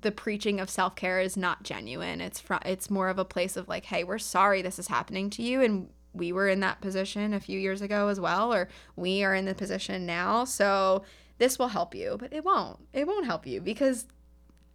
the 0.00 0.12
preaching 0.12 0.60
of 0.60 0.70
self-care 0.70 1.20
is 1.20 1.36
not 1.36 1.62
genuine. 1.62 2.20
It's 2.20 2.40
fr- 2.40 2.54
it's 2.64 2.90
more 2.90 3.08
of 3.08 3.18
a 3.18 3.24
place 3.24 3.56
of 3.56 3.68
like, 3.68 3.86
hey, 3.86 4.04
we're 4.04 4.18
sorry 4.18 4.62
this 4.62 4.78
is 4.78 4.88
happening 4.88 5.30
to 5.30 5.42
you 5.42 5.62
and 5.62 5.88
we 6.12 6.32
were 6.32 6.48
in 6.48 6.60
that 6.60 6.80
position 6.80 7.34
a 7.34 7.40
few 7.40 7.58
years 7.58 7.80
ago 7.82 8.08
as 8.08 8.18
well 8.18 8.52
or 8.52 8.68
we 8.96 9.22
are 9.24 9.34
in 9.34 9.44
the 9.44 9.54
position 9.54 10.06
now. 10.06 10.44
So 10.44 11.04
this 11.38 11.58
will 11.58 11.68
help 11.68 11.94
you, 11.94 12.16
but 12.18 12.32
it 12.32 12.44
won't. 12.44 12.78
It 12.92 13.06
won't 13.06 13.26
help 13.26 13.46
you 13.46 13.60
because 13.60 14.06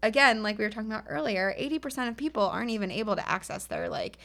again, 0.02 0.44
like 0.44 0.58
we 0.58 0.64
were 0.64 0.70
talking 0.70 0.92
about 0.92 1.06
earlier, 1.08 1.56
80% 1.60 2.10
of 2.10 2.18
people 2.18 2.44
aren't 2.44 2.72
even 2.72 2.92
able 2.92 3.16
to 3.16 3.30
access 3.30 3.66
their 3.66 3.90
like 3.90 4.18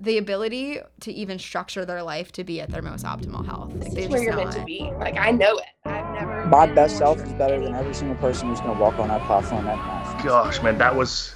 the 0.00 0.18
ability 0.18 0.80
to 1.00 1.12
even 1.12 1.38
structure 1.38 1.84
their 1.84 2.02
life 2.02 2.32
to 2.32 2.44
be 2.44 2.60
at 2.60 2.70
their 2.70 2.82
most 2.82 3.04
optimal 3.04 3.44
health. 3.46 3.72
Like, 3.74 3.92
This 3.92 4.04
is 4.04 4.10
where 4.10 4.22
you're 4.22 4.36
meant 4.36 4.52
to 4.52 4.64
be. 4.64 4.90
Like 4.98 5.16
I 5.16 5.30
know 5.30 5.58
it. 5.58 5.66
I've 5.84 6.12
never. 6.12 6.44
My 6.46 6.66
been 6.66 6.74
best 6.74 6.98
self 6.98 7.20
is 7.22 7.32
better 7.34 7.60
than 7.60 7.74
every 7.74 7.94
single 7.94 8.16
person 8.16 8.48
who's 8.48 8.60
going 8.60 8.74
to 8.74 8.80
walk 8.80 8.98
on 8.98 9.08
that 9.08 9.22
platform 9.26 9.64
that 9.64 9.76
night. 9.76 10.01
Gosh, 10.22 10.62
man, 10.62 10.78
that 10.78 10.94
was 10.94 11.34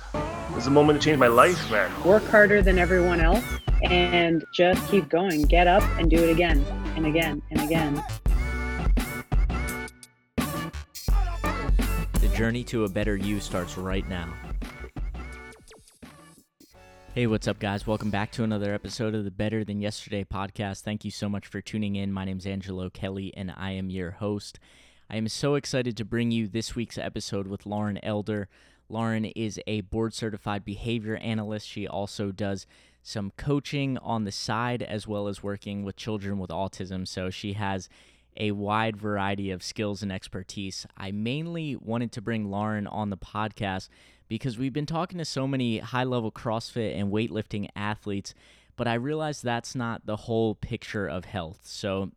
was 0.54 0.68
a 0.68 0.70
moment 0.70 1.00
to 1.00 1.04
change 1.04 1.18
my 1.18 1.26
life, 1.26 1.70
man. 1.72 1.90
work 2.04 2.24
harder 2.28 2.62
than 2.62 2.78
everyone 2.78 3.20
else 3.20 3.44
and 3.82 4.44
just 4.54 4.88
keep 4.88 5.08
going. 5.08 5.42
Get 5.42 5.66
up 5.66 5.82
and 5.98 6.08
do 6.08 6.16
it 6.16 6.30
again 6.30 6.64
and 6.94 7.04
again 7.04 7.42
and 7.50 7.60
again. 7.62 8.00
The 10.36 12.32
journey 12.36 12.62
to 12.64 12.84
a 12.84 12.88
better 12.88 13.16
you 13.16 13.40
starts 13.40 13.76
right 13.76 14.08
now. 14.08 14.32
Hey, 17.12 17.26
what's 17.26 17.48
up, 17.48 17.58
guys? 17.58 17.88
Welcome 17.88 18.10
back 18.10 18.30
to 18.32 18.44
another 18.44 18.72
episode 18.72 19.16
of 19.16 19.24
the 19.24 19.32
Better 19.32 19.64
Than 19.64 19.80
Yesterday 19.80 20.22
podcast. 20.22 20.82
Thank 20.82 21.04
you 21.04 21.10
so 21.10 21.28
much 21.28 21.48
for 21.48 21.60
tuning 21.60 21.96
in. 21.96 22.12
My 22.12 22.24
name's 22.24 22.46
Angelo 22.46 22.88
Kelly, 22.88 23.34
and 23.36 23.52
I 23.56 23.72
am 23.72 23.90
your 23.90 24.12
host. 24.12 24.60
I 25.08 25.16
am 25.16 25.28
so 25.28 25.54
excited 25.54 25.96
to 25.96 26.04
bring 26.04 26.30
you 26.30 26.48
this 26.48 26.74
week's 26.74 26.98
episode 26.98 27.46
with 27.46 27.64
Lauren 27.64 27.98
Elder. 28.02 28.48
Lauren 28.88 29.24
is 29.24 29.60
a 29.66 29.82
board 29.82 30.14
certified 30.14 30.64
behavior 30.64 31.16
analyst. 31.16 31.68
She 31.68 31.86
also 31.86 32.30
does 32.30 32.66
some 33.02 33.32
coaching 33.36 33.98
on 33.98 34.24
the 34.24 34.32
side 34.32 34.82
as 34.82 35.06
well 35.06 35.28
as 35.28 35.42
working 35.42 35.84
with 35.84 35.96
children 35.96 36.38
with 36.38 36.50
autism. 36.50 37.06
So 37.06 37.30
she 37.30 37.52
has 37.52 37.88
a 38.36 38.50
wide 38.50 38.96
variety 38.96 39.50
of 39.50 39.62
skills 39.62 40.02
and 40.02 40.12
expertise. 40.12 40.86
I 40.96 41.10
mainly 41.10 41.76
wanted 41.76 42.12
to 42.12 42.20
bring 42.20 42.50
Lauren 42.50 42.86
on 42.86 43.10
the 43.10 43.16
podcast 43.16 43.88
because 44.28 44.58
we've 44.58 44.72
been 44.72 44.86
talking 44.86 45.18
to 45.18 45.24
so 45.24 45.46
many 45.46 45.78
high 45.78 46.04
level 46.04 46.32
CrossFit 46.32 46.98
and 46.98 47.12
weightlifting 47.12 47.68
athletes, 47.76 48.34
but 48.76 48.88
I 48.88 48.94
realized 48.94 49.42
that's 49.42 49.74
not 49.74 50.04
the 50.04 50.16
whole 50.16 50.54
picture 50.54 51.06
of 51.06 51.24
health. 51.24 51.60
So 51.62 52.10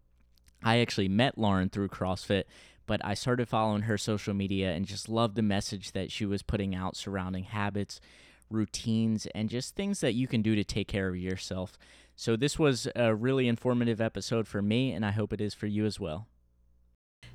I 0.63 0.79
actually 0.79 1.07
met 1.07 1.37
Lauren 1.37 1.69
through 1.69 1.89
CrossFit, 1.89 2.43
but 2.89 3.05
I 3.05 3.13
started 3.13 3.47
following 3.47 3.83
her 3.83 3.99
social 3.99 4.33
media 4.33 4.71
and 4.71 4.83
just 4.87 5.07
loved 5.07 5.35
the 5.35 5.43
message 5.43 5.91
that 5.91 6.11
she 6.11 6.25
was 6.25 6.41
putting 6.41 6.73
out 6.73 6.95
surrounding 6.95 7.43
habits, 7.43 8.01
routines, 8.49 9.27
and 9.35 9.47
just 9.47 9.75
things 9.75 10.01
that 10.01 10.13
you 10.15 10.27
can 10.27 10.41
do 10.41 10.55
to 10.55 10.63
take 10.63 10.87
care 10.87 11.07
of 11.07 11.15
yourself. 11.15 11.77
So 12.15 12.35
this 12.35 12.57
was 12.57 12.87
a 12.95 13.13
really 13.13 13.47
informative 13.47 14.01
episode 14.01 14.47
for 14.47 14.63
me, 14.63 14.91
and 14.91 15.05
I 15.05 15.11
hope 15.11 15.31
it 15.33 15.39
is 15.39 15.53
for 15.53 15.67
you 15.67 15.85
as 15.85 15.99
well. 15.99 16.25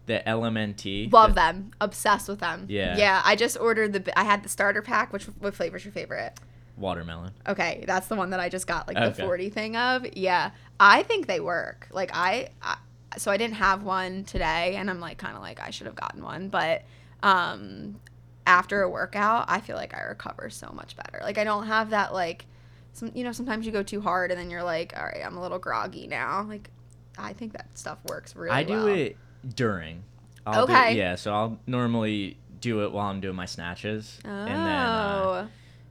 The 0.06 0.22
LMNT. 0.26 1.12
Love 1.12 1.30
the- 1.30 1.34
them. 1.36 1.70
Obsessed 1.80 2.28
with 2.28 2.40
them. 2.40 2.66
Yeah. 2.68 2.96
Yeah. 2.98 3.22
I 3.24 3.36
just 3.36 3.56
ordered 3.56 3.92
the. 3.92 4.18
I 4.18 4.24
had 4.24 4.42
the 4.42 4.48
starter 4.48 4.82
pack. 4.82 5.12
Which 5.12 5.26
what 5.38 5.54
flavor's 5.54 5.84
your 5.84 5.92
favorite? 5.92 6.32
Watermelon. 6.76 7.30
Okay, 7.46 7.84
that's 7.86 8.08
the 8.08 8.16
one 8.16 8.30
that 8.30 8.40
I 8.40 8.48
just 8.48 8.66
got 8.66 8.88
like 8.88 8.96
Okay. 8.96 9.08
the 9.10 9.22
forty 9.22 9.48
thing 9.50 9.76
of. 9.76 10.04
Yeah, 10.16 10.50
I 10.80 11.04
think 11.04 11.28
they 11.28 11.38
work. 11.38 11.86
Like 11.92 12.10
I, 12.12 12.48
I 12.60 12.76
so 13.16 13.30
I 13.30 13.36
didn't 13.36 13.56
have 13.56 13.82
one 13.82 14.24
today, 14.24 14.76
and 14.76 14.88
I'm 14.90 15.00
like 15.00 15.18
kind 15.18 15.36
of 15.36 15.42
like 15.42 15.60
I 15.60 15.70
should 15.70 15.86
have 15.86 15.96
gotten 15.96 16.22
one, 16.22 16.48
but 16.48 16.82
um, 17.22 18.00
after 18.46 18.82
a 18.82 18.88
workout, 18.88 19.46
I 19.48 19.60
feel 19.60 19.76
like 19.76 19.94
I 19.94 20.02
recover 20.02 20.50
so 20.50 20.70
much 20.74 20.96
better. 20.96 21.20
Like 21.22 21.38
I 21.38 21.44
don't 21.44 21.66
have 21.66 21.90
that 21.90 22.12
like, 22.12 22.46
some 22.92 23.10
you 23.14 23.24
know 23.24 23.32
sometimes 23.32 23.66
you 23.66 23.72
go 23.72 23.82
too 23.82 24.00
hard 24.00 24.30
and 24.30 24.38
then 24.38 24.50
you're 24.50 24.62
like, 24.62 24.92
all 24.96 25.04
right, 25.04 25.24
I'm 25.24 25.36
a 25.36 25.42
little 25.42 25.58
groggy 25.58 26.06
now. 26.06 26.44
Like 26.48 26.70
I 27.18 27.32
think 27.32 27.52
that 27.52 27.66
stuff 27.78 27.98
works 28.08 28.34
really. 28.36 28.50
I 28.54 28.62
do 28.64 28.72
well. 28.74 28.86
it 28.88 29.16
during. 29.54 30.02
I'll 30.46 30.66
do- 30.66 30.72
Okay. 30.72 30.96
yeah, 30.96 31.14
so 31.14 31.32
I'll 31.32 31.58
normally 31.66 32.36
do 32.60 32.84
it 32.84 32.92
while 32.92 33.08
I'm 33.10 33.20
doing 33.20 33.36
my 33.36 33.46
snatches, 33.46 34.18
Oh. 34.24 34.28
and 34.28 34.48
then 34.48 34.56
uh, 34.58 35.46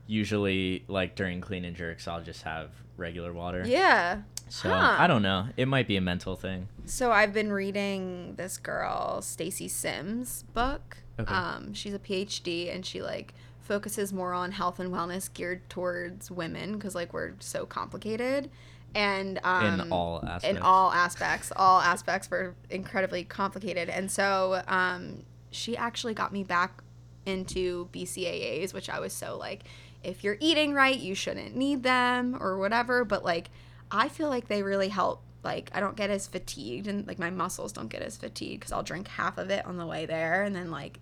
usually 0.06 0.84
like 0.88 1.14
during 1.16 1.40
clean 1.40 1.64
and 1.64 1.74
jerks, 1.76 2.06
I'll 2.06 2.22
just 2.22 2.42
have 2.42 2.70
regular 2.96 3.32
water. 3.32 3.64
yeah. 3.66 4.22
So 4.48 4.68
Huh. 4.68 4.96
I 4.98 5.06
don't 5.06 5.22
know. 5.22 5.48
It 5.56 5.66
might 5.66 5.86
be 5.88 5.96
a 5.96 6.00
mental 6.00 6.36
thing. 6.36 6.68
So 6.86 7.12
I've 7.12 7.32
been 7.32 7.52
reading 7.52 8.34
this 8.36 8.56
girl, 8.56 9.20
Stacy 9.22 9.68
Sims 9.68 10.44
book. 10.54 10.98
Okay. 11.18 11.32
Um, 11.32 11.74
she's 11.74 11.94
a 11.94 11.98
PhD 11.98 12.74
and 12.74 12.84
she 12.84 13.02
like 13.02 13.34
focuses 13.60 14.12
more 14.12 14.32
on 14.34 14.52
health 14.52 14.78
and 14.78 14.92
wellness 14.92 15.32
geared 15.32 15.68
towards 15.70 16.30
women 16.30 16.74
because 16.74 16.94
like 16.94 17.12
we're 17.12 17.32
so 17.40 17.64
complicated 17.64 18.50
and 18.94 19.40
um, 19.42 19.80
in 19.80 19.92
all 19.92 20.22
aspects. 20.24 20.44
in 20.56 20.62
all 20.62 20.92
aspects 20.92 21.52
all 21.56 21.80
aspects 21.80 22.30
were 22.30 22.54
incredibly 22.70 23.24
complicated 23.24 23.88
and 23.88 24.10
so 24.10 24.62
um, 24.68 25.22
she 25.50 25.76
actually 25.76 26.14
got 26.14 26.32
me 26.32 26.44
back 26.44 26.82
into 27.26 27.88
bcaas 27.92 28.74
which 28.74 28.90
i 28.90 29.00
was 29.00 29.12
so 29.14 29.36
like 29.38 29.62
if 30.02 30.22
you're 30.22 30.36
eating 30.40 30.74
right 30.74 31.00
you 31.00 31.14
shouldn't 31.14 31.56
need 31.56 31.82
them 31.82 32.36
or 32.38 32.58
whatever 32.58 33.02
but 33.02 33.24
like 33.24 33.48
i 33.90 34.08
feel 34.08 34.28
like 34.28 34.48
they 34.48 34.62
really 34.62 34.88
help 34.88 35.22
like 35.42 35.70
i 35.74 35.80
don't 35.80 35.96
get 35.96 36.10
as 36.10 36.26
fatigued 36.26 36.86
and 36.86 37.06
like 37.06 37.18
my 37.18 37.30
muscles 37.30 37.72
don't 37.72 37.88
get 37.88 38.02
as 38.02 38.16
fatigued 38.16 38.60
because 38.60 38.72
i'll 38.72 38.82
drink 38.82 39.08
half 39.08 39.38
of 39.38 39.50
it 39.50 39.64
on 39.66 39.76
the 39.76 39.86
way 39.86 40.06
there 40.06 40.42
and 40.42 40.54
then 40.56 40.70
like 40.70 40.98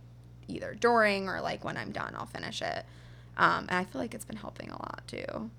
either 0.49 0.75
during 0.79 1.29
or 1.29 1.41
like 1.41 1.65
when 1.65 1.77
i'm 1.77 1.93
done 1.93 2.15
i'll 2.17 2.27
finish 2.27 2.61
it 2.63 2.85
um, 3.39 3.67
and 3.69 3.79
i 3.79 3.85
feel 3.85 4.01
like 4.01 4.15
it's 4.15 4.25
been 4.25 4.37
helping 4.37 4.69
a 4.71 4.75
lot 4.75 5.03
too 5.07 5.51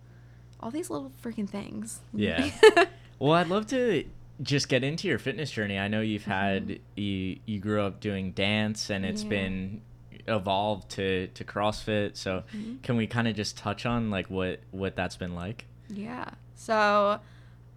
all 0.59 0.71
these 0.71 0.89
little 0.89 1.11
freaking 1.23 1.49
things 1.49 1.99
Yeah. 2.13 2.49
well, 3.19 3.33
I'd 3.33 3.47
love 3.47 3.67
to 3.67 4.05
just 4.41 4.69
get 4.69 4.81
into 4.83 5.07
your 5.09 5.19
fitness 5.19 5.51
journey. 5.51 5.77
I 5.77 5.87
know 5.89 5.99
you've 6.01 6.23
had 6.25 6.79
you 6.95 7.37
you 7.45 7.59
grew 7.59 7.81
up 7.81 7.99
doing 7.99 8.31
dance 8.31 8.89
and 8.89 9.03
it's 9.05 9.23
Mm-hmm. 9.23 9.31
Yeah. 9.33 9.39
been 9.39 9.81
evolved 10.27 10.89
to 10.91 11.27
to 11.27 11.43
CrossFit. 11.43 12.15
So 12.15 12.43
Mm-hmm. 12.55 12.77
can 12.81 12.95
we 12.95 13.07
kind 13.07 13.27
of 13.27 13.35
just 13.35 13.57
touch 13.57 13.85
on 13.85 14.09
like 14.09 14.29
what 14.29 14.61
what 14.71 14.95
that's 14.95 15.17
been 15.17 15.35
like? 15.35 15.65
Yeah. 15.89 16.29
So 16.55 17.19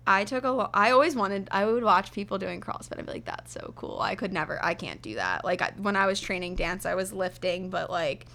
I 0.07 0.25
took 0.25 0.45
a 0.45 0.51
lo- 0.51 0.71
I 0.73 0.91
always 0.91 1.17
wanted 1.17 1.49
I 1.51 1.65
would 1.65 1.83
watch 1.83 2.13
people 2.13 2.39
doing 2.39 2.61
CrossFit. 2.61 2.99
I'd 2.99 3.07
be 3.07 3.13
like 3.13 3.25
that's 3.25 3.53
so 3.53 3.73
cool. 3.77 3.99
I 4.01 4.15
could 4.15 4.33
never 4.33 4.65
I 4.65 4.75
can't 4.75 5.03
do 5.03 5.17
that. 5.17 5.45
Like 5.45 5.63
I, 5.63 5.73
when 5.77 5.97
I 5.97 6.07
was 6.07 6.21
training 6.21 6.55
dance, 6.55 6.87
I 6.87 6.95
was 6.95 7.13
lifting 7.13 7.71
but 7.71 7.91
like 7.91 8.27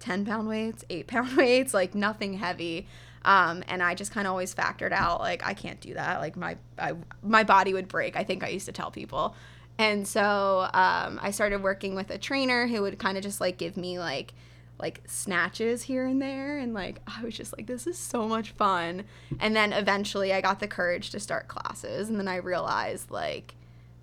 10 0.00 0.24
pound 0.24 0.48
weights, 0.48 0.84
8 0.88 1.06
pound 1.08 1.36
weights, 1.36 1.74
like 1.74 1.94
nothing 1.94 2.34
heavy. 2.34 2.86
Um, 3.24 3.64
and 3.66 3.82
I 3.82 3.94
just 3.94 4.12
kind 4.12 4.26
of 4.26 4.30
always 4.30 4.54
factored 4.54 4.92
out 4.92 5.20
like 5.20 5.44
I 5.44 5.54
can't 5.54 5.80
do 5.80 5.94
that. 5.94 6.20
Like 6.20 6.36
my 6.36 6.56
I, 6.78 6.94
my 7.22 7.42
body 7.44 7.74
would 7.74 7.88
break. 7.88 8.16
I 8.16 8.24
think 8.24 8.44
I 8.44 8.48
used 8.48 8.66
to 8.66 8.72
tell 8.72 8.90
people. 8.90 9.34
And 9.78 10.06
so 10.06 10.68
um, 10.74 11.20
I 11.22 11.30
started 11.30 11.62
working 11.62 11.94
with 11.94 12.10
a 12.10 12.18
trainer 12.18 12.66
who 12.66 12.82
would 12.82 12.98
kind 12.98 13.16
of 13.16 13.22
just 13.22 13.40
like 13.40 13.58
give 13.58 13.76
me 13.76 13.98
like 13.98 14.34
like 14.78 15.02
snatches 15.06 15.82
here 15.82 16.06
and 16.06 16.22
there 16.22 16.58
and 16.58 16.72
like 16.72 17.00
I 17.06 17.22
was 17.22 17.36
just 17.36 17.56
like 17.56 17.66
this 17.66 17.86
is 17.86 17.98
so 17.98 18.28
much 18.28 18.50
fun. 18.50 19.04
And 19.40 19.54
then 19.56 19.72
eventually 19.72 20.32
I 20.32 20.40
got 20.40 20.60
the 20.60 20.68
courage 20.68 21.10
to 21.10 21.20
start 21.20 21.48
classes 21.48 22.08
and 22.08 22.18
then 22.18 22.28
I 22.28 22.36
realized 22.36 23.10
like 23.10 23.54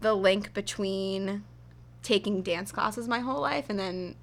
the 0.01 0.13
link 0.13 0.53
between 0.53 1.43
taking 2.03 2.43
dance 2.43 2.71
classes 2.71 3.07
my 3.07 3.19
whole 3.19 3.41
life 3.41 3.65
and 3.69 3.79
then 3.79 4.15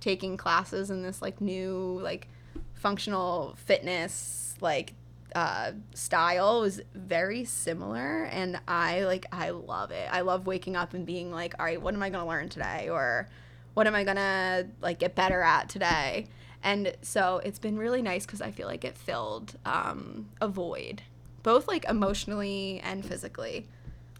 taking 0.00 0.36
classes 0.36 0.90
in 0.90 1.02
this 1.02 1.22
like 1.22 1.40
new 1.40 1.98
like 2.02 2.28
functional 2.74 3.54
fitness 3.64 4.54
like 4.60 4.94
uh, 5.34 5.72
style 5.94 6.62
was 6.62 6.80
very 6.94 7.44
similar 7.44 8.24
and 8.24 8.58
i 8.66 9.04
like 9.04 9.26
i 9.30 9.50
love 9.50 9.90
it 9.90 10.08
i 10.10 10.22
love 10.22 10.46
waking 10.46 10.74
up 10.74 10.92
and 10.92 11.06
being 11.06 11.30
like 11.30 11.54
all 11.58 11.64
right 11.64 11.80
what 11.80 11.94
am 11.94 12.02
i 12.02 12.10
going 12.10 12.22
to 12.22 12.28
learn 12.28 12.48
today 12.48 12.88
or 12.88 13.28
what 13.74 13.86
am 13.86 13.94
i 13.94 14.02
to 14.16 14.66
like 14.80 14.98
get 14.98 15.14
better 15.14 15.42
at 15.42 15.68
today 15.68 16.26
and 16.62 16.92
so 17.02 17.40
it's 17.44 17.58
been 17.58 17.76
really 17.78 18.02
nice 18.02 18.26
because 18.26 18.40
i 18.42 18.50
feel 18.50 18.66
like 18.66 18.84
it 18.84 18.96
filled 18.98 19.56
um, 19.64 20.28
a 20.40 20.48
void 20.48 21.02
both 21.42 21.66
like 21.68 21.84
emotionally 21.88 22.80
and 22.84 23.04
physically 23.04 23.66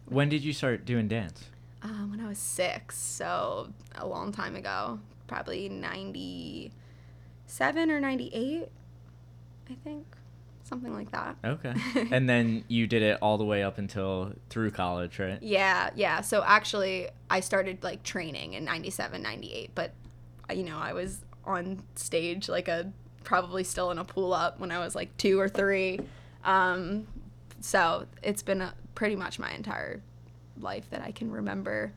When 0.07 0.29
did 0.29 0.43
you 0.43 0.53
start 0.53 0.85
doing 0.85 1.07
dance? 1.09 1.45
um, 1.83 2.11
when 2.11 2.21
I 2.21 2.29
was 2.29 2.37
six, 2.39 2.99
so 2.99 3.71
a 3.95 4.07
long 4.07 4.33
time 4.33 4.55
ago, 4.55 4.99
probably 5.27 5.71
97 5.71 6.71
or 7.91 8.01
98, 8.01 8.69
I 9.71 9.75
think. 9.83 10.05
Something 10.71 10.95
like 10.95 11.11
that. 11.11 11.37
Okay. 11.45 11.75
and 12.13 12.29
then 12.29 12.65
you 12.69 12.87
did 12.87 13.03
it 13.03 13.19
all 13.21 13.37
the 13.39 13.45
way 13.45 13.63
up 13.63 13.77
until 13.79 14.33
through 14.49 14.71
college, 14.71 15.19
right? 15.19 15.43
Yeah, 15.43 15.91
yeah. 15.97 16.21
So 16.21 16.43
actually, 16.47 17.09
I 17.29 17.41
started 17.41 17.83
like 17.83 18.03
training 18.05 18.55
in 18.55 18.65
97, 18.65 19.21
98, 19.21 19.73
but 19.75 19.93
uh, 20.49 20.53
you 20.55 20.63
know, 20.63 20.79
I 20.79 20.93
was 20.93 21.19
on 21.45 21.83
stage 21.97 22.49
like 22.49 22.69
a 22.69 22.93
probably 23.25 23.65
still 23.65 23.91
in 23.91 23.99
a 23.99 24.05
pull 24.05 24.33
up 24.33 24.61
when 24.61 24.71
I 24.71 24.79
was 24.79 24.95
like 24.95 25.15
two 25.17 25.39
or 25.41 25.49
three. 25.49 26.01
Um, 26.45 27.07
so 27.61 28.07
it's 28.23 28.43
been 28.43 28.63
a, 28.63 28.73
pretty 28.95 29.17
much 29.17 29.39
my 29.39 29.51
entire 29.53 30.01
life 30.59 30.89
that 30.91 31.03
I 31.03 31.11
can 31.11 31.31
remember. 31.31 31.93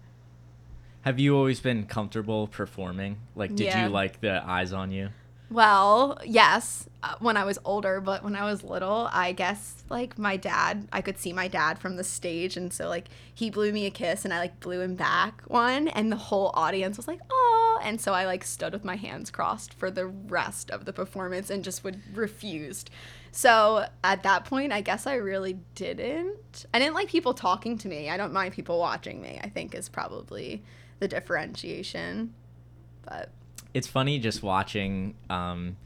Have 1.02 1.20
you 1.20 1.36
always 1.38 1.60
been 1.60 1.86
comfortable 1.86 2.48
performing? 2.48 3.18
Like, 3.36 3.56
did 3.56 3.66
Yeah. 3.66 3.84
you 3.86 3.90
like 3.90 4.20
the 4.22 4.44
eyes 4.48 4.74
on 4.74 4.92
you? 4.92 5.10
Well, 5.50 6.18
yes, 6.26 6.90
uh, 7.04 7.16
when 7.20 7.38
I 7.38 7.44
was 7.44 7.60
older, 7.64 8.02
but 8.02 8.24
when 8.24 8.36
I 8.36 8.46
was 8.46 8.64
little, 8.64 9.10
I 9.12 9.34
guess 9.34 9.84
like 9.90 10.18
my 10.18 10.36
dad, 10.36 10.88
I 10.92 11.02
could 11.02 11.20
see 11.20 11.32
my 11.32 11.48
dad 11.48 11.78
from 11.78 11.96
the 11.96 12.04
stage, 12.04 12.58
and 12.58 12.74
so 12.74 12.90
like 12.90 13.08
he 13.34 13.50
blew 13.52 13.72
me 13.72 13.86
a 13.86 13.92
kiss, 13.92 14.26
and 14.26 14.34
I 14.34 14.40
like 14.40 14.60
blew 14.60 14.82
him 14.82 14.96
back 14.96 15.44
one, 15.48 15.90
and 15.90 16.12
the 16.12 16.16
whole 16.18 16.52
audience 16.56 16.98
was 16.98 17.08
like, 17.08 17.20
"Oh!" 17.30 17.80
And 17.84 18.02
so 18.02 18.14
I 18.14 18.26
like 18.26 18.44
stood 18.44 18.74
with 18.74 18.84
my 18.86 18.96
hands 18.96 19.30
crossed 19.30 19.74
for 19.76 19.92
the 19.92 20.08
rest 20.08 20.72
of 20.72 20.86
the 20.86 20.94
performance 20.94 21.50
and 21.52 21.64
just 21.64 21.84
would 21.84 22.02
refused. 22.16 22.90
So 23.32 23.86
at 24.04 24.24
that 24.24 24.46
point, 24.46 24.72
I 24.72 24.82
guess 24.82 25.06
I 25.06 25.16
really 25.16 25.60
didn't. 25.76 26.66
I 26.74 26.80
didn't 26.80 26.96
like 26.96 27.10
people 27.10 27.34
talking 27.34 27.78
to 27.80 27.88
me. 27.88 28.10
I 28.10 28.18
don't 28.18 28.34
mind 28.34 28.54
people 28.54 28.80
watching 28.80 29.22
me. 29.22 29.40
I 29.44 29.50
think 29.50 29.76
is 29.76 29.90
probably 29.90 30.64
the 31.00 31.08
differentiation, 31.08 32.34
but. 33.04 33.30
It's 33.74 33.88
funny 33.88 34.20
just 34.20 34.44
watching. 34.44 35.16
Um, 35.30 35.78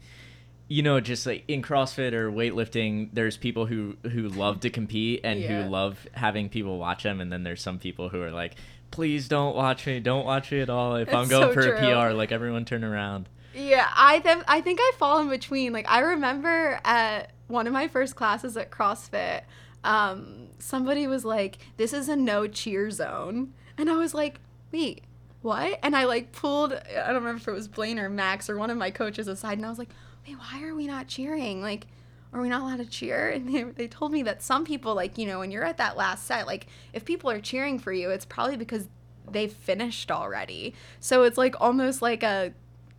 you 0.70 0.82
know, 0.82 1.00
just 1.00 1.24
like 1.24 1.44
in 1.48 1.62
CrossFit 1.62 2.12
or 2.12 2.30
weightlifting, 2.30 3.08
there's 3.14 3.36
people 3.38 3.64
who 3.66 3.96
who 4.02 4.28
love 4.28 4.60
to 4.60 4.70
compete 4.70 5.20
and 5.24 5.40
Yeah. 5.40 5.62
who 5.64 5.68
love 5.70 6.06
having 6.12 6.48
people 6.50 6.78
watch 6.78 7.04
them, 7.04 7.20
and 7.22 7.32
then 7.32 7.42
there's 7.42 7.62
some 7.62 7.78
people 7.78 8.10
who 8.10 8.20
are 8.20 8.30
like, 8.30 8.54
"Please 8.90 9.28
don't 9.28 9.56
watch 9.56 9.86
me, 9.86 9.98
don't 10.00 10.26
watch 10.26 10.52
me 10.52 10.60
at 10.60 10.68
all. 10.68 10.96
If 10.96 11.08
I'm 11.14 11.26
going 11.28 11.48
so 11.48 11.54
for 11.54 11.72
a. 11.74 11.78
PR, 12.10 12.12
like 12.14 12.32
everyone 12.32 12.64
turn 12.66 12.84
around." 12.84 13.30
Yeah, 13.54 13.88
I 13.96 14.18
th- 14.18 14.44
I 14.46 14.60
think 14.60 14.78
I 14.82 14.92
fall 14.98 15.20
in 15.20 15.30
between. 15.30 15.72
Like 15.72 15.90
I 15.90 16.00
remember 16.00 16.78
at 16.84 17.30
one 17.46 17.66
of 17.66 17.72
my 17.72 17.88
first 17.88 18.14
classes 18.14 18.54
at 18.58 18.70
CrossFit, 18.70 19.40
um, 19.84 20.48
somebody 20.58 21.06
was 21.06 21.24
like, 21.24 21.56
"This 21.78 21.94
is 21.94 22.10
a 22.10 22.16
no 22.16 22.46
cheer 22.46 22.90
zone," 22.90 23.54
and 23.78 23.88
I 23.88 23.96
was 23.96 24.12
like, 24.12 24.38
"Wait, 24.70 25.02
what?" 25.42 25.78
And 25.82 25.96
I 25.96 26.04
like 26.04 26.32
pulled. 26.32 26.72
I 26.72 27.06
don't 27.06 27.16
remember 27.16 27.36
if 27.36 27.48
it 27.48 27.52
was 27.52 27.68
Blaine 27.68 27.98
or 27.98 28.08
Max 28.08 28.48
or 28.48 28.56
one 28.56 28.70
of 28.70 28.76
my 28.76 28.90
coaches 28.90 29.28
aside, 29.28 29.58
and 29.58 29.66
I 29.66 29.70
was 29.70 29.78
like, 29.78 29.90
"Wait, 30.26 30.36
why 30.36 30.62
are 30.64 30.74
we 30.74 30.86
not 30.86 31.08
cheering? 31.08 31.60
Like." 31.62 31.86
Are 32.30 32.42
we 32.42 32.50
not 32.50 32.60
allowed 32.60 32.76
to 32.76 32.84
cheer? 32.84 33.30
And 33.34 33.48
they, 33.48 33.62
they 33.62 33.88
told 33.88 34.12
me 34.12 34.22
that 34.24 34.42
some 34.42 34.66
people, 34.66 34.94
like, 34.94 35.16
you 35.16 35.26
know, 35.26 35.38
when 35.38 35.50
you're 35.50 35.64
at 35.64 35.78
that 35.78 35.96
last 35.96 36.26
set, 36.26 36.46
like, 36.46 36.66
if 36.92 37.06
people 37.06 37.30
are 37.30 37.40
cheering 37.40 37.78
for 37.78 37.90
you, 37.90 38.10
it's 38.10 38.26
probably 38.26 38.58
because 38.58 38.86
they've 39.32 39.52
finished 39.52 40.10
already. 40.10 40.74
So 41.00 41.22
it's 41.22 41.38
like 41.38 41.60
almost 41.60 42.02
like 42.02 42.22
a 42.22 42.52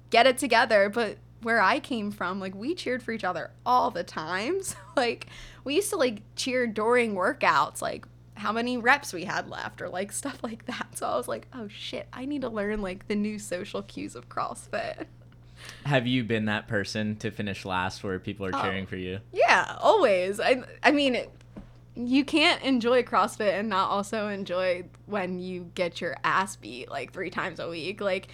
get 0.10 0.28
it 0.28 0.38
together. 0.38 0.90
But 0.90 1.18
where 1.42 1.62
I 1.62 1.80
came 1.80 2.12
from, 2.12 2.40
like 2.40 2.56
we 2.56 2.76
cheered 2.76 3.04
for 3.04 3.12
each 3.12 3.24
other 3.24 3.52
all 3.66 3.92
the 3.92 4.04
time. 4.04 4.60
So 4.64 4.78
like 4.96 5.28
we 5.64 5.76
used 5.76 5.90
to 5.92 5.98
like 5.98 6.22
cheer 6.36 6.68
during 6.68 7.16
workouts, 7.16 7.82
like 7.82 8.06
how 8.40 8.52
many 8.52 8.78
reps 8.78 9.14
we 9.14 9.26
had 9.26 9.50
left 9.50 9.82
or 9.82 9.90
like 9.90 10.12
stuff 10.24 10.40
like 10.44 10.66
that. 10.66 10.98
So 10.98 11.08
I 11.08 11.16
was 11.16 11.28
like, 11.28 11.48
oh 11.54 11.68
shit, 11.68 12.08
I 12.14 12.26
need 12.26 12.42
to 12.42 12.50
learn 12.50 12.82
like 12.82 13.08
the 13.08 13.16
new 13.16 13.38
social 13.40 13.82
cues 13.84 14.16
of 14.16 14.30
CrossFit. 14.30 15.06
Have 15.86 16.08
you 16.08 16.24
been 16.24 16.46
that 16.46 16.68
person 16.68 17.18
to 17.18 17.32
finish 17.32 17.66
last 17.66 18.04
where 18.04 18.18
people 18.20 18.46
are 18.46 18.52
Oh. 18.56 18.62
cheering 18.62 18.86
for 18.86 18.96
you? 18.96 19.20
Yeah, 19.34 19.76
always. 19.80 20.40
I 20.40 20.64
I 20.82 20.92
mean, 20.92 21.26
you 21.96 22.24
can't 22.24 22.62
enjoy 22.64 23.04
CrossFit 23.04 23.60
and 23.60 23.68
not 23.68 23.90
also 23.90 24.30
enjoy 24.30 24.86
when 25.06 25.40
you 25.40 25.70
get 25.76 26.00
your 26.00 26.16
ass 26.24 26.56
beat 26.56 26.90
like 26.90 27.12
three 27.12 27.30
times 27.30 27.60
a 27.60 27.68
week. 27.70 28.00
Like, 28.00 28.30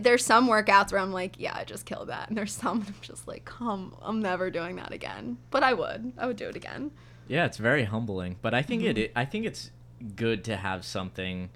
there's 0.00 0.24
some 0.24 0.48
workouts 0.48 0.92
where 0.92 1.00
I'm 1.02 1.12
like, 1.12 1.34
yeah, 1.38 1.54
I 1.54 1.64
just 1.64 1.84
killed 1.84 2.08
that, 2.08 2.30
and 2.30 2.38
there's 2.38 2.52
some 2.54 2.82
I'm 2.88 2.94
just 3.02 3.28
like, 3.28 3.44
come, 3.44 3.94
I'm 4.00 4.22
never 4.22 4.50
doing 4.50 4.76
that 4.76 4.92
again. 4.94 5.36
But 5.50 5.62
I 5.62 5.74
would, 5.74 6.14
I 6.16 6.26
would 6.26 6.36
do 6.36 6.48
it 6.48 6.56
again. 6.56 6.90
Yeah, 7.32 7.46
it's 7.46 7.56
very 7.56 7.84
humbling, 7.84 8.36
but 8.42 8.52
I 8.52 8.60
think 8.60 8.82
Mm-hmm. 8.82 8.98
it. 8.98 9.12
I 9.16 9.24
think 9.24 9.46
it's 9.46 9.70
good 10.16 10.44
to 10.44 10.56
have 10.56 10.84
something 10.84 11.48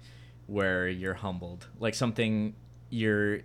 where 0.47 0.87
you're 0.89 1.13
humbled, 1.13 1.67
like 1.79 1.93
something 1.93 2.55
you're. 2.89 3.35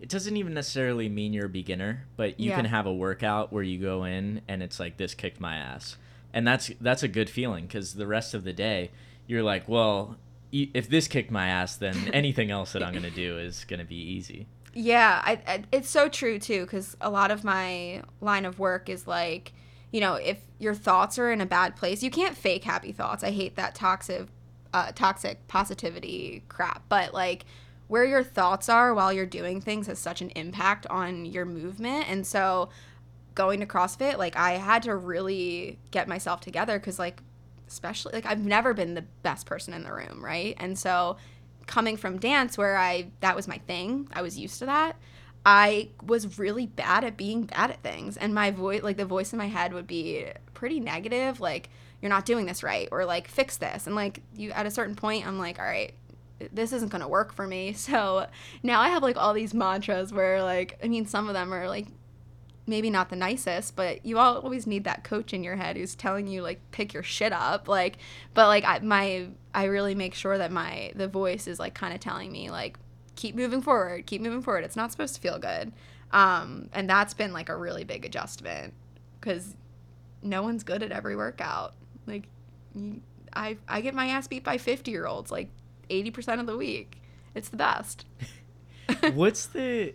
It 0.00 0.08
doesn't 0.08 0.36
even 0.38 0.54
necessarily 0.54 1.10
mean 1.10 1.34
you're 1.34 1.44
a 1.44 1.48
beginner, 1.50 2.06
but 2.16 2.40
you 2.40 2.48
Yeah. 2.50 2.56
can 2.56 2.64
have 2.64 2.86
a 2.86 2.92
workout 2.92 3.52
where 3.52 3.62
you 3.62 3.78
go 3.78 4.04
in 4.04 4.40
and 4.48 4.62
it's 4.62 4.80
like 4.80 4.96
this 4.96 5.12
kicked 5.14 5.40
my 5.40 5.56
ass, 5.56 5.98
and 6.32 6.46
that's 6.46 6.70
that's 6.80 7.02
a 7.02 7.08
good 7.08 7.28
feeling 7.28 7.66
because 7.66 7.92
the 7.94 8.06
rest 8.06 8.32
of 8.32 8.44
the 8.44 8.54
day 8.54 8.90
you're 9.26 9.42
like, 9.42 9.68
well, 9.68 10.16
if 10.52 10.88
this 10.88 11.06
kicked 11.06 11.30
my 11.30 11.48
ass, 11.48 11.76
then 11.76 11.96
anything 12.14 12.50
else 12.50 12.72
that 12.72 12.82
I'm 12.82 12.94
gonna 12.94 13.10
do 13.10 13.36
is 13.38 13.64
gonna 13.66 13.84
be 13.84 13.96
easy. 14.16 14.46
Yeah, 14.72 15.20
I, 15.22 15.32
I 15.46 15.62
it's 15.70 15.90
so 15.90 16.08
true 16.08 16.38
too 16.38 16.62
because 16.62 16.96
a 17.02 17.10
lot 17.10 17.30
of 17.30 17.44
my 17.44 18.02
line 18.22 18.46
of 18.46 18.58
work 18.58 18.88
is 18.88 19.06
like, 19.06 19.52
you 19.94 20.00
know, 20.00 20.14
if 20.14 20.40
your 20.58 20.74
thoughts 20.74 21.20
are 21.20 21.30
in 21.30 21.40
a 21.40 21.46
bad 21.46 21.76
place, 21.76 22.02
you 22.02 22.10
can't 22.10 22.36
fake 22.36 22.64
happy 22.64 22.90
thoughts. 22.90 23.22
I 23.22 23.30
hate 23.30 23.54
that 23.54 23.76
toxic, 23.76 24.26
uh, 24.72 24.90
toxic 24.90 25.46
positivity 25.46 26.42
crap. 26.48 26.82
But 26.88 27.14
like, 27.14 27.44
where 27.86 28.04
your 28.04 28.24
thoughts 28.24 28.68
are 28.68 28.92
while 28.92 29.12
you're 29.12 29.24
doing 29.24 29.60
things 29.60 29.86
has 29.86 30.00
such 30.00 30.20
an 30.20 30.30
impact 30.30 30.84
on 30.88 31.24
your 31.26 31.44
movement, 31.44 32.10
and 32.10 32.26
so 32.26 32.70
going 33.36 33.60
to 33.60 33.66
CrossFit, 33.66 34.18
like 34.18 34.36
I 34.36 34.54
had 34.54 34.82
to 34.82 34.96
really 34.96 35.78
get 35.92 36.08
myself 36.08 36.40
together 36.40 36.76
because 36.80 36.98
like 36.98 37.22
especially 37.68 38.14
like 38.14 38.26
I've 38.26 38.44
never 38.44 38.74
been 38.74 38.94
the 38.94 39.04
best 39.22 39.46
person 39.46 39.72
in 39.74 39.84
the 39.84 39.92
room, 39.92 40.24
right? 40.24 40.56
And 40.58 40.76
so 40.76 41.18
coming 41.68 41.96
from 41.96 42.18
dance 42.18 42.58
where 42.58 42.76
I 42.76 43.12
that 43.20 43.36
was 43.36 43.46
my 43.46 43.58
thing, 43.58 44.08
I 44.12 44.22
was 44.22 44.36
used 44.36 44.58
to 44.58 44.66
that. 44.66 44.96
I 45.46 45.90
was 46.02 46.38
really 46.38 46.66
bad 46.66 47.04
at 47.04 47.16
being 47.16 47.44
bad 47.44 47.70
at 47.70 47.82
things 47.82 48.16
and 48.16 48.34
my 48.34 48.50
voice 48.50 48.82
like 48.82 48.96
the 48.96 49.04
voice 49.04 49.32
in 49.32 49.38
my 49.38 49.48
head 49.48 49.74
would 49.74 49.86
be 49.86 50.26
pretty 50.54 50.80
negative 50.80 51.40
like 51.40 51.68
you're 52.00 52.08
not 52.08 52.24
doing 52.24 52.46
this 52.46 52.62
right 52.62 52.88
or 52.90 53.04
like 53.04 53.28
fix 53.28 53.58
this 53.58 53.86
and 53.86 53.94
like 53.94 54.20
you 54.34 54.50
at 54.52 54.66
a 54.66 54.70
certain 54.70 54.96
point 54.96 55.26
I'm 55.26 55.38
like 55.38 55.58
all 55.58 55.64
right 55.66 55.94
this 56.52 56.72
isn't 56.72 56.90
going 56.90 57.00
to 57.00 57.08
work 57.08 57.32
for 57.32 57.46
me. 57.46 57.74
So 57.84 58.26
now 58.62 58.80
I 58.80 58.88
have 58.88 59.02
like 59.02 59.16
all 59.16 59.34
these 59.34 59.52
mantras 59.52 60.12
where 60.12 60.42
like 60.42 60.78
I 60.82 60.88
mean 60.88 61.06
some 61.06 61.28
of 61.28 61.34
them 61.34 61.52
are 61.52 61.68
like 61.68 61.86
maybe 62.66 62.88
not 62.88 63.10
the 63.10 63.16
nicest, 63.16 63.76
but 63.76 64.04
you 64.06 64.18
always 64.18 64.66
need 64.66 64.84
that 64.84 65.04
coach 65.04 65.34
in 65.34 65.44
your 65.44 65.56
head 65.56 65.76
who's 65.76 65.94
telling 65.94 66.26
you 66.26 66.42
like 66.42 66.60
pick 66.70 66.94
your 66.94 67.02
shit 67.02 67.32
up. 67.32 67.68
Like, 67.68 67.98
but 68.32 68.46
like 68.46 68.64
I, 68.64 68.78
my 68.78 69.28
I 69.54 69.64
really 69.64 69.94
make 69.94 70.14
sure 70.14 70.38
that 70.38 70.50
my 70.50 70.92
the 70.94 71.06
voice 71.06 71.46
is 71.46 71.58
like 71.58 71.74
kind 71.74 71.92
of 71.92 72.00
telling 72.00 72.32
me 72.32 72.50
like 72.50 72.78
keep 73.16 73.34
moving 73.34 73.62
forward, 73.62 74.06
keep 74.06 74.20
moving 74.20 74.42
forward. 74.42 74.64
It's 74.64 74.76
not 74.76 74.90
supposed 74.92 75.14
to 75.14 75.20
feel 75.20 75.38
good, 75.38 75.72
um, 76.12 76.68
and 76.72 76.88
that's 76.88 77.14
been 77.14 77.32
like 77.32 77.48
a 77.48 77.56
really 77.56 77.84
big 77.84 78.04
adjustment 78.04 78.74
because 79.20 79.56
no 80.22 80.42
one's 80.42 80.62
good 80.64 80.82
at 80.82 80.92
every 80.92 81.16
workout. 81.16 81.74
Like, 82.06 82.28
you, 82.74 83.00
I 83.34 83.56
I 83.68 83.80
get 83.80 83.94
my 83.94 84.06
ass 84.08 84.28
beat 84.28 84.44
by 84.44 84.58
fifty 84.58 84.90
year 84.90 85.06
olds 85.06 85.30
like 85.30 85.48
eighty 85.90 86.10
percent 86.10 86.40
of 86.40 86.46
the 86.46 86.56
week. 86.56 87.00
It's 87.34 87.48
the 87.48 87.56
best. 87.56 88.06
what's 89.14 89.46
the 89.46 89.94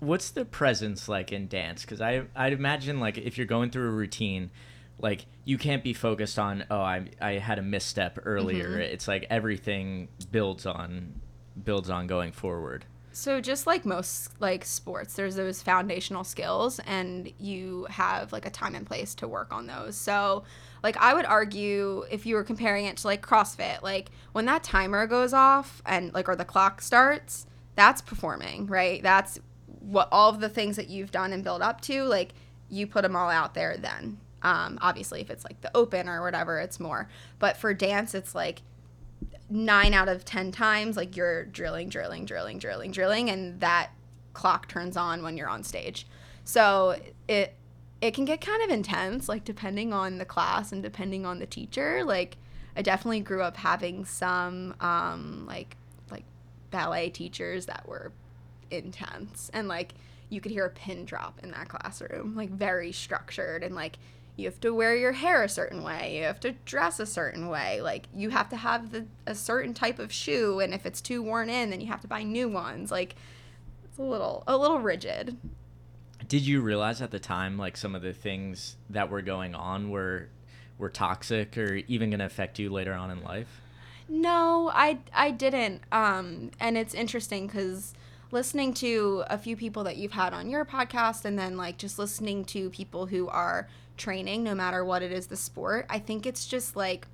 what's 0.00 0.30
the 0.30 0.44
presence 0.44 1.08
like 1.08 1.32
in 1.32 1.46
dance 1.48 1.82
because 1.82 2.00
i 2.00 2.22
i'd 2.36 2.52
imagine 2.52 2.98
like 3.00 3.16
if 3.16 3.38
you're 3.38 3.46
going 3.46 3.70
through 3.70 3.88
a 3.88 3.92
routine 3.92 4.50
like 4.98 5.24
you 5.44 5.56
can't 5.56 5.82
be 5.84 5.92
focused 5.94 6.38
on 6.38 6.64
oh 6.70 6.80
i 6.80 7.08
i 7.20 7.32
had 7.32 7.58
a 7.58 7.62
misstep 7.62 8.18
earlier 8.24 8.76
Mhm. 8.78 8.80
it's 8.80 9.06
like 9.08 9.24
everything 9.30 10.08
builds 10.32 10.66
on 10.66 11.14
builds 11.64 11.90
on 11.90 12.06
going 12.06 12.32
forward 12.32 12.84
So 13.16 13.40
just 13.40 13.66
like 13.66 13.86
most 13.86 14.38
like 14.42 14.62
sports, 14.66 15.14
there's 15.14 15.36
those 15.36 15.62
foundational 15.62 16.22
skills 16.22 16.80
and 16.80 17.32
you 17.38 17.86
have 17.88 18.30
like 18.30 18.44
a 18.44 18.50
time 18.50 18.74
and 18.74 18.86
place 18.86 19.14
to 19.14 19.26
work 19.26 19.54
on 19.54 19.66
those. 19.66 19.96
So 19.96 20.44
like 20.82 20.98
I 20.98 21.14
would 21.14 21.24
argue 21.24 22.04
if 22.10 22.26
you 22.26 22.34
were 22.34 22.44
comparing 22.44 22.84
it 22.84 22.98
to 22.98 23.06
like 23.06 23.22
CrossFit, 23.26 23.80
like 23.80 24.10
when 24.32 24.44
that 24.44 24.62
timer 24.62 25.06
goes 25.06 25.32
off 25.32 25.80
and 25.86 26.12
like 26.12 26.28
or 26.28 26.36
the 26.36 26.44
clock 26.44 26.82
starts, 26.82 27.46
that's 27.74 28.02
performing, 28.02 28.66
right? 28.66 29.02
That's 29.02 29.40
what 29.80 30.08
all 30.12 30.28
of 30.28 30.40
the 30.40 30.50
things 30.50 30.76
that 30.76 30.88
you've 30.90 31.10
done 31.10 31.32
and 31.32 31.42
build 31.42 31.62
up 31.62 31.80
to, 31.82 32.04
like 32.04 32.34
you 32.68 32.86
put 32.86 33.00
them 33.00 33.16
all 33.16 33.30
out 33.30 33.54
there 33.54 33.78
then. 33.78 34.18
Um, 34.42 34.78
obviously 34.82 35.22
if 35.22 35.30
it's 35.30 35.44
like 35.44 35.62
the 35.62 35.74
open 35.74 36.06
or 36.06 36.20
whatever, 36.20 36.60
it's 36.60 36.78
more. 36.78 37.08
But 37.38 37.56
for 37.56 37.72
dance, 37.72 38.14
it's 38.14 38.34
like 38.34 38.60
nine 39.48 39.94
out 39.94 40.08
of 40.08 40.24
ten 40.24 40.50
times 40.50 40.96
like 40.96 41.16
you're 41.16 41.44
drilling 41.44 41.88
drilling 41.88 42.24
drilling 42.24 42.58
drilling 42.58 42.90
drilling 42.90 43.30
and 43.30 43.60
that 43.60 43.90
clock 44.32 44.68
turns 44.68 44.96
on 44.96 45.22
when 45.22 45.36
you're 45.36 45.48
on 45.48 45.62
stage. 45.62 46.06
So 46.44 47.00
it 47.28 47.54
it 48.00 48.12
can 48.12 48.24
get 48.24 48.40
kind 48.40 48.62
of 48.62 48.70
intense 48.70 49.28
like 49.28 49.44
depending 49.44 49.92
on 49.92 50.18
the 50.18 50.24
class 50.24 50.72
and 50.72 50.82
depending 50.82 51.24
on 51.24 51.38
the 51.38 51.46
teacher. 51.46 52.04
Like 52.04 52.36
i 52.76 52.82
definitely 52.82 53.20
grew 53.20 53.42
up 53.42 53.56
having 53.56 54.04
some 54.04 54.74
um 54.80 55.46
like 55.46 55.76
like 56.10 56.24
ballet 56.70 57.08
teachers 57.10 57.66
that 57.66 57.88
were 57.88 58.12
intense 58.70 59.50
and 59.54 59.66
like 59.66 59.94
you 60.28 60.40
could 60.40 60.52
hear 60.52 60.66
a 60.66 60.70
pin 60.70 61.04
drop 61.04 61.40
in 61.42 61.50
that 61.52 61.68
classroom 61.68 62.34
like 62.36 62.50
very 62.50 62.92
structured 62.92 63.62
and 63.62 63.74
like 63.74 63.98
you 64.36 64.44
have 64.44 64.60
to 64.60 64.74
wear 64.74 64.94
your 64.94 65.12
hair 65.12 65.42
a 65.42 65.48
certain 65.48 65.82
way. 65.82 66.18
You 66.18 66.24
have 66.24 66.40
to 66.40 66.52
dress 66.64 67.00
a 67.00 67.06
certain 67.06 67.48
way. 67.48 67.80
Like 67.80 68.06
you 68.14 68.30
have 68.30 68.48
to 68.50 68.56
have 68.56 68.92
the, 68.92 69.06
a 69.26 69.34
certain 69.34 69.72
type 69.72 69.98
of 69.98 70.12
shoe 70.12 70.60
and 70.60 70.74
if 70.74 70.84
it's 70.84 71.00
too 71.00 71.22
worn 71.22 71.48
in 71.48 71.70
then 71.70 71.80
you 71.80 71.86
have 71.86 72.02
to 72.02 72.08
buy 72.08 72.22
new 72.22 72.48
ones. 72.48 72.90
Like 72.90 73.16
it's 73.84 73.98
a 73.98 74.02
little 74.02 74.44
a 74.46 74.56
little 74.56 74.78
rigid. 74.78 75.36
Did 76.28 76.46
you 76.46 76.60
realize 76.60 77.00
at 77.00 77.10
the 77.10 77.18
time 77.18 77.56
like 77.56 77.76
some 77.76 77.94
of 77.94 78.02
the 78.02 78.12
things 78.12 78.76
that 78.90 79.10
were 79.10 79.22
going 79.22 79.54
on 79.54 79.90
were 79.90 80.28
were 80.78 80.90
toxic 80.90 81.56
or 81.56 81.76
even 81.88 82.10
going 82.10 82.20
to 82.20 82.26
affect 82.26 82.58
you 82.58 82.70
later 82.70 82.92
on 82.92 83.10
in 83.10 83.22
life? 83.22 83.60
No, 84.08 84.70
I 84.74 84.98
I 85.14 85.30
didn't. 85.30 85.82
Um, 85.90 86.50
and 86.60 86.76
it's 86.76 86.94
interesting 86.94 87.46
because 87.46 87.94
listening 88.30 88.74
to 88.74 89.24
a 89.28 89.38
few 89.38 89.56
people 89.56 89.84
that 89.84 89.96
you've 89.96 90.12
had 90.12 90.32
on 90.32 90.50
your 90.50 90.64
podcast, 90.64 91.24
and 91.24 91.38
then 91.38 91.56
like 91.56 91.78
just 91.78 91.98
listening 91.98 92.44
to 92.46 92.70
people 92.70 93.06
who 93.06 93.28
are 93.28 93.68
training, 93.96 94.42
no 94.42 94.54
matter 94.54 94.84
what 94.84 95.02
it 95.02 95.12
is, 95.12 95.26
the 95.26 95.36
sport. 95.36 95.86
I 95.88 95.98
think 95.98 96.26
it's 96.26 96.46
just 96.46 96.76
like 96.76 97.06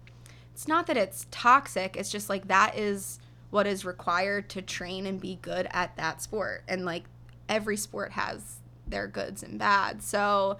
it's 0.54 0.68
not 0.68 0.86
that 0.86 0.96
it's 0.96 1.26
toxic. 1.30 1.96
It's 1.96 2.10
just 2.10 2.28
like 2.28 2.48
that 2.48 2.76
is 2.76 3.18
what 3.50 3.66
is 3.66 3.84
required 3.84 4.48
to 4.50 4.62
train 4.62 5.06
and 5.06 5.20
be 5.20 5.38
good 5.42 5.68
at 5.70 5.96
that 5.96 6.22
sport, 6.22 6.62
and 6.68 6.84
like 6.84 7.04
every 7.48 7.76
sport 7.76 8.12
has 8.12 8.56
their 8.86 9.06
goods 9.06 9.42
and 9.42 9.58
bads. 9.58 10.04
So 10.04 10.58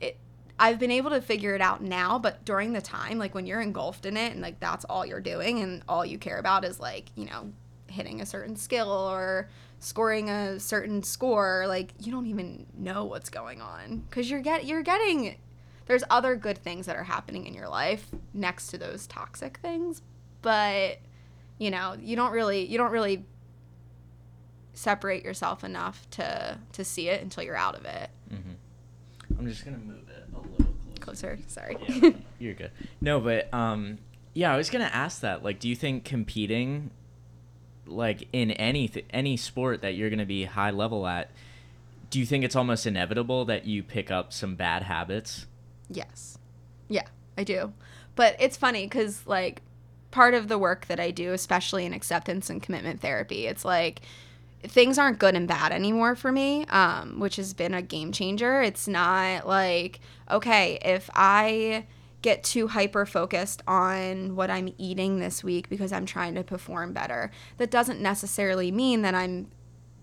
it 0.00 0.16
I've 0.58 0.78
been 0.78 0.90
able 0.90 1.10
to 1.10 1.20
figure 1.20 1.54
it 1.54 1.60
out 1.60 1.82
now, 1.82 2.18
but 2.18 2.44
during 2.44 2.72
the 2.72 2.80
time, 2.80 3.18
like 3.18 3.34
when 3.34 3.46
you're 3.46 3.60
engulfed 3.60 4.06
in 4.06 4.16
it 4.16 4.32
and 4.32 4.40
like 4.40 4.60
that's 4.60 4.84
all 4.86 5.04
you're 5.04 5.20
doing 5.20 5.60
and 5.60 5.82
all 5.88 6.04
you 6.04 6.18
care 6.18 6.38
about 6.38 6.64
is 6.64 6.80
like, 6.80 7.10
you 7.14 7.26
know, 7.26 7.52
hitting 7.88 8.20
a 8.20 8.26
certain 8.26 8.56
skill 8.56 8.90
or 8.90 9.48
scoring 9.80 10.30
a 10.30 10.58
certain 10.58 11.02
score, 11.02 11.66
like 11.68 11.92
you 12.00 12.10
don't 12.10 12.26
even 12.26 12.66
know 12.76 13.04
what's 13.04 13.28
going 13.28 13.60
on 13.60 14.04
cuz 14.10 14.30
you're 14.30 14.40
get 14.40 14.64
you're 14.64 14.82
getting 14.82 15.36
there's 15.86 16.04
other 16.10 16.36
good 16.36 16.58
things 16.58 16.86
that 16.86 16.96
are 16.96 17.04
happening 17.04 17.46
in 17.46 17.54
your 17.54 17.68
life 17.68 18.08
next 18.34 18.68
to 18.68 18.78
those 18.78 19.06
toxic 19.06 19.58
things, 19.58 20.02
but 20.42 20.98
you 21.58 21.70
know, 21.70 21.96
you 22.00 22.16
don't 22.16 22.32
really 22.32 22.64
you 22.66 22.76
don't 22.76 22.92
really 22.92 23.24
separate 24.74 25.24
yourself 25.24 25.64
enough 25.64 26.08
to 26.10 26.58
to 26.72 26.84
see 26.84 27.08
it 27.08 27.22
until 27.22 27.42
you're 27.42 27.56
out 27.56 27.74
of 27.74 27.84
it. 27.84 28.10
Mm-hmm. 28.32 29.38
I'm 29.38 29.48
just 29.48 29.64
gonna 29.64 29.78
move 29.78 30.08
it 30.08 30.24
a 30.32 30.36
little 30.36 30.50
closer. 31.00 31.36
Closer, 31.36 31.38
sorry. 31.46 31.76
Yeah, 31.88 32.10
you're 32.38 32.54
good. 32.54 32.70
No, 33.00 33.20
but 33.20 33.52
um, 33.54 33.98
yeah, 34.34 34.52
I 34.52 34.56
was 34.56 34.70
gonna 34.70 34.90
ask 34.92 35.20
that. 35.20 35.42
Like, 35.42 35.60
do 35.60 35.68
you 35.68 35.76
think 35.76 36.04
competing, 36.04 36.90
like 37.86 38.28
in 38.32 38.50
any 38.52 38.88
th- 38.88 39.06
any 39.10 39.36
sport 39.36 39.82
that 39.82 39.94
you're 39.94 40.10
gonna 40.10 40.26
be 40.26 40.44
high 40.44 40.70
level 40.70 41.06
at, 41.06 41.30
do 42.10 42.18
you 42.18 42.26
think 42.26 42.44
it's 42.44 42.56
almost 42.56 42.86
inevitable 42.86 43.44
that 43.46 43.66
you 43.66 43.82
pick 43.82 44.10
up 44.10 44.32
some 44.32 44.56
bad 44.56 44.82
habits? 44.82 45.46
Yes. 45.88 46.38
Yeah, 46.88 47.06
I 47.36 47.44
do. 47.44 47.72
But 48.14 48.36
it's 48.38 48.56
funny 48.56 48.86
because, 48.86 49.26
like, 49.26 49.62
part 50.10 50.34
of 50.34 50.48
the 50.48 50.58
work 50.58 50.86
that 50.86 50.98
I 51.00 51.10
do, 51.10 51.32
especially 51.32 51.84
in 51.84 51.92
acceptance 51.92 52.48
and 52.48 52.62
commitment 52.62 53.00
therapy, 53.00 53.46
it's 53.46 53.64
like 53.64 54.00
things 54.62 54.98
aren't 54.98 55.18
good 55.18 55.34
and 55.34 55.46
bad 55.46 55.72
anymore 55.72 56.16
for 56.16 56.32
me, 56.32 56.64
um, 56.66 57.20
which 57.20 57.36
has 57.36 57.52
been 57.52 57.74
a 57.74 57.82
game 57.82 58.12
changer. 58.12 58.62
It's 58.62 58.88
not 58.88 59.46
like, 59.46 60.00
okay, 60.30 60.78
if 60.82 61.10
I 61.14 61.86
get 62.22 62.42
too 62.42 62.68
hyper 62.68 63.06
focused 63.06 63.62
on 63.68 64.34
what 64.34 64.50
I'm 64.50 64.72
eating 64.78 65.20
this 65.20 65.44
week 65.44 65.68
because 65.68 65.92
I'm 65.92 66.06
trying 66.06 66.34
to 66.34 66.42
perform 66.42 66.92
better, 66.92 67.30
that 67.58 67.70
doesn't 67.70 68.00
necessarily 68.00 68.72
mean 68.72 69.02
that 69.02 69.14
I'm 69.14 69.48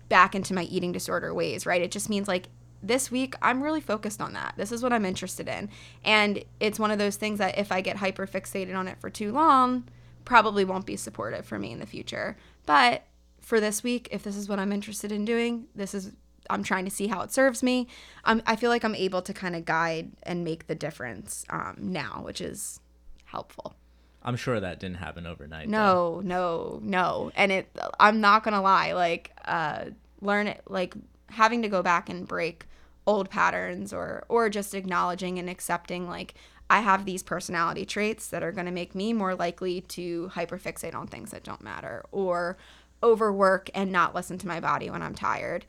back 0.08 0.34
into 0.34 0.54
my 0.54 0.62
eating 0.64 0.92
disorder 0.92 1.34
ways, 1.34 1.66
right? 1.66 1.82
It 1.82 1.90
just 1.90 2.08
means 2.08 2.28
like 2.28 2.48
this 2.86 3.10
week 3.10 3.34
I'm 3.42 3.62
really 3.62 3.80
focused 3.80 4.20
on 4.20 4.32
that. 4.34 4.54
This 4.56 4.72
is 4.72 4.82
what 4.82 4.92
I'm 4.92 5.04
interested 5.04 5.48
in. 5.48 5.70
And 6.04 6.44
it's 6.60 6.78
one 6.78 6.90
of 6.90 6.98
those 6.98 7.16
things 7.16 7.38
that 7.38 7.58
if 7.58 7.72
I 7.72 7.80
get 7.80 7.96
hyper 7.96 8.26
fixated 8.26 8.76
on 8.76 8.88
it 8.88 8.98
for 9.00 9.10
too 9.10 9.32
long, 9.32 9.84
probably 10.24 10.64
won't 10.64 10.86
be 10.86 10.96
supportive 10.96 11.44
for 11.44 11.58
me 11.58 11.72
in 11.72 11.80
the 11.80 11.86
future. 11.86 12.36
But 12.66 13.04
for 13.40 13.60
this 13.60 13.82
week, 13.82 14.08
if 14.10 14.22
this 14.22 14.36
is 14.36 14.48
what 14.48 14.58
I'm 14.58 14.72
interested 14.72 15.12
in 15.12 15.24
doing, 15.24 15.66
this 15.74 15.94
is 15.94 16.12
I'm 16.50 16.62
trying 16.62 16.84
to 16.84 16.90
see 16.90 17.06
how 17.06 17.22
it 17.22 17.32
serves 17.32 17.62
me. 17.62 17.88
I'm, 18.24 18.42
I 18.46 18.56
feel 18.56 18.68
like 18.70 18.84
I'm 18.84 18.94
able 18.94 19.22
to 19.22 19.32
kind 19.32 19.56
of 19.56 19.64
guide 19.64 20.12
and 20.24 20.44
make 20.44 20.66
the 20.66 20.74
difference 20.74 21.44
um, 21.48 21.76
now, 21.78 22.20
which 22.22 22.40
is 22.40 22.80
helpful. 23.24 23.74
I'm 24.22 24.36
sure 24.36 24.58
that 24.58 24.80
didn't 24.80 24.96
happen 24.96 25.26
overnight. 25.26 25.70
though. 25.70 26.20
No, 26.20 26.20
no, 26.22 26.80
no. 26.82 27.32
And 27.36 27.52
it 27.52 27.78
I'm 28.00 28.20
not 28.20 28.42
going 28.42 28.54
to 28.54 28.60
lie, 28.60 28.92
like 28.92 29.32
uh 29.44 29.86
learn 30.20 30.46
it 30.46 30.62
like 30.66 30.94
having 31.28 31.62
to 31.62 31.68
go 31.68 31.82
back 31.82 32.08
and 32.08 32.26
break 32.26 32.66
old 33.06 33.28
patterns 33.28 33.92
or 33.92 34.24
or 34.28 34.48
just 34.48 34.74
acknowledging 34.74 35.38
and 35.38 35.50
accepting 35.50 36.08
like 36.08 36.34
I 36.70 36.80
have 36.80 37.04
these 37.04 37.22
personality 37.22 37.84
traits 37.84 38.28
that 38.28 38.42
are 38.42 38.52
going 38.52 38.66
to 38.66 38.72
make 38.72 38.94
me 38.94 39.12
more 39.12 39.34
likely 39.34 39.82
to 39.82 40.30
hyperfixate 40.34 40.94
on 40.94 41.06
things 41.06 41.30
that 41.30 41.44
don't 41.44 41.62
matter 41.62 42.04
or 42.10 42.56
overwork 43.02 43.68
and 43.74 43.92
not 43.92 44.14
listen 44.14 44.38
to 44.38 44.48
my 44.48 44.60
body 44.60 44.88
when 44.88 45.02
I'm 45.02 45.14
tired. 45.14 45.66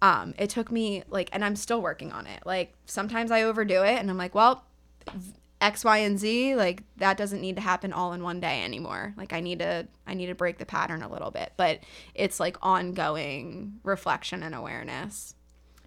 Um, 0.00 0.34
it 0.38 0.48
took 0.48 0.72
me 0.72 1.02
like, 1.10 1.28
and 1.32 1.44
I'm 1.44 1.56
still 1.56 1.82
working 1.82 2.12
on 2.12 2.26
it. 2.26 2.44
Like 2.46 2.72
sometimes 2.86 3.30
I 3.30 3.42
overdo 3.42 3.82
it, 3.82 3.98
and 3.98 4.08
I'm 4.08 4.16
like, 4.16 4.34
well, 4.34 4.64
X, 5.60 5.84
Y, 5.84 5.98
and 5.98 6.18
Z, 6.18 6.54
like 6.54 6.82
that 6.96 7.16
doesn't 7.16 7.40
need 7.40 7.56
to 7.56 7.62
happen 7.62 7.92
all 7.92 8.12
in 8.12 8.22
one 8.22 8.40
day 8.40 8.64
anymore. 8.64 9.12
Like 9.16 9.32
I 9.32 9.40
need 9.40 9.58
to, 9.58 9.86
I 10.06 10.14
need 10.14 10.26
to 10.26 10.34
break 10.34 10.58
the 10.58 10.66
pattern 10.66 11.02
a 11.02 11.10
little 11.10 11.30
bit. 11.30 11.52
But 11.56 11.80
it's 12.14 12.40
like 12.40 12.56
ongoing 12.62 13.80
reflection 13.82 14.42
and 14.42 14.54
awareness. 14.54 15.34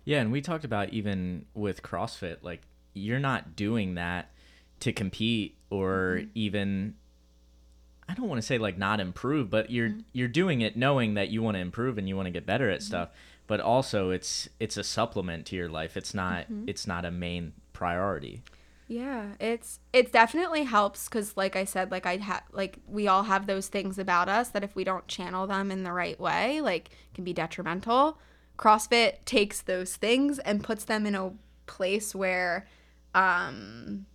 Yeah, 0.04 0.20
and 0.22 0.32
we 0.32 0.42
talked 0.42 0.66
about 0.66 0.90
even 0.90 1.46
with 1.54 1.84
CrossFit, 1.84 2.38
like 2.42 2.62
you're 2.94 3.20
not 3.20 3.56
doing 3.56 3.96
that 3.96 4.32
to 4.82 4.92
compete 4.92 5.58
or 5.70 6.24
Mm-hmm. 6.24 6.30
even 6.36 6.96
I 8.10 8.14
don't 8.14 8.28
want 8.28 8.42
to 8.42 8.46
say 8.46 8.58
like 8.58 8.78
not 8.78 9.00
improve, 9.00 9.50
but 9.50 9.70
you're 9.72 9.90
Mm-hmm. 9.90 10.00
you're 10.14 10.28
doing 10.28 10.62
it 10.62 10.76
knowing 10.76 11.14
that 11.16 11.30
you 11.30 11.42
want 11.42 11.56
to 11.56 11.62
improve 11.62 11.98
and 11.98 12.08
you 12.10 12.16
want 12.16 12.26
to 12.28 12.32
get 12.32 12.46
better 12.46 12.70
Mm-hmm. 12.70 12.76
at 12.76 12.82
stuff, 12.84 13.10
but 13.48 13.60
also 13.60 14.10
it's 14.10 14.50
it's 14.60 14.78
a 14.78 14.84
supplement 14.84 15.46
to 15.48 15.56
your 15.56 15.70
life. 15.70 15.96
It's 15.96 16.14
not 16.14 16.48
Mm-hmm. 16.52 16.66
it's 16.68 16.86
not 16.88 17.06
a 17.06 17.12
main 17.12 17.54
priority. 17.74 18.44
Yeah, 18.88 19.36
it's 19.40 19.80
it 19.94 20.12
definitely 20.12 20.64
helps 20.64 21.08
because, 21.08 21.38
like 21.38 21.56
I 21.56 21.64
said, 21.64 21.92
like 21.92 22.06
I 22.06 22.18
have 22.18 22.44
like 22.52 22.80
we 22.88 23.08
all 23.08 23.24
have 23.24 23.48
those 23.48 23.70
things 23.70 23.98
about 23.98 24.28
us 24.28 24.50
that 24.50 24.64
if 24.64 24.76
we 24.76 24.84
don't 24.84 25.08
channel 25.08 25.48
them 25.48 25.72
in 25.72 25.84
the 25.84 25.94
right 25.94 26.20
way, 26.20 26.60
like 26.62 26.90
can 27.14 27.24
be 27.24 27.32
detrimental. 27.34 28.18
CrossFit 28.62 29.26
takes 29.26 29.62
those 29.62 29.96
things 29.96 30.40
and 30.40 30.64
puts 30.64 30.86
them 30.86 31.06
in 31.06 31.16
a 31.16 31.34
place 31.66 32.16
where 32.16 32.68
um 33.14 34.06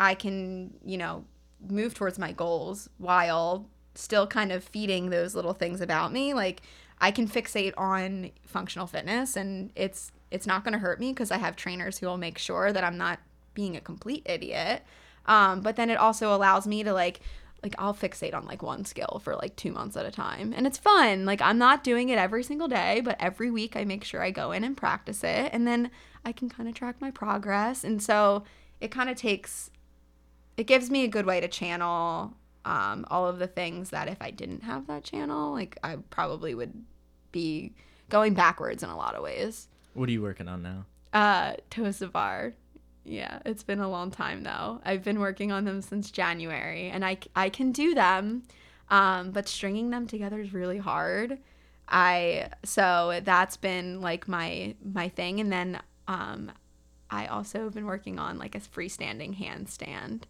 I 0.00 0.14
can, 0.14 0.74
you 0.84 0.96
know, 0.96 1.24
move 1.68 1.94
towards 1.94 2.18
my 2.18 2.32
goals 2.32 2.88
while 2.98 3.68
still 3.94 4.28
kind 4.28 4.52
of 4.52 4.62
feeding 4.62 5.10
those 5.10 5.34
little 5.34 5.54
things 5.54 5.80
about 5.80 6.12
me. 6.12 6.32
Like 6.32 6.62
I 7.00 7.10
can 7.10 7.28
fixate 7.28 7.72
on 7.76 8.30
functional 8.46 8.86
fitness 8.86 9.36
and 9.36 9.70
it's 9.74 10.12
it's 10.30 10.46
not 10.46 10.62
going 10.62 10.72
to 10.72 10.78
hurt 10.78 11.00
me 11.00 11.12
because 11.12 11.30
I 11.30 11.38
have 11.38 11.56
trainers 11.56 11.98
who 11.98 12.06
will 12.06 12.18
make 12.18 12.38
sure 12.38 12.72
that 12.72 12.84
I'm 12.84 12.98
not 12.98 13.18
being 13.54 13.76
a 13.76 13.80
complete 13.80 14.22
idiot. 14.26 14.82
Um, 15.26 15.62
but 15.62 15.76
then 15.76 15.90
it 15.90 15.98
also 15.98 16.34
allows 16.34 16.66
me 16.66 16.82
to 16.84 16.92
like 16.92 17.20
like 17.62 17.74
I'll 17.78 17.94
fixate 17.94 18.34
on 18.34 18.46
like 18.46 18.62
one 18.62 18.84
skill 18.84 19.20
for 19.22 19.34
like 19.34 19.56
2 19.56 19.72
months 19.72 19.96
at 19.96 20.06
a 20.06 20.10
time. 20.10 20.52
And 20.56 20.66
it's 20.66 20.78
fun. 20.78 21.24
Like 21.24 21.40
I'm 21.42 21.58
not 21.58 21.82
doing 21.82 22.08
it 22.08 22.18
every 22.18 22.42
single 22.42 22.68
day, 22.68 23.00
but 23.00 23.16
every 23.18 23.50
week 23.50 23.76
I 23.76 23.84
make 23.84 24.04
sure 24.04 24.22
I 24.22 24.30
go 24.30 24.52
in 24.52 24.64
and 24.64 24.76
practice 24.76 25.24
it 25.24 25.50
and 25.52 25.66
then 25.66 25.90
I 26.24 26.32
can 26.32 26.48
kind 26.48 26.68
of 26.68 26.74
track 26.74 27.00
my 27.00 27.10
progress. 27.10 27.84
And 27.84 28.02
so 28.02 28.44
it 28.80 28.90
kind 28.90 29.10
of 29.10 29.16
takes 29.16 29.70
it 30.56 30.66
gives 30.66 30.90
me 30.90 31.04
a 31.04 31.08
good 31.08 31.24
way 31.24 31.40
to 31.40 31.48
channel 31.48 32.34
um, 32.64 33.06
all 33.10 33.26
of 33.26 33.38
the 33.38 33.46
things 33.46 33.90
that 33.90 34.08
if 34.08 34.18
I 34.20 34.30
didn't 34.30 34.64
have 34.64 34.88
that 34.88 35.04
channel, 35.04 35.52
like 35.52 35.78
I 35.82 35.96
probably 36.10 36.54
would 36.54 36.84
be 37.32 37.74
going 38.08 38.34
backwards 38.34 38.82
in 38.82 38.90
a 38.90 38.96
lot 38.96 39.14
of 39.14 39.22
ways. 39.22 39.68
What 39.94 40.08
are 40.08 40.12
you 40.12 40.20
working 40.20 40.48
on 40.48 40.62
now? 40.62 40.86
Uh, 41.12 41.54
toes-to-bar. 41.70 42.54
Yeah, 43.08 43.38
it's 43.46 43.62
been 43.62 43.80
a 43.80 43.88
long 43.88 44.10
time 44.10 44.42
though. 44.42 44.80
I've 44.84 45.02
been 45.02 45.18
working 45.18 45.50
on 45.50 45.64
them 45.64 45.80
since 45.80 46.10
January, 46.10 46.90
and 46.90 47.04
I 47.04 47.16
I 47.34 47.48
can 47.48 47.72
do 47.72 47.94
them, 47.94 48.42
um, 48.90 49.30
but 49.30 49.48
stringing 49.48 49.88
them 49.90 50.06
together 50.06 50.38
is 50.40 50.52
really 50.52 50.76
hard. 50.76 51.38
I 51.88 52.50
so 52.64 53.20
that's 53.24 53.56
been 53.56 54.02
like 54.02 54.28
my 54.28 54.74
my 54.84 55.08
thing, 55.08 55.40
and 55.40 55.50
then 55.50 55.80
um, 56.06 56.52
I 57.10 57.26
also 57.28 57.64
have 57.64 57.72
been 57.74 57.86
working 57.86 58.18
on 58.18 58.38
like 58.38 58.54
a 58.54 58.60
freestanding 58.60 59.38
handstand, 59.38 60.24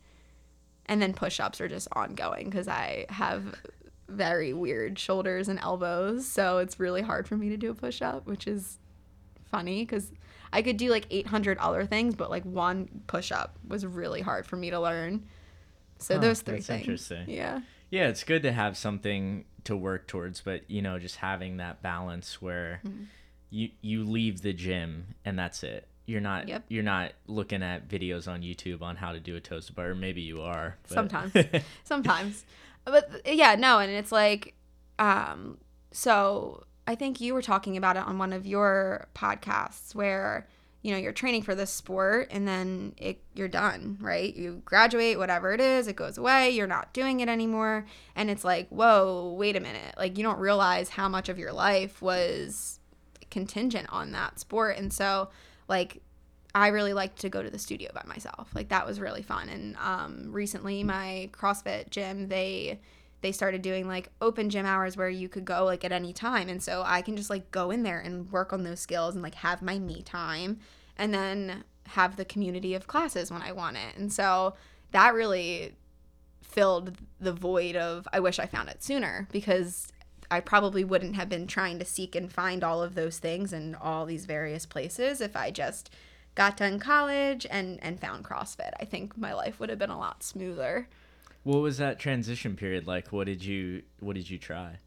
and 0.86 1.02
then 1.02 1.14
push-ups 1.14 1.60
are 1.60 1.68
just 1.68 1.88
ongoing 1.92 2.48
because 2.48 2.68
I 2.68 3.06
have 3.08 3.56
very 4.08 4.52
weird 4.52 5.00
shoulders 5.00 5.48
and 5.48 5.58
elbows, 5.58 6.26
so 6.26 6.58
it's 6.58 6.78
really 6.78 7.02
hard 7.02 7.26
for 7.26 7.36
me 7.36 7.48
to 7.48 7.56
do 7.56 7.72
a 7.72 7.74
push-up, 7.74 8.24
which 8.26 8.46
is 8.46 8.78
funny 9.50 9.84
because 9.84 10.12
I 10.52 10.62
could 10.62 10.76
do 10.76 10.90
like 10.90 11.06
800 11.10 11.58
other 11.58 11.84
things, 11.86 12.14
but 12.14 12.30
like 12.30 12.44
one 12.44 13.02
push 13.06 13.30
up 13.32 13.58
was 13.66 13.84
really 13.84 14.20
hard 14.22 14.46
for 14.46 14.56
me 14.56 14.70
to 14.70 14.80
learn. 14.80 15.26
So 15.98 16.14
Huh, 16.14 16.20
those 16.20 16.40
three 16.42 16.56
that's 16.56 16.66
things. 16.66 16.80
interesting. 16.82 17.28
Yeah. 17.28 17.60
Yeah, 17.90 18.08
it's 18.08 18.22
good 18.24 18.42
to 18.42 18.52
have 18.52 18.76
something 18.76 19.44
to 19.64 19.76
work 19.76 20.06
towards, 20.06 20.40
but 20.40 20.70
you 20.70 20.80
know, 20.82 20.98
just 20.98 21.16
having 21.16 21.56
that 21.58 21.82
balance 21.82 22.40
where 22.40 22.80
Mm-hmm. 22.86 23.04
you 23.50 23.70
you 23.80 24.04
leave 24.04 24.42
the 24.42 24.52
gym 24.52 25.14
and 25.24 25.38
that's 25.38 25.62
it. 25.62 25.86
You're 26.06 26.20
not 26.22 26.48
Yep. 26.48 26.64
you're 26.68 26.82
not 26.82 27.12
looking 27.26 27.62
at 27.62 27.88
videos 27.88 28.26
on 28.28 28.42
YouTube 28.42 28.80
on 28.82 28.96
how 28.96 29.12
to 29.12 29.20
do 29.20 29.36
a 29.36 29.40
toes-to-bar. 29.40 29.90
Or 29.90 29.94
maybe 29.94 30.20
you 30.22 30.40
are. 30.42 30.76
but- 30.88 30.94
Sometimes. 30.94 31.32
Sometimes. 31.84 32.44
But 32.84 33.20
yeah, 33.26 33.54
no, 33.56 33.78
and 33.80 33.90
it's 33.90 34.12
like, 34.12 34.54
um, 34.98 35.58
so 35.90 36.64
I 36.88 36.94
think 36.94 37.20
you 37.20 37.34
were 37.34 37.42
talking 37.42 37.76
about 37.76 37.98
it 37.98 38.04
on 38.04 38.16
one 38.16 38.32
of 38.32 38.46
your 38.46 39.08
podcasts 39.14 39.94
where 39.94 40.48
you 40.80 40.90
know 40.90 40.96
you're 40.96 41.12
training 41.12 41.42
for 41.42 41.54
this 41.54 41.70
sport 41.70 42.28
and 42.30 42.48
then 42.48 42.94
it 42.96 43.20
you're 43.34 43.46
done 43.46 43.98
right 44.00 44.34
you 44.34 44.62
graduate 44.64 45.18
whatever 45.18 45.52
it 45.52 45.60
is 45.60 45.86
it 45.86 45.96
goes 45.96 46.16
away 46.16 46.48
you're 46.48 46.66
not 46.66 46.94
doing 46.94 47.20
it 47.20 47.28
anymore 47.28 47.84
and 48.16 48.30
it's 48.30 48.42
like 48.42 48.68
whoa 48.70 49.34
wait 49.36 49.54
a 49.54 49.60
minute 49.60 49.94
like 49.98 50.16
you 50.16 50.22
don't 50.22 50.38
realize 50.38 50.88
how 50.88 51.08
much 51.10 51.28
of 51.28 51.38
your 51.38 51.52
life 51.52 52.00
was 52.00 52.80
contingent 53.30 53.86
on 53.90 54.12
that 54.12 54.40
sport 54.40 54.78
and 54.78 54.90
so 54.90 55.28
like 55.68 56.00
I 56.54 56.68
really 56.68 56.94
liked 56.94 57.20
to 57.20 57.28
go 57.28 57.42
to 57.42 57.50
the 57.50 57.58
studio 57.58 57.90
by 57.94 58.02
myself. 58.06 58.48
Like 58.54 58.70
that 58.70 58.86
was 58.86 58.98
really 58.98 59.22
fun. 59.22 59.50
And 59.50 59.76
um, 59.76 60.32
recently, 60.32 60.82
my 60.82 61.28
CrossFit 61.32 61.90
gym 61.90 62.28
they 62.28 62.80
they 63.20 63.32
started 63.32 63.62
doing 63.62 63.88
like 63.88 64.10
open 64.20 64.50
gym 64.50 64.66
hours 64.66 64.96
where 64.96 65.08
you 65.08 65.28
could 65.28 65.44
go 65.44 65.64
like 65.64 65.84
at 65.84 65.92
any 65.92 66.12
time, 66.12 66.48
and 66.48 66.62
so 66.62 66.82
I 66.84 67.02
can 67.02 67.16
just 67.16 67.30
like 67.30 67.50
go 67.50 67.70
in 67.70 67.82
there 67.82 68.00
and 68.00 68.30
work 68.30 68.52
on 68.52 68.64
those 68.64 68.80
skills 68.80 69.14
and 69.14 69.22
like 69.22 69.36
have 69.36 69.62
my 69.62 69.78
me 69.78 70.02
time, 70.02 70.58
and 70.96 71.12
then 71.12 71.64
have 71.88 72.16
the 72.16 72.24
community 72.24 72.74
of 72.74 72.86
classes 72.86 73.30
when 73.30 73.42
I 73.42 73.52
want 73.52 73.76
it. 73.76 73.96
And 73.96 74.12
so 74.12 74.54
that 74.90 75.14
really 75.14 75.74
filled 76.42 76.96
the 77.20 77.32
void 77.32 77.76
of 77.76 78.06
I 78.12 78.20
wish 78.20 78.38
I 78.38 78.46
found 78.46 78.68
it 78.68 78.82
sooner 78.82 79.28
because 79.32 79.92
I 80.30 80.40
probably 80.40 80.84
wouldn't 80.84 81.16
have 81.16 81.28
been 81.28 81.46
trying 81.46 81.78
to 81.78 81.84
seek 81.84 82.14
and 82.14 82.32
find 82.32 82.62
all 82.62 82.82
of 82.82 82.94
those 82.94 83.18
things 83.18 83.52
in 83.52 83.74
all 83.74 84.06
these 84.06 84.26
various 84.26 84.66
places 84.66 85.20
if 85.20 85.36
I 85.36 85.50
just 85.50 85.90
got 86.34 86.56
done 86.56 86.78
college 86.78 87.46
and 87.50 87.82
and 87.82 87.98
found 87.98 88.24
CrossFit. 88.24 88.72
I 88.78 88.84
think 88.84 89.16
my 89.16 89.32
life 89.32 89.58
would 89.58 89.70
have 89.70 89.78
been 89.78 89.90
a 89.90 89.98
lot 89.98 90.22
smoother. 90.22 90.88
What 91.48 91.62
was 91.62 91.78
that 91.78 91.98
transition 91.98 92.56
period 92.56 92.86
like? 92.86 93.10
What 93.10 93.24
did 93.24 93.42
you 93.42 93.82
what 94.00 94.16
did 94.16 94.28
you 94.28 94.36
try? 94.36 94.80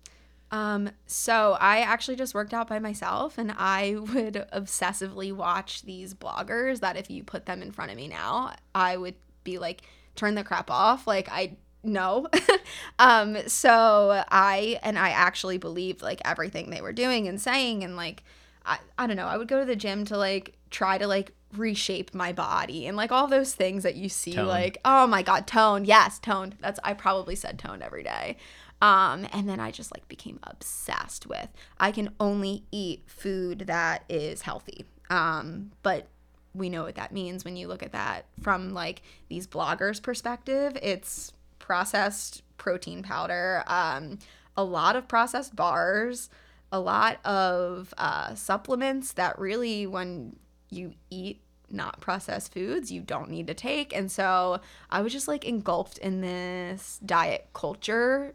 Um, 0.52 0.92
so 1.08 1.58
I 1.60 1.80
actually 1.80 2.18
just 2.18 2.36
worked 2.36 2.54
out 2.54 2.68
by 2.68 2.78
myself 2.78 3.40
and 3.40 3.52
I 3.58 3.96
would 4.14 4.46
obsessively 4.54 5.34
watch 5.34 5.82
these 5.82 6.14
bloggers 6.14 6.82
that 6.82 6.98
if 6.98 7.10
you 7.10 7.24
put 7.24 7.48
them 7.48 7.64
in 7.64 7.72
front 7.72 7.90
of 7.90 7.98
me 7.98 8.08
now, 8.08 8.54
I 8.76 8.96
would 8.96 9.16
be 9.44 9.58
like, 9.58 9.82
turn 10.14 10.36
the 10.36 10.44
crap 10.44 10.70
off. 10.70 11.08
Like 11.08 11.30
I 11.32 11.58
no. 11.82 12.28
um, 13.00 13.38
so 13.48 14.24
I 14.30 14.80
and 14.84 15.00
I 15.00 15.10
actually 15.10 15.58
believed 15.58 16.04
like 16.04 16.22
everything 16.26 16.70
they 16.70 16.82
were 16.82 16.94
doing 16.94 17.28
and 17.28 17.42
saying 17.42 17.84
and 17.84 17.96
like 17.96 18.24
I, 18.68 18.78
I 19.00 19.08
don't 19.08 19.18
know, 19.18 19.26
I 19.26 19.38
would 19.38 19.48
go 19.48 19.62
to 19.62 19.66
the 19.66 19.76
gym 19.76 20.06
to 20.06 20.16
like 20.16 20.56
try 20.72 20.98
to 20.98 21.06
like 21.06 21.34
reshape 21.56 22.14
my 22.16 22.32
body 22.32 22.88
and 22.88 22.96
like 22.96 23.12
all 23.12 23.28
those 23.28 23.54
things 23.54 23.84
that 23.84 23.96
you 23.96 24.08
see 24.08 24.34
Tone. 24.34 24.48
like 24.48 24.78
oh 24.86 25.06
my 25.06 25.22
god 25.22 25.46
tone 25.46 25.84
yes 25.86 26.18
toned. 26.18 26.56
That's 26.62 26.80
i 26.84 26.94
probably 26.94 27.36
said 27.36 27.60
toned 27.60 27.84
every 27.84 28.04
day. 28.04 28.38
Um 28.82 29.28
and 29.34 29.48
then 29.48 29.60
i 29.60 29.70
just 29.70 29.92
like 29.94 30.08
became 30.08 30.40
obsessed 30.44 31.28
with 31.28 31.50
i 31.80 31.92
can 31.92 32.14
only 32.20 32.64
eat 32.72 33.04
food 33.08 33.60
that 33.68 34.06
is 34.10 34.42
healthy. 34.42 34.86
Um 35.10 35.72
but 35.84 36.08
we 36.54 36.70
know 36.70 36.84
what 36.84 36.96
that 36.96 37.12
means 37.14 37.46
when 37.46 37.56
you 37.56 37.68
look 37.68 37.84
at 37.84 37.92
that 37.92 38.26
from 38.42 38.74
like 38.74 39.02
these 39.30 39.48
bloggers 39.48 40.02
perspective. 40.02 40.78
It's 40.82 41.32
processed 41.60 42.44
protein 42.58 43.02
powder 43.04 43.64
um 43.68 44.20
a 44.58 44.64
lot 44.64 44.96
of 44.96 45.08
processed 45.08 45.56
bars 45.56 46.30
a 46.72 46.80
lot 46.80 47.24
of 47.26 47.94
uh, 47.98 48.34
supplements 48.34 49.14
that 49.14 49.38
really 49.38 49.86
when 49.86 50.38
you 50.72 50.94
eat 51.12 51.42
not 51.70 52.02
processed 52.02 52.54
foods 52.54 52.92
you 52.92 53.02
don't 53.02 53.30
need 53.30 53.48
to 53.48 53.54
take. 53.54 53.96
And 53.96 54.12
so 54.12 54.60
i 54.90 55.02
was 55.02 55.14
just 55.14 55.28
like 55.28 55.46
engulfed 55.46 55.98
in 56.00 56.22
this 56.22 57.00
diet 57.06 57.50
culture 57.54 58.34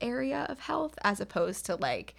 area 0.00 0.46
of 0.48 0.60
health 0.60 0.96
as 1.02 1.20
opposed 1.20 1.66
to 1.66 1.74
like 1.76 2.14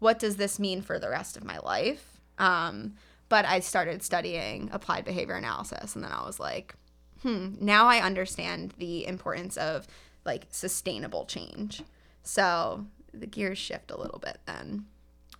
what 0.00 0.18
does 0.18 0.36
this 0.36 0.58
mean 0.58 0.82
for 0.82 0.98
the 0.98 1.08
rest 1.08 1.36
of 1.36 1.44
my 1.44 1.58
life? 1.58 2.20
Um, 2.38 2.94
but 3.28 3.44
i 3.46 3.60
started 3.60 4.02
studying 4.02 4.68
applied 4.72 5.04
behavior 5.04 5.36
analysis 5.36 5.94
and 5.94 6.04
then 6.04 6.12
i 6.12 6.24
was 6.26 6.38
like 6.40 6.74
hmm 7.22 7.54
now 7.60 7.86
i 7.86 7.98
understand 7.98 8.74
the 8.78 9.06
importance 9.06 9.56
of 9.56 9.86
like 10.24 10.46
sustainable 10.50 11.24
change. 11.24 11.82
So 12.22 12.86
the 13.12 13.26
gears 13.26 13.58
shift 13.58 13.90
a 13.90 14.00
little 14.00 14.18
bit 14.18 14.38
then. 14.46 14.86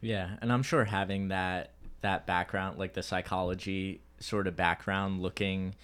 Yeah, 0.00 0.30
and 0.40 0.52
I'm 0.52 0.62
sure 0.62 0.84
having 0.84 1.28
that 1.28 1.70
that 2.02 2.26
background, 2.26 2.78
like 2.78 2.94
the 2.94 3.02
psychology 3.02 4.02
sort 4.20 4.46
of 4.46 4.56
background, 4.56 5.20
looking 5.22 5.74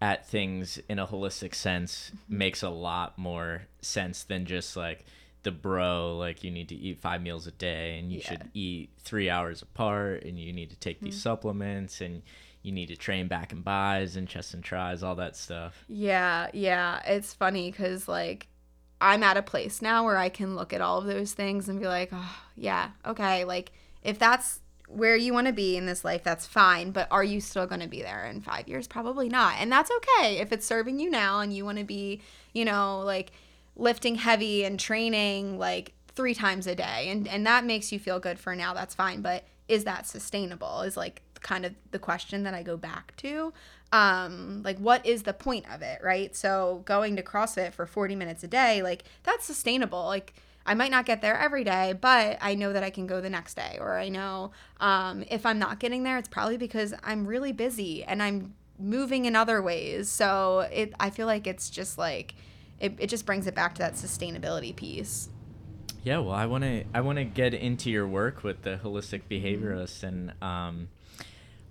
at 0.00 0.26
things 0.26 0.78
in 0.88 0.98
a 0.98 1.06
holistic 1.06 1.54
sense, 1.54 2.10
mm-hmm. 2.14 2.38
makes 2.38 2.62
a 2.62 2.68
lot 2.68 3.16
more 3.18 3.62
sense 3.80 4.24
than 4.24 4.44
just 4.44 4.76
like 4.76 5.04
the 5.42 5.52
bro, 5.52 6.16
like 6.16 6.42
you 6.42 6.50
need 6.50 6.68
to 6.68 6.74
eat 6.74 7.00
five 7.00 7.22
meals 7.22 7.46
a 7.46 7.52
day 7.52 7.98
and 7.98 8.10
you 8.10 8.18
Yeah. 8.18 8.28
should 8.28 8.50
eat 8.52 8.90
three 8.98 9.30
hours 9.30 9.62
apart 9.62 10.24
and 10.24 10.38
you 10.38 10.52
need 10.52 10.70
to 10.70 10.76
take 10.76 11.00
these 11.00 11.14
mm-hmm. 11.14 11.20
supplements 11.20 12.00
and 12.00 12.22
you 12.62 12.72
need 12.72 12.88
to 12.88 12.96
train 12.96 13.28
back 13.28 13.52
and 13.52 13.64
bis 13.64 14.16
and 14.16 14.26
chest 14.28 14.52
and 14.52 14.64
tris, 14.64 15.04
all 15.04 15.14
that 15.14 15.36
stuff. 15.36 15.84
Yeah, 15.88 16.48
yeah. 16.52 17.00
It's 17.06 17.32
funny 17.32 17.70
because, 17.70 18.08
like, 18.08 18.48
I'm 19.00 19.22
at 19.22 19.36
a 19.36 19.42
place 19.42 19.80
now 19.80 20.04
where 20.04 20.16
I 20.16 20.28
can 20.30 20.56
look 20.56 20.72
at 20.72 20.80
all 20.80 20.98
of 20.98 21.06
those 21.06 21.32
things 21.32 21.68
and 21.68 21.78
be 21.78 21.86
like, 21.86 22.08
oh, 22.12 22.36
yeah, 22.56 22.90
okay. 23.06 23.44
Like, 23.44 23.70
if 24.02 24.18
that's 24.18 24.58
where 24.88 25.16
you 25.16 25.32
want 25.32 25.46
to 25.46 25.52
be 25.52 25.76
in 25.76 25.86
this 25.86 26.04
life, 26.04 26.22
that's 26.22 26.46
fine. 26.46 26.90
But 26.90 27.08
are 27.10 27.24
you 27.24 27.40
still 27.40 27.66
going 27.66 27.80
to 27.80 27.88
be 27.88 28.02
there 28.02 28.24
in 28.24 28.40
five 28.40 28.68
years? 28.68 28.86
Probably 28.86 29.28
not. 29.28 29.54
And 29.58 29.70
that's 29.70 29.90
okay 29.90 30.38
if 30.38 30.52
it's 30.52 30.66
serving 30.66 30.98
you 31.00 31.10
now 31.10 31.40
and 31.40 31.54
you 31.54 31.64
want 31.64 31.78
to 31.78 31.84
be, 31.84 32.20
you 32.52 32.64
know, 32.64 33.00
like 33.00 33.32
lifting 33.76 34.14
heavy 34.16 34.64
and 34.64 34.80
training 34.80 35.58
like 35.58 35.92
three 36.14 36.34
times 36.34 36.66
a 36.66 36.74
day 36.74 37.08
and 37.10 37.28
and 37.28 37.46
that 37.46 37.64
makes 37.64 37.92
you 37.92 37.98
feel 37.98 38.18
good 38.18 38.38
for 38.38 38.56
now 38.56 38.72
that's 38.72 38.94
fine 38.94 39.20
but 39.20 39.44
is 39.68 39.84
that 39.84 40.06
sustainable 40.06 40.80
is 40.80 40.96
like 40.96 41.20
kind 41.40 41.66
of 41.66 41.74
the 41.90 41.98
question 41.98 42.42
that 42.42 42.54
I 42.54 42.62
go 42.62 42.78
back 42.78 43.14
to 43.18 43.52
um 43.92 44.62
like 44.64 44.78
what 44.78 45.04
is 45.04 45.24
the 45.24 45.34
point 45.34 45.66
of 45.72 45.82
it 45.82 46.00
right 46.02 46.34
so 46.34 46.82
going 46.86 47.16
to 47.16 47.22
CrossFit 47.22 47.74
for 47.74 47.84
40 47.84 48.16
minutes 48.16 48.42
a 48.42 48.48
day 48.48 48.82
like 48.82 49.04
that's 49.24 49.44
sustainable 49.44 50.06
like 50.06 50.32
I 50.66 50.74
might 50.74 50.90
not 50.90 51.06
get 51.06 51.22
there 51.22 51.38
every 51.38 51.64
day, 51.64 51.94
but 51.98 52.38
I 52.40 52.54
know 52.54 52.72
that 52.72 52.82
I 52.82 52.90
can 52.90 53.06
go 53.06 53.20
the 53.20 53.30
next 53.30 53.54
day. 53.54 53.78
Or 53.80 53.96
I 53.96 54.08
know 54.08 54.50
um, 54.80 55.24
if 55.30 55.46
I'm 55.46 55.58
not 55.58 55.78
getting 55.78 56.02
there, 56.02 56.18
it's 56.18 56.28
probably 56.28 56.56
because 56.56 56.92
I'm 57.02 57.26
really 57.26 57.52
busy 57.52 58.04
and 58.04 58.22
I'm 58.22 58.54
moving 58.78 59.24
in 59.24 59.36
other 59.36 59.62
ways. 59.62 60.08
So 60.10 60.68
it, 60.72 60.92
I 60.98 61.10
feel 61.10 61.26
like 61.26 61.46
it's 61.46 61.70
just 61.70 61.96
like, 61.96 62.34
it, 62.80 62.94
it 62.98 63.06
just 63.06 63.24
brings 63.24 63.46
it 63.46 63.54
back 63.54 63.74
to 63.76 63.78
that 63.78 63.94
sustainability 63.94 64.74
piece. 64.74 65.28
Yeah, 66.02 66.18
well, 66.18 66.34
I 66.34 66.46
want 66.46 66.62
to 66.62 66.84
I 66.94 67.00
want 67.00 67.18
to 67.18 67.24
get 67.24 67.52
into 67.52 67.90
your 67.90 68.06
work 68.06 68.44
with 68.44 68.62
the 68.62 68.78
holistic 68.80 69.22
behaviorist, 69.28 70.04
and 70.04 70.34
um, 70.40 70.88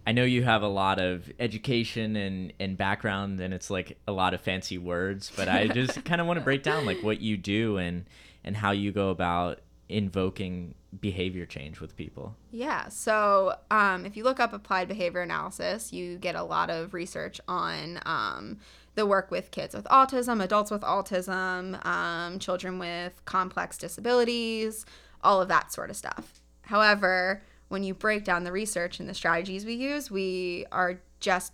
I 0.06 0.12
know 0.12 0.26
you 0.26 0.44
have 0.44 0.62
a 0.62 0.68
lot 0.68 1.00
of 1.00 1.32
education 1.40 2.18
and 2.18 2.52
and 2.60 2.78
background, 2.78 3.40
and 3.40 3.54
it's 3.54 3.70
like 3.70 3.98
a 4.06 4.12
lot 4.12 4.34
of 4.34 4.42
fancy 4.42 4.78
words, 4.78 5.32
but 5.38 5.48
I 5.48 5.68
just 5.68 6.04
kind 6.06 6.20
of 6.20 6.28
want 6.28 6.38
to 6.38 6.44
break 6.44 6.64
down 6.64 6.86
like 6.86 7.02
what 7.02 7.22
you 7.22 7.38
do 7.38 7.78
and 7.78 8.04
and 8.46 8.56
how 8.56 8.72
you 8.72 8.94
go 8.94 9.10
about 9.10 9.60
invoking 9.90 10.74
behavior 11.02 11.46
change 11.46 11.82
with 11.82 11.98
people. 11.98 12.36
Yeah. 12.52 12.88
So 12.88 13.56
um, 13.70 14.06
if 14.06 14.16
you 14.16 14.24
look 14.24 14.40
up 14.40 14.54
applied 14.54 14.88
behavior 14.88 15.22
analysis, 15.22 15.92
you 15.92 16.18
get 16.18 16.36
a 16.36 16.44
lot 16.44 16.70
of 16.70 16.94
research 16.94 17.42
on 17.48 18.00
um, 18.06 18.60
the 18.94 19.06
work 19.06 19.30
with 19.30 19.52
kids 19.52 19.76
with 19.76 19.86
autism, 19.86 20.42
adults 20.42 20.72
with 20.72 20.82
autism, 20.82 21.86
um, 21.86 22.40
children 22.40 22.80
with 22.80 23.24
complex 23.26 23.78
disabilities, 23.78 24.86
all 25.22 25.42
of 25.42 25.50
that 25.50 25.74
sort 25.74 25.90
of 25.90 25.98
stuff. 25.98 26.42
However, 26.62 27.44
when 27.68 27.84
you 27.84 27.94
break 27.94 28.24
down 28.24 28.44
the 28.44 28.52
research 28.52 29.00
and 29.00 29.10
the 29.10 29.14
strategies 29.14 29.66
we 29.66 29.74
use, 29.74 30.10
we 30.10 30.66
are 30.72 31.02
just 31.20 31.54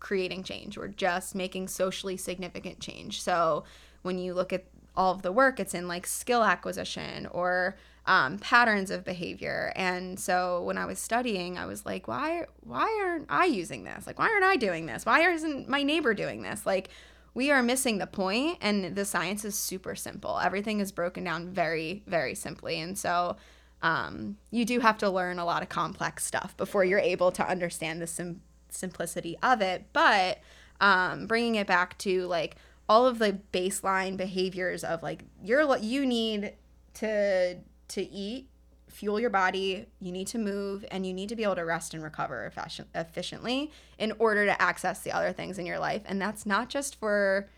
creating 0.00 0.42
change. 0.42 0.76
We're 0.76 0.88
just 0.88 1.34
making 1.34 1.68
socially 1.68 2.16
significant 2.16 2.80
change. 2.80 3.22
So 3.22 3.64
when 4.02 4.18
you 4.18 4.34
look 4.34 4.52
at 4.52 4.66
all 4.96 5.12
of 5.14 5.22
the 5.22 5.32
work, 5.32 5.60
it's 5.60 5.74
in 5.74 5.88
like 5.88 6.06
skill 6.06 6.44
acquisition 6.44 7.26
or 7.26 7.76
um, 8.06 8.38
patterns 8.38 8.90
of 8.90 9.04
behavior. 9.04 9.72
And 9.76 10.18
so 10.20 10.62
when 10.62 10.76
I 10.78 10.86
was 10.86 10.98
studying, 10.98 11.56
I 11.58 11.66
was 11.66 11.86
like, 11.86 12.06
why 12.06 12.46
why 12.60 13.02
aren't 13.04 13.26
I 13.28 13.46
using 13.46 13.84
this? 13.84 14.06
Like, 14.06 14.18
why 14.18 14.28
aren't 14.28 14.44
I 14.44 14.56
doing 14.56 14.86
this? 14.86 15.06
Why 15.06 15.20
isn't 15.30 15.68
my 15.68 15.82
neighbor 15.82 16.14
doing 16.14 16.42
this? 16.42 16.66
Like, 16.66 16.90
we 17.34 17.50
are 17.50 17.62
missing 17.62 17.98
the 17.98 18.06
point, 18.06 18.58
and 18.60 18.94
the 18.94 19.04
science 19.04 19.44
is 19.44 19.56
super 19.56 19.96
simple. 19.96 20.38
Everything 20.38 20.78
is 20.80 20.92
broken 20.92 21.24
down 21.24 21.48
very, 21.48 22.04
very 22.06 22.34
simply. 22.34 22.78
And 22.80 22.96
so 22.96 23.36
um, 23.82 24.36
you 24.52 24.64
do 24.64 24.78
have 24.80 24.98
to 24.98 25.10
learn 25.10 25.40
a 25.40 25.44
lot 25.44 25.62
of 25.62 25.68
complex 25.68 26.24
stuff 26.24 26.56
before 26.56 26.84
you're 26.84 27.00
able 27.00 27.32
to 27.32 27.46
understand 27.46 28.00
the 28.00 28.06
sim- 28.06 28.40
simplicity 28.68 29.36
of 29.42 29.60
it. 29.60 29.86
But 29.92 30.38
um, 30.80 31.26
bringing 31.26 31.56
it 31.56 31.66
back 31.66 31.98
to 31.98 32.26
like 32.26 32.56
all 32.88 33.06
of 33.06 33.18
the 33.18 33.38
baseline 33.52 34.16
behaviors 34.16 34.84
of 34.84 35.02
like 35.02 35.24
you're 35.42 35.76
you 35.78 36.04
need 36.04 36.52
to 36.94 37.56
to 37.88 38.02
eat 38.02 38.48
fuel 38.88 39.18
your 39.18 39.30
body 39.30 39.86
you 39.98 40.12
need 40.12 40.26
to 40.26 40.38
move 40.38 40.84
and 40.90 41.04
you 41.04 41.12
need 41.12 41.28
to 41.28 41.34
be 41.34 41.42
able 41.42 41.56
to 41.56 41.64
rest 41.64 41.94
and 41.94 42.02
recover 42.02 42.46
efficient, 42.46 42.88
efficiently 42.94 43.72
in 43.98 44.12
order 44.18 44.46
to 44.46 44.62
access 44.62 45.00
the 45.00 45.10
other 45.10 45.32
things 45.32 45.58
in 45.58 45.66
your 45.66 45.80
life. 45.80 46.02
And 46.04 46.22
that's 46.22 46.46
not 46.46 46.68
just 46.68 46.94
for 46.94 47.48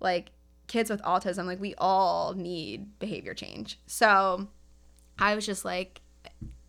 like 0.00 0.32
kids 0.66 0.90
with 0.90 1.00
autism. 1.02 1.46
Like 1.46 1.60
we 1.60 1.74
all 1.78 2.34
need 2.34 2.98
behavior 2.98 3.34
change. 3.34 3.78
So 3.86 4.48
i 5.22 5.34
was 5.34 5.46
just 5.46 5.64
like 5.64 6.00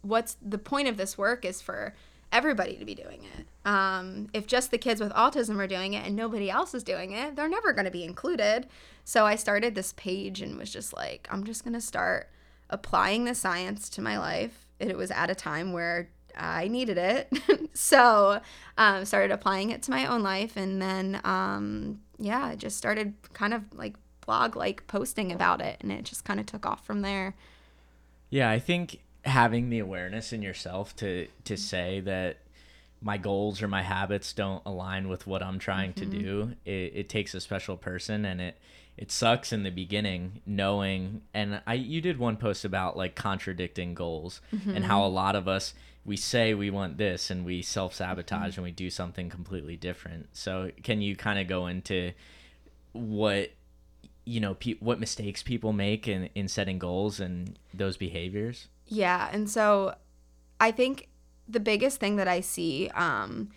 what's 0.02 0.36
the 0.42 0.58
point 0.58 0.88
of 0.88 0.98
this 0.98 1.18
work 1.18 1.46
is 1.46 1.62
for 1.62 1.96
everybody 2.32 2.76
to 2.78 2.86
be 2.86 2.96
doing 2.96 3.24
it. 3.38 3.48
Um, 3.66 4.30
if 4.34 4.48
just 4.48 4.72
the 4.72 4.78
kids 4.78 5.02
with 5.02 5.12
autism 5.14 5.58
are 5.58 5.68
doing 5.68 5.94
it 5.94 6.06
and 6.06 6.16
nobody 6.16 6.50
else 6.50 6.74
is 6.74 6.84
doing 6.84 7.12
it, 7.12 7.36
they're 7.36 7.50
never 7.50 7.74
going 7.74 7.86
to 7.86 7.92
be 7.92 8.04
included. 8.04 8.68
So 9.04 9.26
I 9.26 9.36
started 9.36 9.76
this 9.76 9.94
page 9.98 10.42
and 10.42 10.58
was 10.58 10.72
just 10.72 10.94
like, 10.94 11.28
I'm 11.32 11.44
just 11.44 11.64
going 11.64 11.74
to 11.74 11.82
start 11.82 12.30
applying 12.70 13.26
the 13.26 13.36
science 13.36 13.90
to 13.90 14.02
my 14.02 14.18
life. 14.18 14.66
It 14.80 14.98
was 14.98 15.12
at 15.12 15.30
a 15.30 15.36
time 15.36 15.74
where 15.74 16.10
I 16.36 16.68
needed 16.68 16.98
it. 16.98 17.32
so 17.74 18.42
um, 18.78 19.06
started 19.06 19.32
applying 19.32 19.70
it 19.70 19.84
to 19.84 19.92
my 19.92 20.06
own 20.06 20.24
life. 20.24 20.58
And 20.58 20.82
then, 20.82 21.22
um, 21.24 22.02
yeah, 22.18 22.46
I 22.46 22.56
just 22.56 22.78
started 22.78 23.14
kind 23.34 23.54
of 23.54 23.64
like 23.74 23.96
blog 24.26 24.56
like 24.56 24.88
posting 24.88 25.32
about 25.32 25.62
it. 25.62 25.78
And 25.82 25.92
it 25.92 26.06
just 26.06 26.24
kind 26.24 26.40
of 26.40 26.46
took 26.46 26.66
off 26.66 26.86
from 26.86 27.02
there. 27.02 27.36
Yeah, 28.30 28.50
I 28.50 28.60
think 28.60 29.02
having 29.24 29.70
the 29.70 29.80
awareness 29.80 30.34
in 30.34 30.42
yourself 30.42 30.96
to 30.98 31.28
to 31.46 31.58
say 31.58 32.00
that 32.02 32.38
my 33.02 33.18
goals 33.18 33.62
or 33.62 33.68
my 33.68 33.82
habits 33.82 34.32
don't 34.32 34.62
align 34.66 35.10
with 35.10 35.26
what 35.26 35.42
I'm 35.42 35.58
trying 35.58 35.94
mm-hmm. 35.94 36.12
to 36.12 36.20
do, 36.20 36.54
it, 36.66 36.92
it 36.96 37.10
takes 37.10 37.34
a 37.34 37.42
special 37.42 37.78
person 37.78 38.26
and 38.26 38.40
it 38.40 38.58
it 38.98 39.12
sucks 39.12 39.52
in 39.52 39.64
the 39.64 39.72
beginning 39.72 40.42
knowing 40.46 41.22
and 41.34 41.62
I 41.66 41.76
you 41.76 42.02
did 42.02 42.20
one 42.20 42.38
post 42.38 42.66
about 42.66 42.98
like 42.98 43.16
contradicting 43.16 43.94
goals 43.94 44.42
mm-hmm. 44.54 44.72
and 44.72 44.86
how 44.86 45.06
a 45.06 45.08
lot 45.08 45.36
of 45.36 45.48
us 45.48 45.74
we 46.06 46.18
say 46.18 46.54
we 46.54 46.70
want 46.70 46.98
this 46.98 47.30
and 47.30 47.46
we 47.46 47.62
self-sabotage 47.62 48.52
mm-hmm. 48.52 48.60
and 48.60 48.64
we 48.64 48.72
do 48.72 48.90
something 48.90 49.30
completely 49.30 49.76
different. 49.76 50.30
So 50.34 50.72
can 50.84 51.02
you 51.02 51.16
kind 51.16 51.40
of 51.40 51.48
go 51.48 51.68
into 51.68 52.12
what 52.92 53.52
you 54.26 54.40
know 54.40 54.56
pe- 54.56 54.76
what 54.80 55.00
mistakes 55.00 55.42
people 55.42 55.74
make 55.74 56.08
in 56.08 56.30
in 56.36 56.48
setting 56.48 56.80
goals 56.80 57.20
and 57.20 57.58
those 57.74 57.98
behaviors? 57.98 58.68
Yeah, 58.92 59.30
and 59.32 59.50
so 59.50 59.96
I 60.60 60.72
think 60.72 61.08
the 61.48 61.62
biggest 61.62 62.00
thing 62.00 62.18
that 62.18 62.28
I 62.28 62.42
see 62.42 62.90
um 62.90 63.50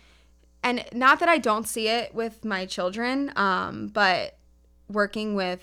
and 0.63 0.85
not 0.93 1.19
that 1.19 1.29
I 1.29 1.37
don't 1.37 1.67
see 1.67 1.87
it 1.89 2.15
with 2.15 2.45
my 2.45 2.65
children, 2.65 3.31
um, 3.35 3.87
but 3.89 4.37
working 4.89 5.35
with 5.35 5.61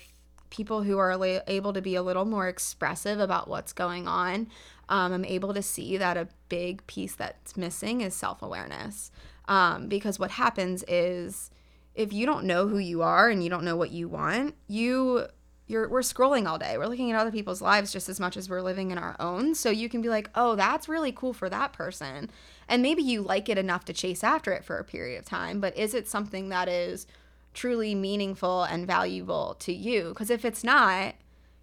people 0.51 0.85
who 0.85 0.99
are 0.99 1.17
la- 1.17 1.41
able 1.49 1.73
to 1.73 1.83
be 1.83 1.97
a 1.97 2.03
little 2.03 2.25
more 2.25 2.49
expressive 2.49 3.19
about 3.19 3.49
what's 3.49 3.73
going 3.73 4.07
on, 4.07 4.49
um, 4.89 5.13
I'm 5.13 5.25
able 5.25 5.55
to 5.55 5.63
see 5.63 5.97
that 5.97 6.17
a 6.17 6.29
big 6.49 6.87
piece 6.87 7.17
that's 7.17 7.57
missing 7.57 8.03
is 8.03 8.15
self 8.15 8.43
awareness. 8.43 9.11
Um, 9.49 9.89
because 9.89 10.19
what 10.19 10.33
happens 10.33 10.85
is 10.87 11.51
if 11.95 12.13
you 12.13 12.27
don't 12.27 12.45
know 12.45 12.69
who 12.69 12.79
you 12.79 13.03
are 13.03 13.31
and 13.31 13.43
you 13.43 13.51
don't 13.51 13.65
know 13.65 13.77
what 13.77 13.91
you 13.91 14.09
want, 14.09 14.55
you 14.69 15.27
you're 15.73 15.89
we're 15.89 16.01
scrolling 16.01 16.47
all 16.47 16.59
day. 16.59 16.79
We're 16.79 16.87
looking 16.87 17.11
at 17.11 17.19
other 17.19 17.33
people's 17.33 17.63
lives 17.63 17.93
just 17.93 18.09
as 18.09 18.21
much 18.21 18.37
as 18.37 18.49
we're 18.49 18.63
living 18.63 18.91
in 18.91 18.99
our 18.99 19.17
own. 19.19 19.55
So 19.55 19.71
you 19.71 19.89
can 19.89 20.03
be 20.03 20.09
like, 20.09 20.31
"Oh, 20.35 20.55
that's 20.55 20.89
really 20.89 21.11
cool 21.13 21.33
for 21.33 21.49
that 21.49 21.73
person." 21.73 22.31
And 22.69 22.83
maybe 22.83 23.03
you 23.03 23.23
like 23.23 23.49
it 23.49 23.59
enough 23.59 23.85
to 23.87 23.93
chase 23.93 24.23
after 24.23 24.53
it 24.53 24.65
for 24.65 24.79
a 24.79 24.85
period 24.85 25.19
of 25.19 25.25
time, 25.25 25.61
but 25.61 25.77
is 25.77 25.95
it 25.95 26.07
something 26.07 26.51
that 26.51 26.69
is 26.69 27.07
truly 27.55 27.95
meaningful 27.95 28.65
and 28.65 28.87
valuable 28.87 29.57
to 29.61 29.73
you. 29.73 30.09
Because 30.11 30.31
if 30.31 30.45
it's 30.45 30.65
not, 30.65 31.15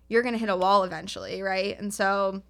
you're 0.07 0.21
going 0.21 0.33
to 0.33 0.39
hit 0.39 0.49
a 0.49 0.55
wall 0.55 0.83
eventually, 0.83 1.41
right? 1.41 1.79
And 1.79 1.93
so 1.93 2.41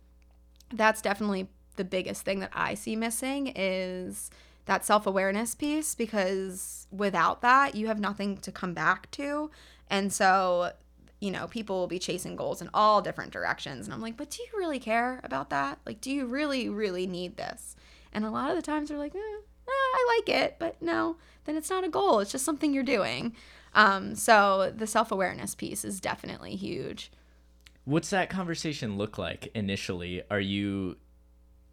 that's 0.74 1.02
definitely 1.02 1.48
the 1.76 1.84
biggest 1.84 2.24
thing 2.24 2.40
that 2.40 2.52
I 2.54 2.74
see 2.74 2.96
missing 2.96 3.54
is 3.56 4.30
that 4.66 4.86
self-awareness 4.86 5.56
piece 5.56 5.96
because 5.96 6.88
without 6.92 7.42
that, 7.42 7.76
you 7.76 7.88
have 7.88 8.00
nothing 8.00 8.38
to 8.38 8.52
come 8.52 8.74
back 8.74 9.10
to. 9.12 9.50
And 9.90 10.14
so, 10.14 10.74
you 11.20 11.32
know, 11.32 11.48
people 11.48 11.78
will 11.78 11.88
be 11.88 12.00
chasing 12.00 12.36
goals 12.36 12.62
in 12.62 12.70
all 12.74 13.02
different 13.02 13.32
directions 13.32 13.86
and 13.86 13.94
I'm 13.94 14.02
like, 14.02 14.18
"But 14.18 14.30
do 14.30 14.42
you 14.42 14.50
really 14.58 14.80
care 14.80 15.20
about 15.24 15.50
that? 15.50 15.80
Like 15.86 16.02
do 16.02 16.12
you 16.12 16.26
really 16.26 16.70
really 16.70 17.08
need 17.08 17.38
this?" 17.38 17.76
And 18.12 18.26
a 18.26 18.32
lot 18.32 18.50
of 18.50 18.56
the 18.56 18.62
times 18.62 18.90
they're 18.90 18.98
like, 18.98 19.16
eh, 19.16 19.42
I 19.70 20.18
like 20.18 20.30
it, 20.30 20.56
but 20.60 20.82
no, 20.82 21.18
then 21.46 21.56
it's 21.56 21.70
not 21.70 21.84
a 21.84 21.90
goal. 21.90 22.20
It's 22.20 22.32
just 22.32 22.46
something 22.46 22.74
you're 22.74 22.84
doing. 22.84 23.36
Um, 23.74 24.16
so 24.16 24.74
the 24.76 24.88
self 24.88 25.12
awareness 25.12 25.56
piece 25.56 25.86
is 25.86 26.00
definitely 26.00 26.56
huge. 26.56 27.12
What's 27.86 28.10
that 28.10 28.30
conversation 28.30 28.98
look 28.98 29.18
like 29.18 29.52
initially? 29.56 30.22
Are 30.30 30.40
you 30.40 30.98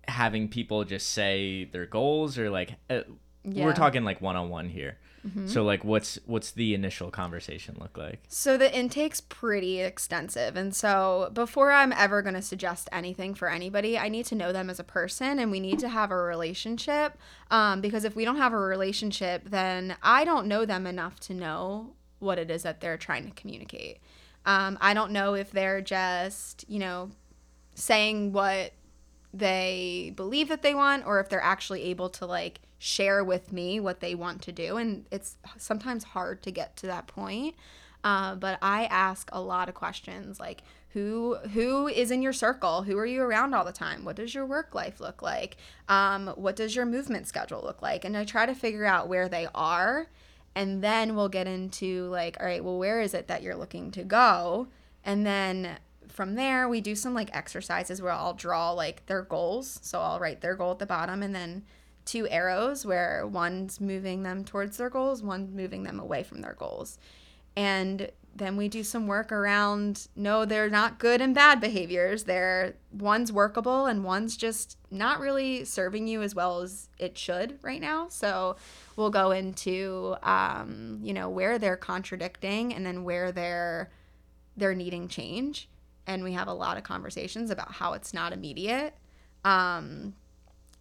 having 0.09 0.48
people 0.48 0.85
just 0.85 1.11
say 1.11 1.64
their 1.64 1.87
goals 1.87 2.38
or 2.38 2.50
like 2.50 2.76
uh, 2.88 3.00
yeah. 3.54 3.64
we're 3.64 3.74
talking 3.74 4.04
like 4.04 4.20
one 4.20 4.37
on 4.37 4.48
one 4.48 4.68
here? 4.68 4.98
Mm-hmm. 5.26 5.48
So 5.48 5.64
like 5.64 5.85
what's 5.85 6.18
what's 6.26 6.52
the 6.52 6.74
initial 6.74 7.11
conversation 7.11 7.76
look 7.80 7.96
like? 7.98 8.20
So 8.28 8.56
the 8.56 8.74
intake's 8.76 9.20
pretty 9.20 9.80
extensive. 9.80 10.56
And 10.56 10.74
so 10.74 11.30
before 11.32 11.72
I'm 11.72 11.92
ever 11.92 12.22
going 12.22 12.35
to 12.35 12.42
suggest 12.42 12.88
anything 12.92 13.35
for 13.35 13.50
anybody, 13.50 13.98
I 13.98 14.09
need 14.09 14.26
to 14.26 14.35
know 14.35 14.52
them 14.52 14.70
as 14.70 14.78
a 14.78 14.85
person 14.85 15.38
and 15.38 15.50
we 15.50 15.59
need 15.61 15.78
to 15.80 15.88
have 15.88 16.11
a 16.11 16.16
relationship. 16.16 17.18
Um, 17.50 17.80
because 17.80 18.04
if 18.04 18.14
we 18.14 18.24
don't 18.24 18.37
have 18.37 18.52
a 18.52 18.59
relationship, 18.59 19.48
then 19.48 19.96
I 20.02 20.24
don't 20.24 20.46
know 20.46 20.64
them 20.64 20.87
enough 20.87 21.18
to 21.20 21.35
know 21.35 21.94
what 22.18 22.38
it 22.38 22.50
is 22.50 22.62
that 22.62 22.80
they're 22.80 22.96
trying 22.96 23.26
to 23.26 23.35
communicate. 23.35 23.98
Um, 24.44 24.78
I 24.80 24.94
don't 24.94 25.11
know 25.11 25.35
if 25.35 25.50
they're 25.50 25.80
just, 25.80 26.64
you 26.68 26.78
know, 26.78 27.11
saying 27.74 28.32
what 28.32 28.72
they 29.35 30.12
believe 30.16 30.48
that 30.48 30.62
they 30.62 30.74
want 30.74 31.04
or 31.04 31.20
if 31.20 31.28
they're 31.28 31.42
actually 31.42 31.82
able 31.82 32.09
to 32.09 32.26
like 32.26 32.61
share 32.78 33.24
with 33.24 33.52
me 33.52 33.80
what 33.80 34.00
they 34.00 34.14
want 34.14 34.42
to 34.42 34.52
do 34.52 34.76
and 34.76 35.06
it's 35.10 35.36
sometimes 35.56 36.04
hard 36.04 36.42
to 36.42 36.50
get 36.50 36.76
to 36.76 36.86
that 36.86 37.06
point 37.06 37.54
uh, 38.04 38.34
but 38.34 38.58
i 38.60 38.84
ask 38.86 39.28
a 39.32 39.40
lot 39.40 39.68
of 39.68 39.74
questions 39.74 40.38
like 40.38 40.62
who 40.96 41.36
who 41.52 41.88
is 41.88 42.10
in 42.10 42.22
your 42.22 42.32
circle? 42.32 42.80
Who 42.80 42.96
are 42.96 43.04
you 43.04 43.20
around 43.20 43.52
all 43.52 43.66
the 43.66 43.70
time? 43.70 44.02
What 44.02 44.16
does 44.16 44.34
your 44.34 44.46
work 44.46 44.74
life 44.74 44.98
look 44.98 45.20
like? 45.20 45.58
Um, 45.90 46.28
what 46.36 46.56
does 46.56 46.74
your 46.74 46.86
movement 46.86 47.28
schedule 47.28 47.60
look 47.62 47.82
like? 47.82 48.06
And 48.06 48.16
i 48.16 48.24
try 48.24 48.46
to 48.46 48.54
figure 48.54 48.86
out 48.86 49.06
where 49.06 49.28
they 49.28 49.46
are 49.54 50.06
and 50.54 50.82
then 50.82 51.14
we'll 51.14 51.28
get 51.28 51.46
into 51.46 52.08
like 52.08 52.38
all 52.40 52.46
right 52.46 52.64
well 52.64 52.78
where 52.78 53.02
is 53.02 53.12
it 53.12 53.28
that 53.28 53.42
you're 53.42 53.54
looking 53.54 53.90
to 53.90 54.04
go? 54.04 54.68
And 55.04 55.26
then 55.26 55.76
from 56.08 56.34
there, 56.34 56.66
we 56.66 56.80
do 56.80 56.94
some 56.94 57.12
like 57.12 57.28
exercises 57.36 58.00
where 58.00 58.12
I'll 58.12 58.32
draw 58.32 58.70
like 58.70 59.04
their 59.04 59.20
goals. 59.20 59.78
So 59.82 60.00
I'll 60.00 60.18
write 60.18 60.40
their 60.40 60.54
goal 60.54 60.70
at 60.70 60.78
the 60.78 60.86
bottom 60.86 61.22
and 61.22 61.34
then 61.34 61.64
two 62.07 62.27
arrows 62.29 62.87
where 62.87 63.27
one's 63.27 63.81
moving 63.81 64.23
them 64.23 64.45
towards 64.45 64.79
their 64.79 64.88
goals, 64.88 65.23
one 65.23 65.55
moving 65.55 65.83
them 65.83 66.01
away 66.01 66.23
from 66.23 66.40
their 66.40 66.55
goals. 66.55 66.99
And 67.55 68.11
then 68.35 68.57
we 68.57 68.69
do 68.69 68.83
some 68.83 69.07
work 69.07 69.33
around 69.33 70.09
no, 70.14 70.45
they're 70.45 70.71
not 70.71 70.99
good 70.99 71.21
and 71.21 71.35
bad 71.35 71.61
behaviors. 71.61 72.25
They're 72.25 72.75
one's 72.92 73.33
workable 73.33 73.87
and 73.87 74.05
one's 74.05 74.37
just 74.37 74.77
not 74.90 75.21
really 75.21 75.64
serving 75.64 76.07
you 76.07 76.23
as 76.23 76.35
well 76.35 76.61
as 76.61 76.88
it 76.99 77.19
should 77.19 77.59
right 77.62 77.81
now. 77.81 78.09
So 78.09 78.57
we'll 78.95 79.11
go 79.11 79.31
into 79.31 80.16
um, 80.23 81.01
you 81.03 81.12
know, 81.12 81.29
where 81.29 81.59
they're 81.59 81.77
contradicting 81.77 82.75
and 82.75 82.85
then 82.85 83.05
where 83.05 83.33
they're 83.33 83.90
they're 84.57 84.75
needing 84.75 85.09
change 85.09 85.69
and 86.07 86.23
we 86.23 86.33
have 86.33 86.49
a 86.49 86.55
lot 86.55 86.77
of 86.77 86.85
conversations 86.85 87.51
about 87.51 87.73
how 87.73 87.95
it's 87.95 88.14
not 88.14 88.33
immediate. 88.33 88.95
Um, 89.45 90.14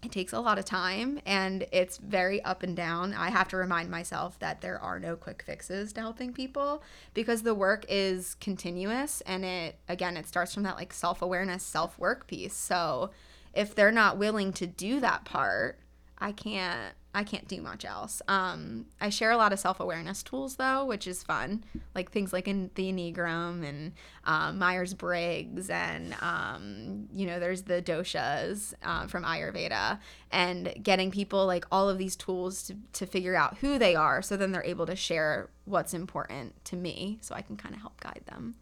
it 0.05 0.11
takes 0.11 0.33
a 0.33 0.39
lot 0.39 0.59
of 0.59 0.65
time 0.65 1.19
and 1.25 1.65
it's 1.71 1.97
very 1.97 2.41
up 2.43 2.63
and 2.63 2.75
down. 2.75 3.13
I 3.13 3.29
have 3.29 3.47
to 3.49 3.57
remind 3.57 3.89
myself 3.89 4.37
that 4.39 4.61
there 4.61 4.79
are 4.79 4.99
no 4.99 5.15
quick 5.15 5.43
fixes 5.43 5.91
to 5.93 6.01
helping 6.01 6.31
people 6.31 6.83
because 7.13 7.41
the 7.41 7.55
work 7.55 7.85
is 7.89 8.35
continuous 8.35 9.21
and 9.21 9.43
it 9.43 9.79
again 9.89 10.15
it 10.15 10.27
starts 10.27 10.53
from 10.53 10.63
that 10.63 10.75
like 10.75 10.93
self-awareness, 10.93 11.63
self-work 11.63 12.27
piece. 12.27 12.55
So 12.55 13.11
if 13.53 13.73
they're 13.73 13.91
not 13.91 14.17
willing 14.17 14.53
to 14.53 14.67
do 14.67 14.99
that 14.99 15.25
part, 15.25 15.79
I 16.17 16.31
can't 16.31 16.93
I 17.15 17.23
can't 17.23 17.47
do 17.47 17.61
much 17.61 17.85
else. 17.85 18.21
Um, 18.27 18.87
I 18.99 19.09
share 19.09 19.31
a 19.31 19.37
lot 19.37 19.53
of 19.53 19.59
self 19.59 19.79
awareness 19.79 20.21
tools 20.21 20.57
though, 20.57 20.85
which 20.85 21.07
is 21.07 21.23
fun, 21.23 21.63
like 21.95 22.11
things 22.11 22.33
like 22.33 22.45
in 22.45 22.69
the 22.75 22.91
Enneagram 22.91 23.65
and 23.67 23.93
um, 24.25 24.59
Myers 24.59 24.93
Briggs, 24.93 25.69
and 25.69 26.13
um, 26.21 27.07
you 27.13 27.25
know, 27.25 27.39
there's 27.39 27.63
the 27.63 27.81
doshas 27.81 28.73
uh, 28.83 29.07
from 29.07 29.23
Ayurveda, 29.23 29.99
and 30.29 30.73
getting 30.83 31.09
people 31.09 31.47
like 31.47 31.65
all 31.71 31.87
of 31.87 31.97
these 31.97 32.17
tools 32.17 32.63
to, 32.63 32.75
to 32.91 33.05
figure 33.05 33.35
out 33.35 33.57
who 33.59 33.79
they 33.79 33.95
are, 33.95 34.21
so 34.21 34.35
then 34.35 34.51
they're 34.51 34.65
able 34.65 34.85
to 34.85 34.95
share 34.95 35.49
what's 35.63 35.93
important 35.93 36.65
to 36.65 36.75
me, 36.75 37.17
so 37.21 37.33
I 37.33 37.41
can 37.41 37.55
kind 37.55 37.73
of 37.73 37.79
help 37.79 38.01
guide 38.01 38.23
them. 38.25 38.55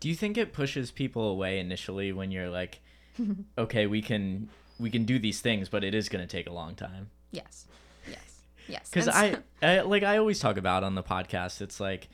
Do 0.00 0.10
you 0.10 0.14
think 0.14 0.36
it 0.36 0.52
pushes 0.52 0.90
people 0.90 1.30
away 1.30 1.58
initially 1.58 2.12
when 2.12 2.30
you're 2.30 2.50
like, 2.50 2.80
okay, 3.58 3.86
we 3.86 4.02
can 4.02 4.50
we 4.78 4.90
can 4.90 5.04
do 5.04 5.18
these 5.18 5.40
things, 5.40 5.70
but 5.70 5.82
it 5.82 5.94
is 5.94 6.10
going 6.10 6.26
to 6.26 6.30
take 6.30 6.46
a 6.46 6.52
long 6.52 6.74
time? 6.74 7.08
Yes. 7.32 7.66
Yes. 8.70 8.88
Because 8.90 9.08
I, 9.08 9.36
I, 9.62 9.80
like 9.80 10.02
I 10.02 10.18
always 10.18 10.38
talk 10.38 10.56
about 10.56 10.84
on 10.84 10.94
the 10.94 11.02
podcast, 11.02 11.60
it's 11.60 11.80
like 11.80 12.08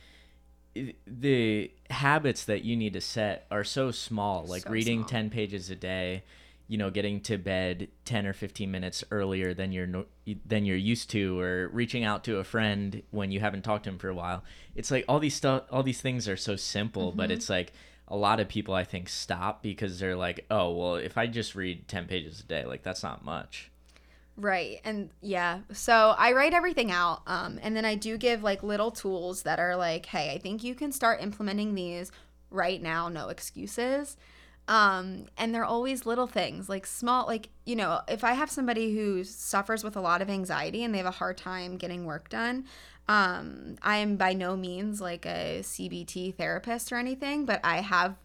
the 1.06 1.70
habits 1.90 2.44
that 2.44 2.64
you 2.64 2.76
need 2.76 2.92
to 2.94 3.00
set 3.00 3.46
are 3.50 3.64
so 3.64 3.90
small. 3.90 4.44
Like 4.46 4.62
so 4.62 4.70
reading 4.70 5.00
small. 5.00 5.08
ten 5.08 5.30
pages 5.30 5.70
a 5.70 5.76
day, 5.76 6.24
you 6.68 6.78
know, 6.78 6.90
getting 6.90 7.20
to 7.22 7.38
bed 7.38 7.88
ten 8.04 8.26
or 8.26 8.32
fifteen 8.32 8.70
minutes 8.70 9.04
earlier 9.10 9.54
than 9.54 9.72
you're 9.72 10.04
than 10.44 10.64
you're 10.64 10.76
used 10.76 11.10
to, 11.10 11.38
or 11.38 11.68
reaching 11.72 12.04
out 12.04 12.24
to 12.24 12.38
a 12.38 12.44
friend 12.44 13.02
when 13.10 13.30
you 13.30 13.40
haven't 13.40 13.62
talked 13.62 13.84
to 13.84 13.90
him 13.90 13.98
for 13.98 14.08
a 14.08 14.14
while. 14.14 14.44
It's 14.74 14.90
like 14.90 15.04
all 15.08 15.18
these 15.18 15.34
stuff, 15.34 15.64
all 15.70 15.82
these 15.82 16.00
things 16.00 16.28
are 16.28 16.36
so 16.36 16.56
simple, 16.56 17.08
mm-hmm. 17.08 17.18
but 17.18 17.30
it's 17.30 17.48
like 17.48 17.72
a 18.08 18.16
lot 18.16 18.40
of 18.40 18.48
people 18.48 18.74
I 18.74 18.84
think 18.84 19.08
stop 19.08 19.62
because 19.62 19.98
they're 19.98 20.16
like, 20.16 20.46
oh 20.50 20.72
well, 20.72 20.96
if 20.96 21.16
I 21.16 21.26
just 21.26 21.54
read 21.54 21.88
ten 21.88 22.06
pages 22.06 22.40
a 22.40 22.44
day, 22.44 22.64
like 22.64 22.82
that's 22.82 23.02
not 23.02 23.24
much. 23.24 23.70
Right. 24.36 24.80
And 24.84 25.10
yeah. 25.22 25.60
So 25.72 26.14
I 26.18 26.32
write 26.32 26.52
everything 26.52 26.90
out. 26.90 27.22
Um, 27.26 27.58
and 27.62 27.74
then 27.74 27.84
I 27.84 27.94
do 27.94 28.18
give 28.18 28.42
like 28.42 28.62
little 28.62 28.90
tools 28.90 29.42
that 29.42 29.58
are 29.58 29.76
like, 29.76 30.06
hey, 30.06 30.32
I 30.32 30.38
think 30.38 30.62
you 30.62 30.74
can 30.74 30.92
start 30.92 31.22
implementing 31.22 31.74
these 31.74 32.12
right 32.50 32.82
now, 32.82 33.08
no 33.08 33.28
excuses. 33.28 34.16
Um, 34.68 35.26
and 35.38 35.54
they're 35.54 35.64
always 35.64 36.06
little 36.06 36.26
things, 36.26 36.68
like 36.68 36.86
small, 36.86 37.26
like, 37.26 37.50
you 37.64 37.76
know, 37.76 38.00
if 38.08 38.24
I 38.24 38.32
have 38.32 38.50
somebody 38.50 38.94
who 38.94 39.22
suffers 39.22 39.84
with 39.84 39.96
a 39.96 40.00
lot 40.00 40.22
of 40.22 40.28
anxiety 40.28 40.82
and 40.82 40.92
they 40.92 40.98
have 40.98 41.06
a 41.06 41.12
hard 41.12 41.38
time 41.38 41.76
getting 41.76 42.04
work 42.04 42.28
done, 42.28 42.64
um, 43.08 43.76
I 43.82 43.98
am 43.98 44.16
by 44.16 44.32
no 44.32 44.56
means 44.56 45.00
like 45.00 45.24
a 45.24 45.60
CBT 45.62 46.34
therapist 46.34 46.90
or 46.90 46.96
anything, 46.96 47.46
but 47.46 47.60
I 47.62 47.80
have 47.80 48.16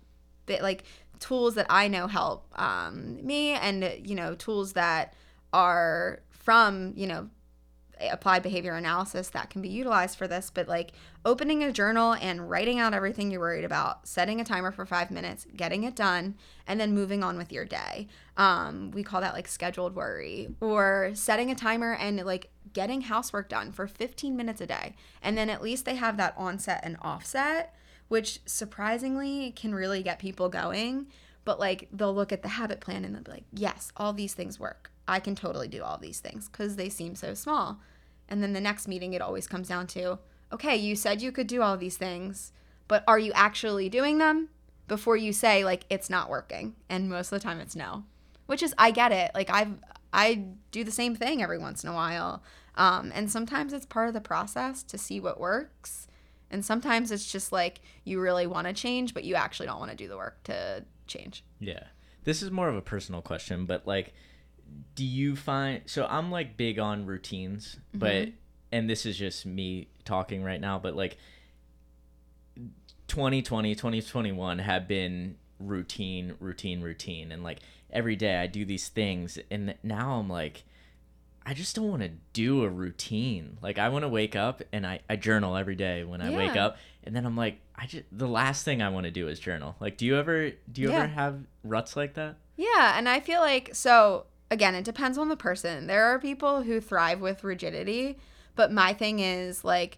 bit 0.47 0.63
like 0.63 0.83
tools 1.19 1.53
that 1.55 1.67
I 1.69 1.87
know 1.87 2.07
help 2.07 2.47
um, 2.59 3.23
me 3.23 3.51
and, 3.51 3.99
you 4.03 4.15
know, 4.15 4.33
tools 4.33 4.73
that 4.73 5.13
are 5.53 6.21
from, 6.31 6.93
you 6.95 7.07
know, 7.07 7.29
applied 8.09 8.41
behavior 8.43 8.73
analysis 8.73 9.29
that 9.29 9.49
can 9.49 9.61
be 9.61 9.69
utilized 9.69 10.17
for 10.17 10.27
this, 10.27 10.49
but 10.53 10.67
like 10.67 10.93
opening 11.25 11.63
a 11.63 11.71
journal 11.71 12.13
and 12.13 12.49
writing 12.49 12.79
out 12.79 12.93
everything 12.93 13.29
you're 13.29 13.39
worried 13.39 13.65
about, 13.65 14.07
setting 14.07 14.41
a 14.41 14.43
timer 14.43 14.71
for 14.71 14.85
five 14.85 15.11
minutes, 15.11 15.45
getting 15.55 15.83
it 15.83 15.95
done, 15.95 16.35
and 16.67 16.79
then 16.79 16.93
moving 16.93 17.23
on 17.23 17.37
with 17.37 17.51
your 17.51 17.65
day. 17.65 18.07
Um, 18.37 18.91
we 18.91 19.03
call 19.03 19.21
that 19.21 19.33
like 19.33 19.47
scheduled 19.47 19.95
worry, 19.95 20.49
or 20.59 21.11
setting 21.13 21.51
a 21.51 21.55
timer 21.55 21.93
and 21.93 22.17
like 22.25 22.49
getting 22.73 23.01
housework 23.01 23.49
done 23.49 23.71
for 23.71 23.87
15 23.87 24.35
minutes 24.35 24.61
a 24.61 24.67
day. 24.67 24.95
And 25.21 25.37
then 25.37 25.49
at 25.49 25.61
least 25.61 25.85
they 25.85 25.95
have 25.95 26.17
that 26.17 26.33
onset 26.37 26.81
and 26.83 26.97
offset, 27.01 27.75
which 28.07 28.39
surprisingly 28.45 29.51
can 29.51 29.75
really 29.75 30.01
get 30.01 30.19
people 30.19 30.49
going. 30.49 31.07
But 31.43 31.59
like 31.59 31.89
they'll 31.91 32.13
look 32.13 32.31
at 32.31 32.43
the 32.43 32.49
habit 32.49 32.79
plan 32.79 33.03
and 33.03 33.15
they'll 33.15 33.23
be 33.23 33.31
like, 33.31 33.45
yes, 33.51 33.91
all 33.97 34.13
these 34.13 34.33
things 34.33 34.59
work. 34.59 34.90
I 35.07 35.19
can 35.19 35.35
totally 35.35 35.67
do 35.67 35.83
all 35.83 35.97
these 35.97 36.19
things 36.19 36.47
because 36.47 36.75
they 36.75 36.89
seem 36.89 37.15
so 37.15 37.33
small. 37.33 37.79
And 38.29 38.41
then 38.41 38.53
the 38.53 38.61
next 38.61 38.87
meeting, 38.87 39.13
it 39.13 39.21
always 39.21 39.47
comes 39.47 39.67
down 39.67 39.87
to 39.87 40.19
okay, 40.53 40.75
you 40.75 40.95
said 40.95 41.21
you 41.21 41.31
could 41.31 41.47
do 41.47 41.61
all 41.61 41.77
these 41.77 41.97
things, 41.97 42.51
but 42.87 43.03
are 43.07 43.19
you 43.19 43.31
actually 43.33 43.89
doing 43.89 44.17
them 44.17 44.49
before 44.87 45.15
you 45.15 45.31
say, 45.31 45.63
like, 45.63 45.85
it's 45.89 46.09
not 46.09 46.29
working? 46.29 46.75
And 46.89 47.09
most 47.09 47.31
of 47.31 47.39
the 47.39 47.43
time, 47.43 47.59
it's 47.59 47.75
no, 47.75 48.03
which 48.47 48.61
is, 48.61 48.73
I 48.77 48.91
get 48.91 49.11
it. 49.11 49.31
Like, 49.33 49.49
I've, 49.49 49.79
I 50.11 50.45
do 50.71 50.83
the 50.83 50.91
same 50.91 51.15
thing 51.15 51.41
every 51.41 51.57
once 51.57 51.83
in 51.83 51.89
a 51.89 51.93
while. 51.93 52.43
Um, 52.75 53.11
and 53.15 53.31
sometimes 53.31 53.73
it's 53.73 53.85
part 53.85 54.07
of 54.07 54.13
the 54.13 54.21
process 54.21 54.83
to 54.83 54.97
see 54.97 55.19
what 55.19 55.39
works. 55.39 56.07
And 56.49 56.65
sometimes 56.65 57.11
it's 57.11 57.31
just 57.31 57.53
like 57.53 57.79
you 58.03 58.19
really 58.19 58.45
want 58.45 58.67
to 58.67 58.73
change, 58.73 59.13
but 59.13 59.23
you 59.23 59.35
actually 59.35 59.67
don't 59.67 59.79
want 59.79 59.91
to 59.91 59.97
do 59.97 60.09
the 60.09 60.17
work 60.17 60.43
to 60.43 60.83
change. 61.07 61.45
Yeah. 61.59 61.83
This 62.25 62.43
is 62.43 62.51
more 62.51 62.67
of 62.67 62.75
a 62.75 62.81
personal 62.81 63.21
question, 63.21 63.65
but 63.65 63.87
like, 63.87 64.13
do 64.95 65.05
you 65.05 65.35
find 65.35 65.81
so 65.85 66.05
I'm 66.09 66.31
like 66.31 66.57
big 66.57 66.79
on 66.79 67.05
routines, 67.05 67.77
but 67.93 68.11
Mm-hmm. 68.13 68.31
and 68.71 68.89
this 68.89 69.05
is 69.05 69.17
just 69.17 69.45
me 69.45 69.87
talking 70.05 70.43
right 70.43 70.59
now, 70.61 70.79
but 70.79 70.95
like 70.95 71.17
2020, 73.07 73.75
2021 73.75 74.59
have 74.59 74.87
been 74.87 75.35
routine, 75.59 76.33
routine, 76.39 76.81
routine. 76.81 77.31
And 77.31 77.43
like 77.43 77.59
every 77.91 78.15
day 78.15 78.37
I 78.37 78.47
do 78.47 78.65
these 78.65 78.87
things. 78.87 79.37
And 79.49 79.75
now 79.83 80.13
I'm 80.19 80.29
like, 80.29 80.63
I 81.45 81.53
just 81.53 81.75
don't 81.75 81.89
want 81.89 82.03
to 82.03 82.11
do 82.33 82.63
a 82.63 82.69
routine. 82.69 83.57
Like 83.61 83.77
I 83.77 83.89
want 83.89 84.03
to 84.03 84.09
wake 84.09 84.35
up 84.35 84.61
and 84.71 84.85
I, 84.87 85.01
I 85.09 85.15
journal 85.17 85.57
every 85.57 85.75
day 85.75 86.03
when 86.03 86.21
I 86.21 86.29
wake 86.35 86.55
up. 86.55 86.77
And 87.03 87.15
then 87.15 87.25
I'm 87.25 87.35
like, 87.35 87.59
I 87.75 87.85
just, 87.87 88.03
the 88.11 88.27
last 88.27 88.63
thing 88.63 88.81
I 88.81 88.89
want 88.89 89.05
to 89.05 89.11
do 89.11 89.27
is 89.27 89.39
journal. 89.39 89.75
Like, 89.79 89.97
do 89.97 90.05
you 90.05 90.17
ever, 90.17 90.51
do 90.71 90.81
you 90.81 90.89
Yeah. 90.91 90.99
ever 90.99 91.07
have 91.07 91.39
ruts 91.63 91.95
like 91.97 92.13
that? 92.13 92.35
Yeah, 92.57 92.97
and 92.97 93.09
I 93.09 93.19
feel 93.21 93.39
like 93.39 93.71
so 93.73 94.25
again, 94.51 94.75
it 94.75 94.83
depends 94.83 95.17
on 95.17 95.29
the 95.29 95.37
person. 95.37 95.87
There 95.87 96.03
are 96.05 96.19
people 96.19 96.61
who 96.61 96.81
thrive 96.81 97.21
with 97.21 97.43
rigidity, 97.43 98.19
but 98.55 98.71
my 98.71 98.93
thing 98.93 99.19
is 99.19 99.63
like 99.63 99.97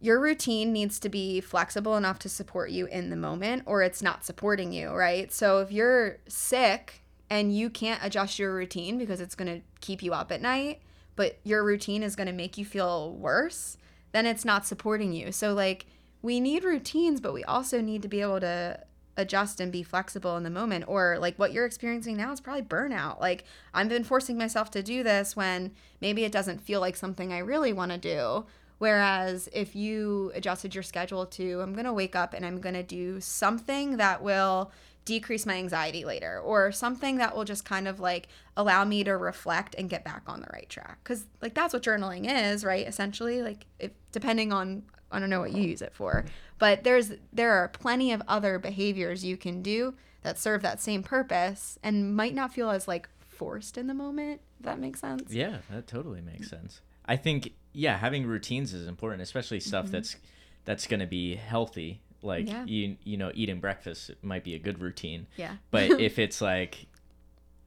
your 0.00 0.20
routine 0.20 0.72
needs 0.72 0.98
to 0.98 1.08
be 1.08 1.40
flexible 1.40 1.96
enough 1.96 2.18
to 2.18 2.28
support 2.28 2.70
you 2.70 2.86
in 2.86 3.08
the 3.08 3.16
moment 3.16 3.62
or 3.64 3.80
it's 3.80 4.02
not 4.02 4.24
supporting 4.24 4.72
you, 4.72 4.90
right? 4.90 5.32
So 5.32 5.60
if 5.60 5.72
you're 5.72 6.18
sick 6.28 7.02
and 7.30 7.56
you 7.56 7.70
can't 7.70 8.04
adjust 8.04 8.38
your 8.38 8.52
routine 8.52 8.98
because 8.98 9.20
it's 9.20 9.36
going 9.36 9.60
to 9.60 9.64
keep 9.80 10.02
you 10.02 10.12
up 10.12 10.30
at 10.32 10.42
night, 10.42 10.82
but 11.16 11.38
your 11.44 11.64
routine 11.64 12.02
is 12.02 12.16
going 12.16 12.26
to 12.26 12.32
make 12.32 12.58
you 12.58 12.64
feel 12.64 13.12
worse, 13.14 13.78
then 14.12 14.26
it's 14.26 14.44
not 14.44 14.66
supporting 14.66 15.12
you. 15.12 15.30
So 15.30 15.54
like 15.54 15.86
we 16.22 16.40
need 16.40 16.64
routines, 16.64 17.20
but 17.20 17.32
we 17.32 17.44
also 17.44 17.80
need 17.80 18.02
to 18.02 18.08
be 18.08 18.20
able 18.20 18.40
to 18.40 18.80
adjust 19.16 19.60
and 19.60 19.70
be 19.70 19.82
flexible 19.82 20.36
in 20.36 20.42
the 20.42 20.50
moment 20.50 20.84
or 20.88 21.18
like 21.18 21.38
what 21.38 21.52
you're 21.52 21.66
experiencing 21.66 22.16
now 22.16 22.32
is 22.32 22.40
probably 22.40 22.62
burnout. 22.62 23.20
Like 23.20 23.44
i've 23.72 23.88
been 23.88 24.04
forcing 24.04 24.36
myself 24.36 24.70
to 24.72 24.82
do 24.82 25.02
this 25.02 25.36
when 25.36 25.72
maybe 26.00 26.24
it 26.24 26.32
doesn't 26.32 26.60
feel 26.60 26.80
like 26.80 26.96
something 26.96 27.32
i 27.32 27.38
really 27.38 27.72
want 27.72 27.92
to 27.92 27.98
do. 27.98 28.46
Whereas 28.78 29.48
if 29.52 29.76
you 29.76 30.32
adjusted 30.34 30.74
your 30.74 30.82
schedule 30.82 31.26
to 31.26 31.60
i'm 31.60 31.72
going 31.72 31.84
to 31.84 31.92
wake 31.92 32.16
up 32.16 32.34
and 32.34 32.44
i'm 32.44 32.60
going 32.60 32.74
to 32.74 32.82
do 32.82 33.20
something 33.20 33.96
that 33.98 34.22
will 34.22 34.72
decrease 35.04 35.44
my 35.44 35.54
anxiety 35.54 36.04
later 36.04 36.40
or 36.40 36.72
something 36.72 37.18
that 37.18 37.36
will 37.36 37.44
just 37.44 37.64
kind 37.64 37.86
of 37.86 38.00
like 38.00 38.26
allow 38.56 38.84
me 38.84 39.04
to 39.04 39.16
reflect 39.16 39.74
and 39.76 39.90
get 39.90 40.02
back 40.02 40.22
on 40.26 40.40
the 40.40 40.48
right 40.52 40.68
track. 40.68 41.02
Cuz 41.04 41.26
like 41.42 41.54
that's 41.54 41.72
what 41.74 41.82
journaling 41.82 42.26
is 42.26 42.64
right? 42.64 42.86
Essentially 42.86 43.42
like 43.42 43.66
if 43.78 43.92
depending 44.12 44.52
on 44.52 44.82
I 45.12 45.20
don't 45.20 45.30
know 45.30 45.40
what 45.40 45.52
you 45.52 45.62
use 45.62 45.80
it 45.80 45.94
for, 45.94 46.24
but 46.64 46.82
there's 46.82 47.12
there 47.30 47.52
are 47.52 47.68
plenty 47.68 48.10
of 48.10 48.22
other 48.26 48.58
behaviors 48.58 49.22
you 49.22 49.36
can 49.36 49.60
do 49.60 49.92
that 50.22 50.38
serve 50.38 50.62
that 50.62 50.80
same 50.80 51.02
purpose 51.02 51.78
and 51.82 52.16
might 52.16 52.34
not 52.34 52.54
feel 52.54 52.70
as 52.70 52.88
like 52.88 53.06
forced 53.20 53.76
in 53.76 53.86
the 53.86 53.92
moment. 53.92 54.40
If 54.60 54.64
that 54.64 54.78
makes 54.78 55.00
sense. 55.00 55.30
Yeah, 55.30 55.58
that 55.70 55.86
totally 55.86 56.22
makes 56.22 56.48
sense. 56.48 56.80
I 57.04 57.16
think 57.16 57.52
yeah, 57.74 57.98
having 57.98 58.24
routines 58.24 58.72
is 58.72 58.88
important, 58.88 59.20
especially 59.20 59.60
stuff 59.60 59.90
that's 59.90 60.16
that's 60.64 60.86
going 60.86 61.00
to 61.00 61.06
be 61.06 61.34
healthy. 61.34 62.00
Like 62.22 62.46
Mm-hmm. 62.46 62.56
Yeah. 62.56 62.64
you 62.64 62.96
you 63.04 63.16
know, 63.18 63.30
eating 63.34 63.60
breakfast 63.60 64.12
might 64.22 64.42
be 64.42 64.54
a 64.54 64.58
good 64.58 64.80
routine. 64.80 65.26
Yeah. 65.36 65.56
But 65.70 65.90
if 66.00 66.18
it's 66.18 66.40
like 66.40 66.86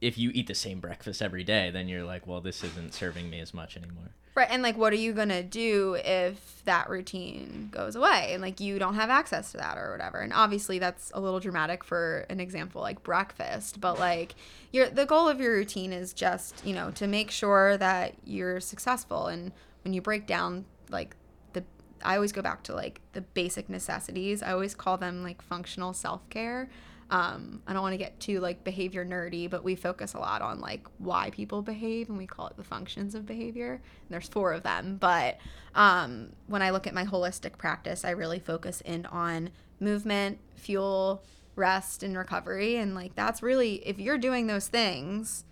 if 0.00 0.18
you 0.18 0.32
eat 0.34 0.48
the 0.48 0.56
same 0.56 0.80
breakfast 0.80 1.22
every 1.22 1.44
day, 1.44 1.70
then 1.70 1.86
you're 1.86 2.02
like, 2.02 2.26
well, 2.26 2.40
this 2.40 2.64
isn't 2.64 2.94
serving 2.94 3.30
me 3.30 3.38
as 3.38 3.54
much 3.54 3.76
anymore. 3.76 4.10
Right, 4.38 4.46
and 4.52 4.62
like, 4.62 4.76
what 4.78 4.92
are 4.92 4.96
you 4.96 5.14
gonna 5.14 5.42
do 5.42 5.96
if 6.04 6.62
that 6.64 6.88
routine 6.88 7.70
goes 7.72 7.96
away 7.96 8.30
and 8.34 8.40
like 8.40 8.60
you 8.60 8.78
don't 8.78 8.94
have 8.94 9.10
access 9.10 9.50
to 9.50 9.56
that 9.56 9.76
or 9.76 9.90
whatever? 9.90 10.18
And 10.20 10.32
obviously, 10.32 10.78
that's 10.78 11.10
a 11.12 11.20
little 11.20 11.40
dramatic 11.40 11.82
for 11.82 12.24
an 12.30 12.38
example 12.38 12.80
like 12.80 13.02
breakfast, 13.02 13.80
but 13.80 13.98
like, 13.98 14.36
your 14.70 14.90
the 14.90 15.06
goal 15.06 15.28
of 15.28 15.40
your 15.40 15.54
routine 15.54 15.92
is 15.92 16.12
just 16.12 16.64
you 16.64 16.72
know 16.72 16.92
to 16.92 17.08
make 17.08 17.32
sure 17.32 17.76
that 17.78 18.14
you're 18.22 18.60
successful. 18.60 19.26
And 19.26 19.50
when 19.82 19.92
you 19.92 20.00
break 20.00 20.28
down 20.28 20.66
like 20.88 21.16
the, 21.52 21.64
I 22.04 22.14
always 22.14 22.30
go 22.30 22.40
back 22.40 22.62
to 22.64 22.76
like 22.76 23.00
the 23.14 23.22
basic 23.22 23.68
necessities. 23.68 24.40
I 24.40 24.52
always 24.52 24.76
call 24.76 24.98
them 24.98 25.24
like 25.24 25.42
functional 25.42 25.92
self 25.92 26.30
care. 26.30 26.70
Um, 27.10 27.62
I 27.66 27.72
don't 27.72 27.82
want 27.82 27.94
to 27.94 27.98
get 27.98 28.20
too 28.20 28.40
like 28.40 28.64
behavior 28.64 29.04
nerdy, 29.04 29.48
but 29.48 29.64
we 29.64 29.74
focus 29.74 30.14
a 30.14 30.18
lot 30.18 30.42
on 30.42 30.60
like 30.60 30.86
why 30.98 31.30
people 31.30 31.62
behave 31.62 32.08
and 32.10 32.18
we 32.18 32.26
call 32.26 32.48
it 32.48 32.56
the 32.56 32.64
functions 32.64 33.14
of 33.14 33.24
behavior. 33.24 33.72
And 33.72 34.10
there's 34.10 34.28
four 34.28 34.52
of 34.52 34.62
them, 34.62 34.98
but 35.00 35.38
um, 35.74 36.30
when 36.46 36.60
I 36.60 36.70
look 36.70 36.86
at 36.86 36.94
my 36.94 37.04
holistic 37.04 37.56
practice, 37.56 38.04
I 38.04 38.10
really 38.10 38.38
focus 38.38 38.82
in 38.82 39.06
on 39.06 39.50
movement, 39.80 40.38
fuel, 40.56 41.22
rest, 41.56 42.02
and 42.02 42.16
recovery. 42.16 42.76
And 42.76 42.94
like 42.94 43.14
that's 43.14 43.42
really 43.42 43.76
if 43.86 43.98
you're 43.98 44.18
doing 44.18 44.46
those 44.46 44.68
things, 44.68 45.44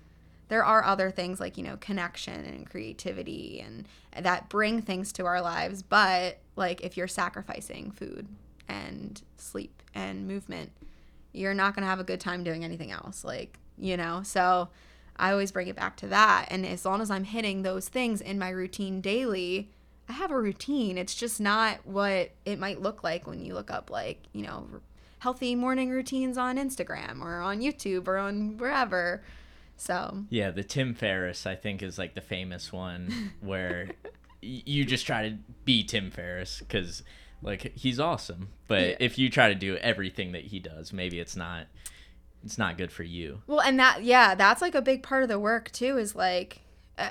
there 0.49 0.65
are 0.65 0.85
other 0.85 1.11
things 1.11 1.41
like 1.41 1.57
you 1.57 1.65
know 1.65 1.77
connection 1.79 2.45
and 2.45 2.69
creativity 2.69 3.65
and 3.65 3.89
that 4.25 4.49
bring 4.49 4.83
things 4.83 5.13
to 5.13 5.25
our 5.25 5.41
lives. 5.41 5.83
But 5.83 6.39
like 6.55 6.83
if 6.83 6.97
you're 6.97 7.09
sacrificing 7.09 7.91
food 7.91 8.29
and 8.69 9.23
sleep 9.37 9.83
and 9.95 10.27
movement 10.27 10.73
you're 11.37 11.55
not 11.55 11.75
going 11.75 11.83
to 11.83 11.89
have 11.89 12.01
a 12.01 12.05
good 12.05 12.21
time 12.21 12.43
doing 12.43 12.65
anything 12.65 12.91
else 12.91 13.25
like 13.25 13.59
you 13.79 13.97
know? 13.97 14.23
So 14.25 14.69
i 15.19 15.31
always 15.31 15.51
bring 15.53 15.69
it 15.69 15.77
back 15.77 15.97
to 15.97 16.07
that 16.09 16.47
and 16.51 16.67
as 16.67 16.85
long 16.85 17.01
as 17.01 17.11
i'm 17.11 17.25
hitting 17.25 17.63
those 17.63 17.89
things 17.89 18.21
in 18.21 18.39
my 18.39 18.51
routine 18.51 19.01
daily 19.01 19.71
i 20.09 20.13
have 20.13 20.31
a 20.31 20.39
routine. 20.39 20.99
It's 20.99 21.15
just 21.15 21.41
not 21.41 21.79
what 21.85 22.31
it 22.45 22.59
might 22.59 22.81
look 22.83 23.03
like 23.03 23.27
when 23.27 23.45
you 23.45 23.55
look 23.55 23.71
up 23.71 23.91
like 23.91 24.23
you 24.33 24.43
know 24.43 24.67
healthy 25.21 25.55
morning 25.55 25.91
routines 25.91 26.37
on 26.39 26.57
instagram 26.59 27.21
or 27.23 27.41
on 27.41 27.61
youtube 27.61 28.07
or 28.07 28.17
on 28.19 28.57
wherever. 28.59 29.23
So. 29.79 30.25
Yeah, 30.31 30.53
the 30.53 30.63
Tim 30.65 30.95
Ferriss 30.95 31.47
I 31.47 31.55
think 31.55 31.83
is 31.83 31.99
like 31.99 32.15
the 32.15 32.21
famous 32.21 32.73
one 32.73 33.33
where 33.41 33.89
y- 34.43 34.63
you 34.65 34.85
just 34.85 35.07
try 35.07 35.29
to 35.29 35.37
be 35.65 35.83
Tim 35.83 36.11
Ferriss 36.11 36.63
cuz 36.69 37.03
like 37.47 37.73
he's 37.77 37.99
awesome, 38.01 38.49
but 38.69 38.81
Yeah. 38.83 38.97
if 39.01 39.19
you 39.19 39.31
try 39.31 39.49
to 39.49 39.55
do 39.55 39.77
everything 39.77 40.33
that 40.33 40.45
he 40.47 40.59
does, 40.59 40.93
maybe 40.93 41.19
it's 41.21 41.37
not 41.37 41.67
it's 42.45 42.59
not 42.59 42.77
good 42.77 42.93
for 42.93 43.03
you. 43.03 43.43
Well, 43.47 43.61
and 43.61 43.79
that 43.81 44.05
yeah, 44.05 44.35
that's 44.35 44.61
like 44.61 44.75
a 44.75 44.83
big 44.83 45.03
part 45.03 45.23
of 45.23 45.29
the 45.29 45.39
work 45.39 45.71
too. 45.73 45.97
Is 45.97 46.15
like, 46.15 46.61
uh, 46.99 47.11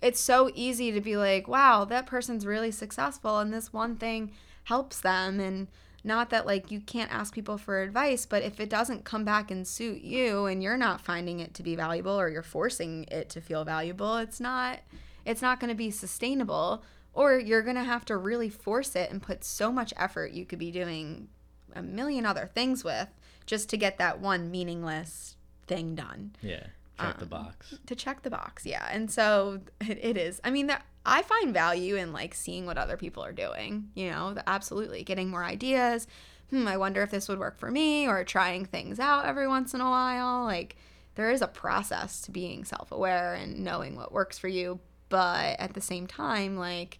it's 0.00 0.20
so 0.20 0.50
easy 0.54 0.92
to 0.92 1.00
be 1.00 1.16
like, 1.16 1.48
wow, 1.48 1.84
that 1.86 2.06
person's 2.06 2.46
really 2.46 2.70
successful, 2.70 3.38
and 3.38 3.52
this 3.52 3.72
one 3.72 3.96
thing 3.96 4.30
helps 4.64 5.00
them, 5.00 5.40
and 5.40 5.66
not 6.04 6.30
that 6.30 6.46
like 6.46 6.70
you 6.70 6.80
can't 6.80 7.12
ask 7.12 7.34
people 7.34 7.58
for 7.58 7.82
advice, 7.82 8.24
but 8.24 8.42
if 8.42 8.58
it 8.60 8.70
doesn't 8.70 9.04
come 9.04 9.24
back 9.24 9.50
and 9.50 9.66
suit 9.68 10.00
you 10.02 10.46
and 10.46 10.62
you're 10.62 10.78
not 10.78 11.00
finding 11.02 11.40
it 11.40 11.52
to 11.54 11.62
be 11.62 11.76
valuable 11.76 12.18
or 12.18 12.30
you're 12.30 12.42
forcing 12.42 13.04
it 13.10 13.28
to 13.30 13.40
feel 13.42 13.64
valuable, 13.64 14.16
it's 14.16 14.40
not 14.40 14.78
it's 15.26 15.42
not 15.42 15.60
going 15.60 15.68
to 15.68 15.74
be 15.76 15.90
sustainable 15.90 16.82
or 17.12 17.38
you're 17.38 17.62
going 17.62 17.76
to 17.76 17.84
have 17.84 18.04
to 18.06 18.16
really 18.16 18.48
force 18.48 18.94
it 18.96 19.10
and 19.10 19.22
put 19.22 19.44
so 19.44 19.70
much 19.72 19.92
effort 19.96 20.32
you 20.32 20.44
could 20.44 20.58
be 20.58 20.70
doing 20.70 21.28
a 21.74 21.82
million 21.82 22.24
other 22.26 22.48
things 22.52 22.82
with 22.84 23.08
just 23.46 23.68
to 23.70 23.76
get 23.76 23.98
that 23.98 24.20
one 24.20 24.50
meaningless 24.50 25.36
thing 25.66 25.94
done. 25.94 26.34
Yeah. 26.42 26.66
Check 26.98 27.16
the 27.18 27.22
Um, 27.24 27.28
box. 27.28 27.74
to 27.86 27.94
check 27.94 28.22
the 28.22 28.30
box 28.30 28.66
yeah. 28.66 28.86
And 28.90 29.10
so 29.10 29.60
it, 29.80 29.98
it 30.02 30.16
is. 30.16 30.40
I 30.44 30.50
mean 30.50 30.66
that 30.68 30.84
i 31.06 31.22
find 31.22 31.54
value 31.54 31.96
in 31.96 32.12
like 32.12 32.34
seeing 32.34 32.66
what 32.66 32.76
other 32.76 32.94
people 32.98 33.24
are 33.24 33.32
doing 33.32 33.88
you 33.94 34.10
know 34.10 34.34
the- 34.34 34.46
absolutely. 34.48 35.02
Getting 35.02 35.30
more 35.30 35.42
ideas. 35.44 36.06
Hmm 36.50 36.68
i 36.68 36.76
wonder 36.76 37.02
if 37.02 37.10
this 37.10 37.28
would 37.28 37.38
work 37.38 37.58
for 37.58 37.70
me 37.70 38.06
or 38.06 38.22
trying 38.24 38.66
things 38.66 38.98
out 39.00 39.24
every 39.24 39.48
once 39.48 39.72
in 39.74 39.80
a 39.80 39.88
while. 39.88 40.44
Like 40.44 40.76
there 41.14 41.30
is 41.30 41.40
a 41.42 41.48
process 41.48 42.20
to 42.22 42.30
being 42.30 42.64
self-aware 42.64 43.34
and 43.34 43.60
knowing 43.64 43.96
what 43.96 44.12
works 44.12 44.38
for 44.38 44.48
you 44.48 44.78
but 45.10 45.60
at 45.60 45.74
the 45.74 45.80
same 45.82 46.06
time 46.06 46.56
like 46.56 46.98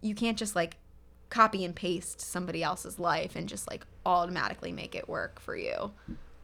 you 0.00 0.14
can't 0.14 0.38
just 0.38 0.54
like 0.54 0.76
copy 1.30 1.64
and 1.64 1.74
paste 1.74 2.20
somebody 2.20 2.62
else's 2.62 2.98
life 2.98 3.34
and 3.36 3.48
just 3.48 3.68
like 3.68 3.84
automatically 4.06 4.70
make 4.72 4.94
it 4.94 5.08
work 5.08 5.40
for 5.40 5.56
you 5.56 5.90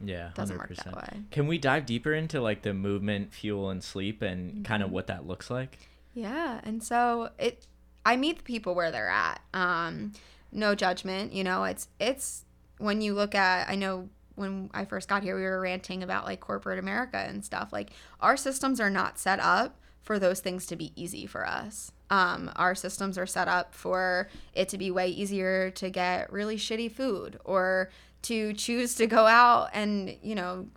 Yeah. 0.03 0.29
doesn't 0.35 0.57
work 0.57 0.75
that 0.75 0.95
way 0.95 1.21
Can 1.31 1.47
we 1.47 1.57
dive 1.57 1.85
deeper 1.85 2.13
into 2.13 2.41
like 2.41 2.61
the 2.63 2.73
movement, 2.73 3.33
fuel, 3.33 3.69
and 3.69 3.83
sleep 3.83 4.21
and 4.21 4.65
kind 4.65 4.81
Mm-hmm. 4.81 4.89
of 4.89 4.91
what 4.91 5.07
that 5.07 5.25
looks 5.25 5.49
like? 5.49 5.79
Yeah, 6.13 6.59
and 6.63 6.83
so 6.83 7.29
it 7.39 7.65
I 8.05 8.15
meet 8.17 8.37
the 8.37 8.43
people 8.43 8.75
where 8.75 8.91
they're 8.91 9.09
at. 9.09 9.41
Um 9.53 10.11
no 10.51 10.75
judgment, 10.75 11.33
you 11.33 11.43
know, 11.43 11.63
it's 11.63 11.87
it's 11.99 12.45
when 12.77 13.01
you 13.01 13.13
look 13.15 13.33
at 13.35 13.67
I 13.69 13.75
know 13.75 14.09
when 14.35 14.69
I 14.73 14.85
first 14.85 15.07
got 15.09 15.23
here 15.23 15.35
we 15.35 15.43
were 15.43 15.59
ranting 15.61 16.03
about 16.03 16.25
like 16.25 16.41
corporate 16.41 16.77
America 16.77 17.17
and 17.17 17.43
stuff. 17.43 17.73
Like 17.73 17.89
our 18.19 18.37
systems 18.37 18.79
are 18.79 18.89
not 18.91 19.17
set 19.17 19.39
up 19.39 19.79
for 20.05 20.19
those 20.19 20.39
things 20.39 20.65
to 20.67 20.75
be 20.75 20.93
easy 20.95 21.25
for 21.25 21.45
us. 21.45 21.91
Um, 22.11 22.51
our 22.55 22.75
systems 22.75 23.17
are 23.17 23.25
set 23.25 23.47
up 23.47 23.73
for 23.73 24.29
it 24.53 24.69
to 24.69 24.77
be 24.77 24.91
way 24.91 25.09
easier 25.09 25.71
to 25.71 25.89
get 25.89 26.31
really 26.31 26.57
shitty 26.57 26.91
food 26.91 27.39
or 27.43 27.89
to 28.21 28.53
choose 28.53 28.95
to 28.95 29.07
go 29.07 29.25
out 29.25 29.71
and, 29.73 30.15
you 30.21 30.35
know, 30.35 30.67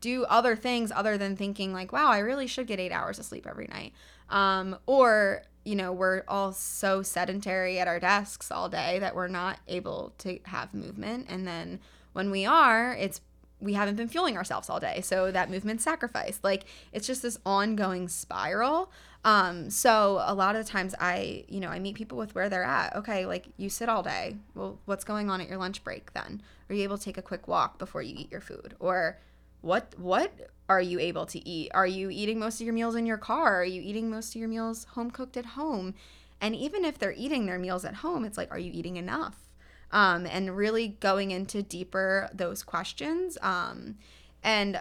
do 0.00 0.24
other 0.24 0.54
things 0.54 0.92
other 0.94 1.18
than 1.18 1.34
thinking 1.34 1.72
like 1.72 1.92
wow 1.92 2.08
i 2.08 2.18
really 2.18 2.46
should 2.46 2.68
get 2.68 2.78
eight 2.78 2.92
hours 2.92 3.18
of 3.18 3.24
sleep 3.24 3.48
every 3.48 3.66
night 3.66 3.92
um, 4.30 4.78
or 4.86 5.42
you 5.64 5.74
know 5.74 5.92
we're 5.92 6.22
all 6.28 6.52
so 6.52 7.02
sedentary 7.02 7.78
at 7.78 7.88
our 7.88 7.98
desks 7.98 8.52
all 8.52 8.68
day 8.68 8.98
that 9.00 9.14
we're 9.14 9.26
not 9.26 9.58
able 9.66 10.12
to 10.18 10.38
have 10.44 10.72
movement 10.72 11.26
and 11.28 11.46
then 11.48 11.80
when 12.12 12.30
we 12.30 12.46
are 12.46 12.94
it's 12.94 13.20
we 13.60 13.72
haven't 13.74 13.96
been 13.96 14.08
fueling 14.08 14.36
ourselves 14.36 14.70
all 14.70 14.78
day. 14.78 15.00
So 15.02 15.30
that 15.30 15.50
movement 15.50 15.80
sacrificed 15.80 16.44
like 16.44 16.64
it's 16.92 17.06
just 17.06 17.22
this 17.22 17.38
ongoing 17.44 18.08
spiral. 18.08 18.90
Um, 19.24 19.68
so 19.68 20.22
a 20.24 20.34
lot 20.34 20.54
of 20.54 20.64
the 20.64 20.70
times 20.70 20.94
i 21.00 21.44
you 21.48 21.58
know 21.58 21.68
i 21.68 21.80
meet 21.80 21.96
people 21.96 22.16
with 22.16 22.34
where 22.34 22.48
they're 22.48 22.64
at. 22.64 22.94
Okay 22.96 23.26
like 23.26 23.46
you 23.56 23.68
sit 23.68 23.88
all 23.88 24.02
day. 24.02 24.36
Well 24.54 24.78
what's 24.84 25.04
going 25.04 25.28
on 25.30 25.40
at 25.40 25.48
your 25.48 25.58
lunch 25.58 25.82
break 25.82 26.12
then? 26.12 26.42
Are 26.68 26.74
you 26.74 26.82
able 26.84 26.98
to 26.98 27.04
take 27.04 27.18
a 27.18 27.22
quick 27.22 27.48
walk 27.48 27.78
before 27.78 28.02
you 28.02 28.14
eat 28.16 28.30
your 28.30 28.40
food? 28.40 28.74
Or 28.78 29.18
what 29.60 29.94
what 29.98 30.50
are 30.68 30.80
you 30.80 31.00
able 31.00 31.26
to 31.26 31.48
eat? 31.48 31.70
Are 31.74 31.86
you 31.86 32.10
eating 32.10 32.38
most 32.38 32.60
of 32.60 32.66
your 32.66 32.74
meals 32.74 32.94
in 32.94 33.06
your 33.06 33.16
car? 33.16 33.62
Are 33.62 33.64
you 33.64 33.82
eating 33.82 34.10
most 34.10 34.34
of 34.34 34.36
your 34.36 34.48
meals 34.48 34.84
home 34.90 35.10
cooked 35.10 35.36
at 35.36 35.46
home? 35.46 35.94
And 36.40 36.54
even 36.54 36.84
if 36.84 36.98
they're 36.98 37.14
eating 37.16 37.46
their 37.46 37.58
meals 37.58 37.84
at 37.84 37.94
home 37.94 38.24
it's 38.24 38.38
like 38.38 38.52
are 38.52 38.58
you 38.58 38.70
eating 38.72 38.96
enough 38.96 39.47
um, 39.92 40.26
and 40.26 40.56
really 40.56 40.88
going 41.00 41.30
into 41.30 41.62
deeper 41.62 42.28
those 42.32 42.62
questions 42.62 43.38
um, 43.42 43.96
and 44.42 44.80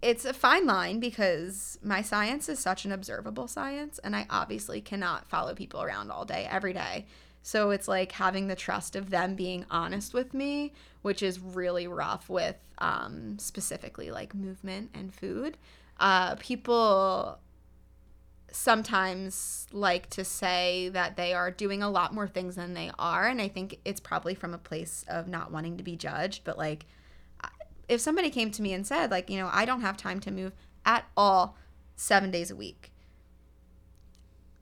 it's 0.00 0.24
a 0.24 0.32
fine 0.32 0.64
line 0.64 1.00
because 1.00 1.78
my 1.82 2.00
science 2.00 2.48
is 2.48 2.58
such 2.58 2.84
an 2.84 2.92
observable 2.92 3.48
science 3.48 3.98
and 4.04 4.14
i 4.14 4.26
obviously 4.30 4.80
cannot 4.80 5.28
follow 5.28 5.54
people 5.54 5.82
around 5.82 6.10
all 6.10 6.24
day 6.24 6.46
every 6.50 6.72
day 6.72 7.04
so 7.48 7.70
it's 7.70 7.88
like 7.88 8.12
having 8.12 8.48
the 8.48 8.54
trust 8.54 8.94
of 8.94 9.08
them 9.08 9.34
being 9.34 9.64
honest 9.70 10.12
with 10.12 10.34
me, 10.34 10.74
which 11.00 11.22
is 11.22 11.40
really 11.40 11.88
rough 11.88 12.28
with 12.28 12.56
um, 12.76 13.38
specifically 13.38 14.10
like 14.10 14.34
movement 14.34 14.90
and 14.92 15.14
food. 15.14 15.56
Uh, 15.98 16.34
people 16.34 17.38
sometimes 18.50 19.66
like 19.72 20.08
to 20.10 20.24
say 20.24 20.88
that 20.90 21.16
they 21.16 21.34
are 21.34 21.50
doing 21.50 21.82
a 21.82 21.90
lot 21.90 22.14
more 22.14 22.28
things 22.28 22.56
than 22.56 22.74
they 22.74 22.90
are. 22.98 23.26
And 23.26 23.40
I 23.40 23.48
think 23.48 23.78
it's 23.84 24.00
probably 24.00 24.34
from 24.34 24.54
a 24.54 24.58
place 24.58 25.04
of 25.08 25.28
not 25.28 25.52
wanting 25.52 25.76
to 25.76 25.82
be 25.82 25.96
judged. 25.96 26.44
But 26.44 26.58
like, 26.58 26.86
if 27.88 28.00
somebody 28.00 28.30
came 28.30 28.50
to 28.50 28.62
me 28.62 28.72
and 28.72 28.86
said, 28.86 29.10
like, 29.10 29.30
you 29.30 29.38
know, 29.38 29.50
I 29.52 29.64
don't 29.64 29.80
have 29.80 29.96
time 29.96 30.20
to 30.20 30.30
move 30.30 30.52
at 30.84 31.04
all 31.16 31.56
seven 31.96 32.30
days 32.30 32.50
a 32.50 32.56
week, 32.56 32.92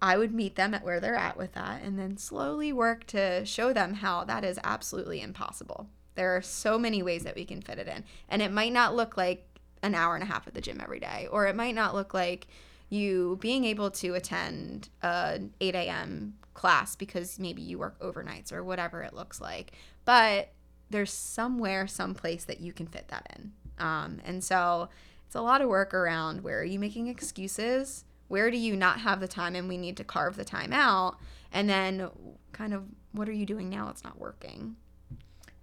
I 0.01 0.17
would 0.17 0.35
meet 0.35 0.57
them 0.57 0.75
at 0.75 0.85
where 0.85 1.01
they're 1.01 1.17
at 1.17 1.37
with 1.37 1.53
that 1.55 1.83
and 1.83 1.99
then 1.99 2.19
slowly 2.19 2.73
work 2.73 3.07
to 3.09 3.45
show 3.45 3.73
them 3.73 3.95
how 3.95 4.25
that 4.25 4.45
is 4.45 4.61
absolutely 4.63 5.21
impossible. 5.21 5.89
There 6.15 6.37
are 6.37 6.43
so 6.43 6.79
many 6.79 7.03
ways 7.03 7.25
that 7.25 7.35
we 7.35 7.45
can 7.45 7.63
fit 7.63 7.79
it 7.79 7.89
in. 7.89 8.05
And 8.29 8.43
it 8.43 8.53
might 8.53 8.73
not 8.73 8.95
look 8.95 9.17
like 9.17 9.47
an 9.83 9.95
hour 9.95 10.15
and 10.15 10.23
a 10.23 10.27
half 10.27 10.47
at 10.47 10.55
the 10.55 10.61
gym 10.61 10.81
every 10.81 11.01
day, 11.01 11.29
or 11.31 11.47
it 11.47 11.57
might 11.57 11.75
not 11.75 11.95
look 11.95 12.15
like 12.15 12.47
you 12.89 13.39
being 13.41 13.65
able 13.65 13.91
to 13.91 14.15
attend 14.15 14.89
an 15.03 15.53
8 15.61 15.75
a.m. 15.75 16.35
class 16.55 16.95
because 16.97 17.39
maybe 17.39 17.63
you 17.63 17.79
work 17.79 17.99
overnights 18.01 18.53
or 18.53 18.63
whatever 18.63 19.03
it 19.03 19.13
looks 19.15 19.41
like. 19.41 19.73
But 20.05 20.51
there's 20.91 21.13
somewhere, 21.13 21.87
someplace 21.87 22.45
that 22.45 22.61
you 22.61 22.73
can 22.73 22.87
fit 22.87 23.09
that 23.09 23.27
in. 23.37 23.53
Um, 23.79 24.21
and 24.25 24.43
so 24.43 24.89
it's 25.27 25.35
a 25.35 25.41
lot 25.43 25.61
of 25.61 25.69
work 25.69 25.93
around 25.93 26.43
where 26.43 26.61
are 26.61 26.65
you 26.65 26.79
making 26.79 27.09
excuses? 27.09 28.05
Where 28.29 28.51
do 28.51 28.57
you 28.57 28.77
not 28.77 29.01
have 29.01 29.21
the 29.21 29.29
time 29.29 29.55
and 29.57 29.69
we 29.69 29.77
need 29.77 29.97
to 29.99 30.05
carve 30.05 30.37
the 30.37 30.45
time 30.45 30.73
out? 30.73 31.17
And 31.53 31.69
then 31.69 32.09
kind 32.53 32.73
of 32.73 32.85
what 33.13 33.29
are 33.29 33.33
you 33.33 33.47
doing 33.47 33.69
now? 33.69 33.89
It's 33.89 34.05
not 34.05 34.19
working. 34.21 34.77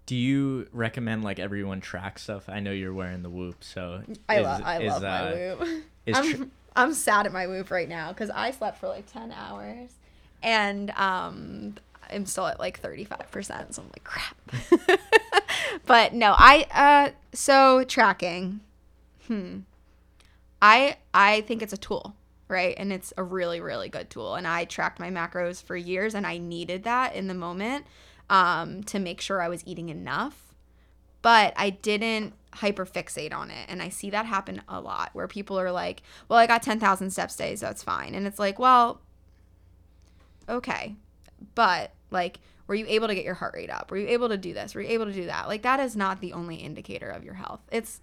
Do 0.05 0.15
you 0.17 0.67
recommend 0.73 1.23
like 1.23 1.39
everyone 1.39 1.79
track 1.79 2.19
stuff? 2.19 2.49
I 2.49 2.59
know 2.59 2.71
you're 2.71 2.93
wearing 2.93 3.23
the 3.23 3.29
whoop, 3.29 3.63
so 3.63 4.03
I, 4.27 4.37
is- 4.39 4.43
love 4.43 4.61
I 4.65 4.81
is, 4.81 4.91
love 4.91 5.03
uh, 5.03 5.07
my 5.07 5.31
whoop. 5.65 5.83
is 6.05 6.17
tr- 6.35 6.43
I'm 6.75 6.93
sad 6.93 7.25
at 7.25 7.33
my 7.33 7.47
whoop 7.47 7.71
right 7.71 7.89
now 7.89 8.09
because 8.09 8.29
I 8.29 8.51
slept 8.51 8.79
for 8.79 8.87
like 8.87 9.11
10 9.11 9.31
hours 9.31 9.91
and 10.41 10.89
um, 10.91 11.75
I'm 12.11 12.25
still 12.25 12.47
at 12.47 12.59
like 12.59 12.81
35%. 12.81 13.73
So 13.73 13.81
I'm 13.81 13.89
like, 13.89 14.03
crap. 14.03 14.99
but 15.85 16.13
no, 16.13 16.33
I, 16.37 16.65
uh, 16.71 17.11
so 17.33 17.83
tracking, 17.83 18.61
hmm. 19.27 19.59
I, 20.61 20.97
I 21.13 21.41
think 21.41 21.61
it's 21.61 21.73
a 21.73 21.77
tool, 21.77 22.15
right? 22.47 22.75
And 22.77 22.93
it's 22.93 23.13
a 23.17 23.23
really, 23.23 23.59
really 23.59 23.89
good 23.89 24.09
tool. 24.09 24.35
And 24.35 24.47
I 24.47 24.65
tracked 24.65 24.99
my 24.99 25.09
macros 25.09 25.61
for 25.63 25.75
years 25.75 26.15
and 26.15 26.25
I 26.25 26.37
needed 26.37 26.83
that 26.83 27.15
in 27.15 27.27
the 27.27 27.33
moment 27.33 27.85
um, 28.29 28.83
to 28.83 28.99
make 28.99 29.21
sure 29.21 29.41
I 29.41 29.49
was 29.49 29.63
eating 29.65 29.89
enough 29.89 30.43
but 31.23 31.53
I 31.55 31.71
didn't 31.71 32.33
hyperfixate 32.55 33.33
on 33.33 33.51
it. 33.51 33.65
And 33.67 33.81
I 33.81 33.89
see 33.89 34.09
that 34.11 34.25
happen 34.25 34.61
a 34.67 34.79
lot 34.79 35.09
where 35.13 35.27
people 35.27 35.59
are 35.59 35.71
like, 35.71 36.03
well, 36.29 36.39
I 36.39 36.47
got 36.47 36.63
10,000 36.63 37.09
steps 37.11 37.35
today, 37.35 37.55
so 37.55 37.69
it's 37.69 37.83
fine. 37.83 38.15
And 38.15 38.25
it's 38.27 38.39
like, 38.39 38.59
well, 38.59 39.01
okay. 40.47 40.95
But 41.55 41.91
like, 42.11 42.39
were 42.67 42.75
you 42.75 42.85
able 42.87 43.07
to 43.07 43.15
get 43.15 43.25
your 43.25 43.33
heart 43.33 43.53
rate 43.55 43.69
up? 43.69 43.91
Were 43.91 43.97
you 43.97 44.07
able 44.07 44.29
to 44.29 44.37
do 44.37 44.53
this? 44.53 44.73
Were 44.73 44.81
you 44.81 44.89
able 44.89 45.05
to 45.05 45.13
do 45.13 45.25
that? 45.25 45.47
Like, 45.47 45.63
that 45.63 45.79
is 45.79 45.95
not 45.95 46.21
the 46.21 46.33
only 46.33 46.55
indicator 46.57 47.09
of 47.09 47.23
your 47.23 47.33
health. 47.33 47.59
It's, 47.71 48.01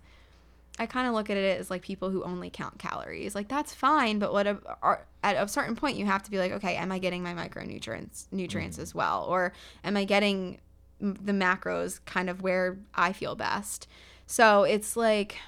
I 0.78 0.86
kind 0.86 1.06
of 1.06 1.12
look 1.12 1.28
at 1.28 1.36
it 1.36 1.60
as 1.60 1.70
like 1.70 1.82
people 1.82 2.08
who 2.08 2.22
only 2.22 2.48
count 2.48 2.78
calories. 2.78 3.34
Like 3.34 3.48
that's 3.48 3.74
fine, 3.74 4.18
but 4.18 4.32
what 4.32 4.46
a, 4.46 4.58
are, 4.82 5.04
at 5.22 5.36
a 5.36 5.46
certain 5.46 5.76
point 5.76 5.98
you 5.98 6.06
have 6.06 6.22
to 6.22 6.30
be 6.30 6.38
like, 6.38 6.52
okay, 6.52 6.76
am 6.76 6.90
I 6.90 6.98
getting 6.98 7.22
my 7.22 7.34
micronutrients 7.34 8.26
nutrients 8.32 8.78
mm. 8.78 8.82
as 8.82 8.94
well, 8.94 9.26
or 9.28 9.52
am 9.84 9.96
I 9.98 10.04
getting 10.04 10.58
the 10.98 11.32
macros 11.32 12.00
kind 12.06 12.30
of 12.30 12.42
where 12.42 12.78
I 12.94 13.12
feel 13.12 13.34
best? 13.34 13.88
So 14.30 14.62
it's 14.62 14.96
like 14.96 15.38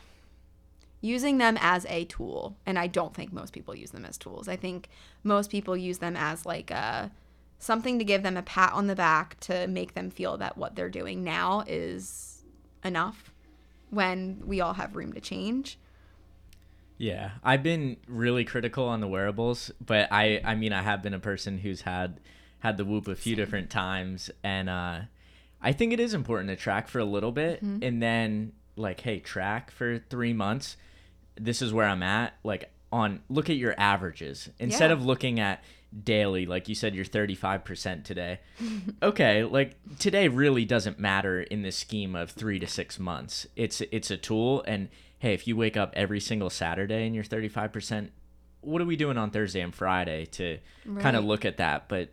using 1.00 1.38
them 1.38 1.56
as 1.60 1.86
a 1.88 2.04
tool, 2.06 2.56
and 2.66 2.76
I 2.76 2.88
don't 2.88 3.14
think 3.14 3.32
most 3.32 3.52
people 3.52 3.76
use 3.76 3.92
them 3.92 4.04
as 4.04 4.18
tools. 4.18 4.48
I 4.48 4.56
think 4.56 4.88
most 5.22 5.50
people 5.52 5.76
use 5.76 5.98
them 5.98 6.16
as 6.16 6.44
like 6.44 6.72
a 6.72 7.12
something 7.60 8.00
to 8.00 8.04
give 8.04 8.24
them 8.24 8.36
a 8.36 8.42
pat 8.42 8.72
on 8.72 8.88
the 8.88 8.96
back 8.96 9.38
to 9.38 9.68
make 9.68 9.94
them 9.94 10.10
feel 10.10 10.36
that 10.38 10.58
what 10.58 10.74
they're 10.74 10.90
doing 10.90 11.22
now 11.22 11.62
is 11.68 12.42
enough 12.84 13.30
when 13.90 14.42
we 14.44 14.60
all 14.60 14.72
have 14.74 14.96
room 14.96 15.12
to 15.12 15.20
change. 15.20 15.78
Yeah, 16.98 17.30
I've 17.44 17.62
been 17.62 17.98
really 18.08 18.44
critical 18.44 18.88
on 18.88 19.00
the 19.00 19.06
wearables, 19.06 19.70
but 19.84 20.08
I 20.10 20.40
I 20.44 20.56
mean 20.56 20.72
I 20.72 20.82
have 20.82 21.04
been 21.04 21.14
a 21.14 21.20
person 21.20 21.58
who's 21.58 21.82
had 21.82 22.18
had 22.58 22.78
the 22.78 22.84
whoop 22.84 23.06
a 23.06 23.14
few 23.14 23.36
different 23.36 23.70
times 23.70 24.28
and 24.42 24.68
uh 24.68 25.00
I 25.60 25.70
think 25.72 25.92
it 25.92 26.00
is 26.00 26.14
important 26.14 26.48
to 26.50 26.56
track 26.56 26.88
for 26.88 26.98
a 26.98 27.04
little 27.04 27.30
bit 27.30 27.64
Mm-hmm. 27.64 27.84
and 27.84 28.02
then 28.02 28.52
like 28.82 29.00
hey, 29.00 29.18
track 29.20 29.70
for 29.70 29.98
3 30.10 30.32
months. 30.34 30.76
This 31.40 31.62
is 31.62 31.72
where 31.72 31.86
I'm 31.86 32.02
at 32.02 32.34
like 32.44 32.70
on 32.92 33.20
look 33.30 33.48
at 33.48 33.56
your 33.56 33.74
averages 33.78 34.50
instead 34.58 34.88
Yeah. 34.90 34.94
of 34.94 35.04
looking 35.06 35.40
at 35.40 35.64
daily. 36.04 36.44
Like 36.46 36.68
you 36.68 36.74
said, 36.74 36.94
you're 36.94 37.04
35% 37.06 38.04
today. 38.04 38.40
okay, 39.02 39.44
like 39.44 39.76
today 39.98 40.28
really 40.28 40.64
doesn't 40.66 40.98
matter 40.98 41.40
in 41.42 41.62
the 41.62 41.72
scheme 41.72 42.14
of 42.14 42.30
three 42.30 42.58
to 42.58 42.66
six 42.66 42.98
months. 42.98 43.46
It's 43.56 43.80
it's 43.90 44.10
a 44.10 44.16
tool, 44.18 44.62
and 44.66 44.88
hey, 45.20 45.32
if 45.34 45.46
you 45.46 45.56
wake 45.56 45.76
up 45.76 45.92
every 45.96 46.20
single 46.20 46.50
Saturday 46.50 47.06
and 47.06 47.14
you're 47.14 47.24
35%, 47.24 48.08
what 48.60 48.82
are 48.82 48.84
we 48.86 48.96
doing 48.96 49.16
on 49.16 49.30
Thursday 49.30 49.60
and 49.60 49.74
Friday 49.74 50.26
to 50.26 50.58
kind 51.00 51.16
of 51.16 51.24
look 51.24 51.44
at 51.44 51.56
that? 51.58 51.88
But 51.88 52.10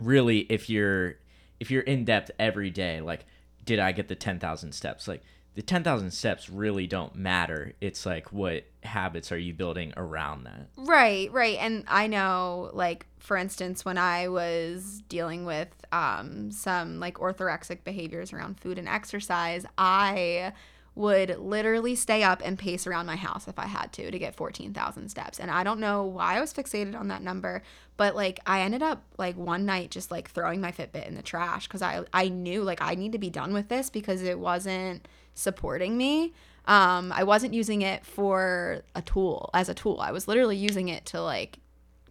really, 0.00 0.40
if 0.40 0.68
you're 0.70 1.16
if 1.60 1.70
you're 1.70 1.82
in 1.82 2.04
depth 2.04 2.30
every 2.38 2.70
day, 2.70 3.00
like 3.00 3.24
did 3.64 3.78
I 3.78 3.92
get 3.92 4.08
the 4.08 4.14
10,000 4.14 4.72
steps? 4.72 5.06
Like 5.06 5.22
the 5.58 5.62
10,000 5.62 6.12
steps 6.12 6.48
really 6.48 6.86
don't 6.86 7.16
matter. 7.16 7.72
It's 7.80 8.06
like 8.06 8.32
what 8.32 8.62
habits 8.84 9.32
are 9.32 9.36
you 9.36 9.52
building 9.52 9.92
around 9.96 10.44
that? 10.44 10.68
Right, 10.76 11.32
right. 11.32 11.58
And 11.58 11.82
I 11.88 12.06
know, 12.06 12.70
like, 12.74 13.06
for 13.18 13.36
instance, 13.36 13.84
when 13.84 13.98
I 13.98 14.28
was 14.28 15.02
dealing 15.08 15.44
with 15.44 15.66
um, 15.90 16.52
some 16.52 17.00
like 17.00 17.14
orthorexic 17.14 17.82
behaviors 17.82 18.32
around 18.32 18.60
food 18.60 18.78
and 18.78 18.88
exercise, 18.88 19.66
I 19.76 20.52
would 20.94 21.36
literally 21.40 21.96
stay 21.96 22.22
up 22.22 22.40
and 22.44 22.56
pace 22.56 22.86
around 22.86 23.06
my 23.06 23.16
house 23.16 23.48
if 23.48 23.58
I 23.58 23.66
had 23.66 23.92
to 23.94 24.12
to 24.12 24.18
get 24.18 24.36
14,000 24.36 25.08
steps. 25.08 25.40
And 25.40 25.50
I 25.50 25.64
don't 25.64 25.80
know 25.80 26.04
why 26.04 26.36
I 26.36 26.40
was 26.40 26.54
fixated 26.54 26.96
on 26.96 27.08
that 27.08 27.22
number, 27.22 27.64
but 27.96 28.14
like 28.14 28.38
I 28.46 28.60
ended 28.60 28.84
up 28.84 29.02
like 29.18 29.36
one 29.36 29.66
night 29.66 29.90
just 29.90 30.12
like 30.12 30.30
throwing 30.30 30.60
my 30.60 30.70
Fitbit 30.70 31.08
in 31.08 31.16
the 31.16 31.22
trash 31.22 31.66
cuz 31.66 31.82
I 31.82 32.04
I 32.12 32.28
knew 32.28 32.62
like 32.62 32.80
I 32.80 32.94
need 32.94 33.10
to 33.10 33.18
be 33.18 33.28
done 33.28 33.52
with 33.52 33.68
this 33.68 33.90
because 33.90 34.22
it 34.22 34.38
wasn't 34.38 35.08
supporting 35.38 35.96
me. 35.96 36.34
Um 36.66 37.12
I 37.12 37.24
wasn't 37.24 37.54
using 37.54 37.82
it 37.82 38.04
for 38.04 38.82
a 38.94 39.02
tool 39.02 39.50
as 39.54 39.68
a 39.68 39.74
tool. 39.74 40.00
I 40.00 40.12
was 40.12 40.28
literally 40.28 40.56
using 40.56 40.88
it 40.88 41.06
to 41.06 41.22
like 41.22 41.58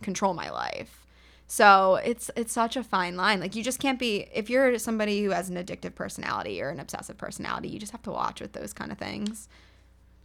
control 0.01 0.33
my 0.33 0.49
life. 0.49 1.05
So 1.47 1.95
it's 1.95 2.29
it's 2.35 2.51
such 2.51 2.75
a 2.75 2.83
fine 2.83 3.15
line. 3.15 3.39
Like 3.39 3.55
you 3.55 3.63
just 3.63 3.79
can't 3.79 3.97
be 3.97 4.27
if 4.33 4.49
you're 4.49 4.77
somebody 4.77 5.23
who 5.23 5.31
has 5.31 5.49
an 5.49 5.55
addictive 5.55 5.95
personality 5.95 6.61
or 6.61 6.69
an 6.69 6.79
obsessive 6.79 7.17
personality, 7.17 7.69
you 7.69 7.79
just 7.79 7.93
have 7.93 8.03
to 8.03 8.11
watch 8.11 8.41
with 8.41 8.51
those 8.53 8.73
kind 8.73 8.91
of 8.91 8.97
things. 8.97 9.47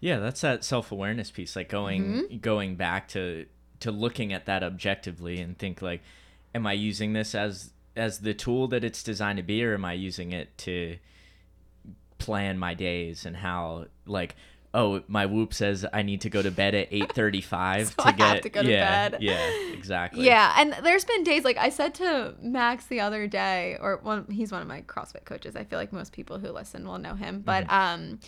Yeah, 0.00 0.18
that's 0.18 0.40
that 0.40 0.64
self-awareness 0.64 1.30
piece 1.30 1.54
like 1.54 1.68
going 1.68 2.40
going 2.42 2.74
back 2.74 3.06
to 3.08 3.46
to 3.80 3.92
looking 3.92 4.32
at 4.32 4.46
that 4.46 4.64
objectively 4.64 5.40
and 5.40 5.56
think 5.56 5.80
like 5.80 6.02
am 6.54 6.66
I 6.66 6.72
using 6.72 7.12
this 7.12 7.36
as 7.36 7.70
as 7.94 8.18
the 8.18 8.34
tool 8.34 8.66
that 8.68 8.82
it's 8.82 9.02
designed 9.02 9.36
to 9.36 9.42
be 9.44 9.64
or 9.64 9.74
am 9.74 9.84
I 9.84 9.92
using 9.92 10.32
it 10.32 10.58
to 10.58 10.96
plan 12.24 12.58
my 12.58 12.74
days 12.74 13.26
and 13.26 13.36
how 13.36 13.86
like 14.06 14.34
oh 14.74 15.02
my 15.06 15.26
whoop 15.26 15.52
says 15.52 15.84
I 15.92 16.02
need 16.02 16.22
to 16.22 16.30
go 16.30 16.40
to 16.40 16.50
bed 16.50 16.74
at 16.74 16.90
8:35 16.90 17.86
So 17.96 18.02
to 18.02 18.08
I 18.08 18.12
get 18.12 18.42
to 18.42 18.48
go 18.48 18.62
to 18.62 18.70
yeah 18.70 19.08
bed. 19.10 19.22
yeah 19.22 19.50
exactly 19.72 20.24
Yeah, 20.24 20.54
and 20.56 20.72
there's 20.82 21.04
been 21.04 21.24
days 21.24 21.44
like 21.44 21.58
I 21.58 21.68
said 21.68 21.94
to 21.96 22.34
Max 22.40 22.86
the 22.86 23.00
other 23.00 23.26
day, 23.26 23.76
or 23.80 23.98
one 24.02 24.26
he's 24.30 24.50
one 24.52 24.62
of 24.62 24.68
my 24.68 24.80
CrossFit 24.82 25.24
coaches. 25.24 25.56
I 25.56 25.64
feel 25.64 25.78
like 25.78 25.92
most 25.92 26.12
people 26.12 26.38
who 26.38 26.50
listen 26.50 26.86
will 26.86 26.98
know 26.98 27.14
him, 27.14 27.42
but 27.44 27.70
um, 27.70 28.18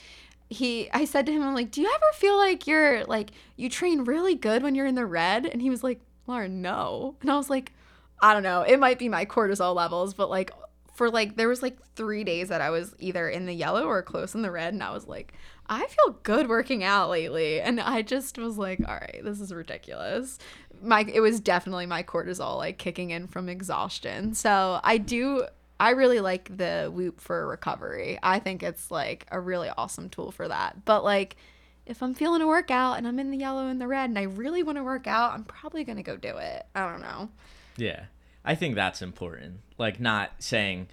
he 0.51 0.91
I 0.93 1.05
said 1.07 1.25
to 1.27 1.33
him, 1.33 1.43
I'm 1.43 1.55
like, 1.55 1.71
do 1.71 1.81
you 1.81 1.89
ever 1.89 2.13
feel 2.15 2.37
like 2.37 2.67
you're 2.67 3.05
like 3.05 3.31
you 3.57 3.71
train 3.71 4.05
really 4.05 4.35
good 4.35 4.63
when 4.63 4.75
you're 4.75 4.87
in 4.87 4.95
the 4.97 5.07
red? 5.07 5.47
And 5.47 5.63
he 5.63 5.71
was 5.71 5.83
like, 5.83 6.01
Laura, 6.27 6.49
no. 6.49 7.17
And 7.23 7.31
I 7.31 7.37
was 7.37 7.49
like, 7.49 7.73
I 8.21 8.35
don't 8.35 8.43
know, 8.43 8.63
it 8.63 8.79
might 8.79 8.99
be 8.99 9.09
my 9.09 9.25
cortisol 9.25 9.75
levels, 9.75 10.13
but 10.15 10.29
like 10.29 10.51
for 10.95 11.11
like 11.11 11.37
there 11.37 11.49
was 11.49 11.63
like 11.63 11.77
three 11.97 12.25
days 12.25 12.49
that 12.49 12.61
I 12.61 12.71
was 12.71 12.95
either 12.99 13.29
in 13.29 13.47
the 13.47 13.53
yellow 13.53 13.85
or 13.85 14.03
close 14.03 14.35
in 14.35 14.43
the 14.43 14.51
red, 14.51 14.73
and 14.73 14.83
I 14.83 14.93
was 14.93 15.07
like, 15.07 15.35
I 15.67 15.87
feel 15.87 16.19
good 16.23 16.49
working 16.49 16.85
out 16.85 17.11
lately, 17.11 17.61
and 17.61 17.81
I 17.81 18.03
just 18.03 18.39
was 18.39 18.57
like, 18.57 18.81
all 18.87 18.95
right, 18.95 19.21
this 19.23 19.41
is 19.41 19.53
ridiculous. 19.53 20.39
My 20.83 21.05
it 21.13 21.21
was 21.21 21.41
definitely 21.41 21.87
my 21.87 22.03
cortisol 22.03 22.57
like 22.57 22.79
kicking 22.79 23.11
in 23.11 23.27
from 23.27 23.49
exhaustion. 23.49 24.35
So 24.35 24.81
I 24.83 24.99
do. 24.99 25.47
I 25.81 25.91
really 25.91 26.21
like 26.21 26.57
the 26.57 26.91
Whoop 26.95 27.21
for 27.21 27.49
recovery. 27.49 28.19
I 28.23 28.39
think 28.39 28.63
it's 28.63 28.93
like 28.93 29.27
a 29.33 29.41
really 29.41 29.71
awesome 29.77 30.09
tool 30.09 30.31
for 30.31 30.47
that. 30.47 30.85
But 30.85 31.03
like, 31.03 31.37
if 31.85 32.03
I'm 32.03 32.15
feeling 32.15 32.41
a 32.43 32.47
workout 32.47 32.97
and 32.97 33.09
I'm 33.09 33.19
in 33.19 33.33
the 33.33 33.37
yellow 33.37 33.67
and 33.67 33.81
the 33.81 33.89
red 33.89 34.09
and 34.09 34.19
I 34.19 34.23
really 34.23 34.63
want 34.63 34.79
to 34.79 34.85
work 34.85 35.09
out, 35.09 35.33
I'm 35.33 35.45
probably 35.45 35.83
gonna 35.83 36.05
go 36.05 36.17
do 36.17 36.37
it. 36.37 36.65
I 36.77 36.89
don't 36.89 37.03
know. 37.03 37.29
Yeah. 37.77 38.05
I 38.45 38.55
think 38.55 38.75
that's 38.75 39.01
important. 39.03 39.61
Like 39.79 39.99
not 40.01 40.31
saying, 40.39 40.89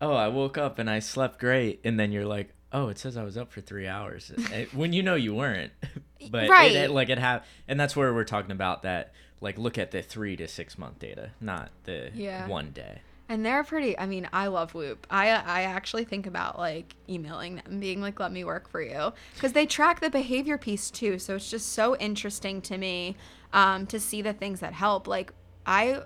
"Oh, 0.00 0.14
I 0.14 0.28
woke 0.28 0.56
up 0.58 0.78
and 0.78 0.88
I 0.88 0.98
slept 1.00 1.38
great," 1.38 1.80
and 1.84 1.98
then 2.00 2.10
you're 2.12 2.24
like, 2.26 2.50
"Oh, 2.72 2.88
it 2.88 2.98
says 2.98 3.16
I 3.16 3.22
was 3.24 3.36
up 3.36 3.52
for 3.52 3.60
3 3.60 3.86
hours." 3.86 4.32
Eh, 4.52 4.66
when 4.72 4.92
you 4.92 5.02
know 5.02 5.14
you 5.14 5.34
weren't. 5.34 5.72
but 6.30 6.44
it- 6.44 6.50
Right. 6.50 6.72
it, 6.74 6.90
like 6.90 7.08
it 7.08 7.18
have 7.18 7.44
and 7.68 7.78
that's 7.80 7.94
where 7.96 8.12
we're 8.14 8.24
talking 8.24 8.50
about 8.52 8.82
that 8.82 9.12
like 9.40 9.56
look 9.58 9.78
at 9.78 9.90
the 9.90 10.02
3 10.02 10.36
to 10.36 10.46
6 10.48 10.78
month 10.78 10.98
data, 10.98 11.30
not 11.40 11.70
the 11.84 12.10
Yeah. 12.14 12.46
one 12.46 12.70
day. 12.72 13.00
And 13.28 13.46
they're 13.46 13.62
pretty. 13.62 13.96
I 13.96 14.06
mean, 14.06 14.28
I 14.32 14.48
love 14.48 14.74
Whoop. 14.74 15.06
I 15.08 15.28
I 15.28 15.62
actually 15.62 16.04
think 16.04 16.26
about 16.26 16.58
like 16.58 16.96
emailing 17.08 17.56
them, 17.56 17.78
being 17.78 18.00
like, 18.00 18.18
"Let 18.18 18.32
me 18.32 18.42
work 18.42 18.68
for 18.68 18.82
you," 18.82 19.12
because 19.34 19.52
they 19.52 19.66
track 19.66 20.00
the 20.00 20.10
behavior 20.10 20.58
piece 20.58 20.90
too. 20.90 21.18
So 21.20 21.36
it's 21.36 21.48
just 21.48 21.72
so 21.72 21.96
interesting 21.98 22.60
to 22.62 22.76
me 22.76 23.16
um, 23.52 23.86
to 23.86 24.00
see 24.00 24.20
the 24.20 24.32
things 24.32 24.58
that 24.60 24.72
help. 24.72 25.06
Like 25.06 25.32
I 25.64 26.02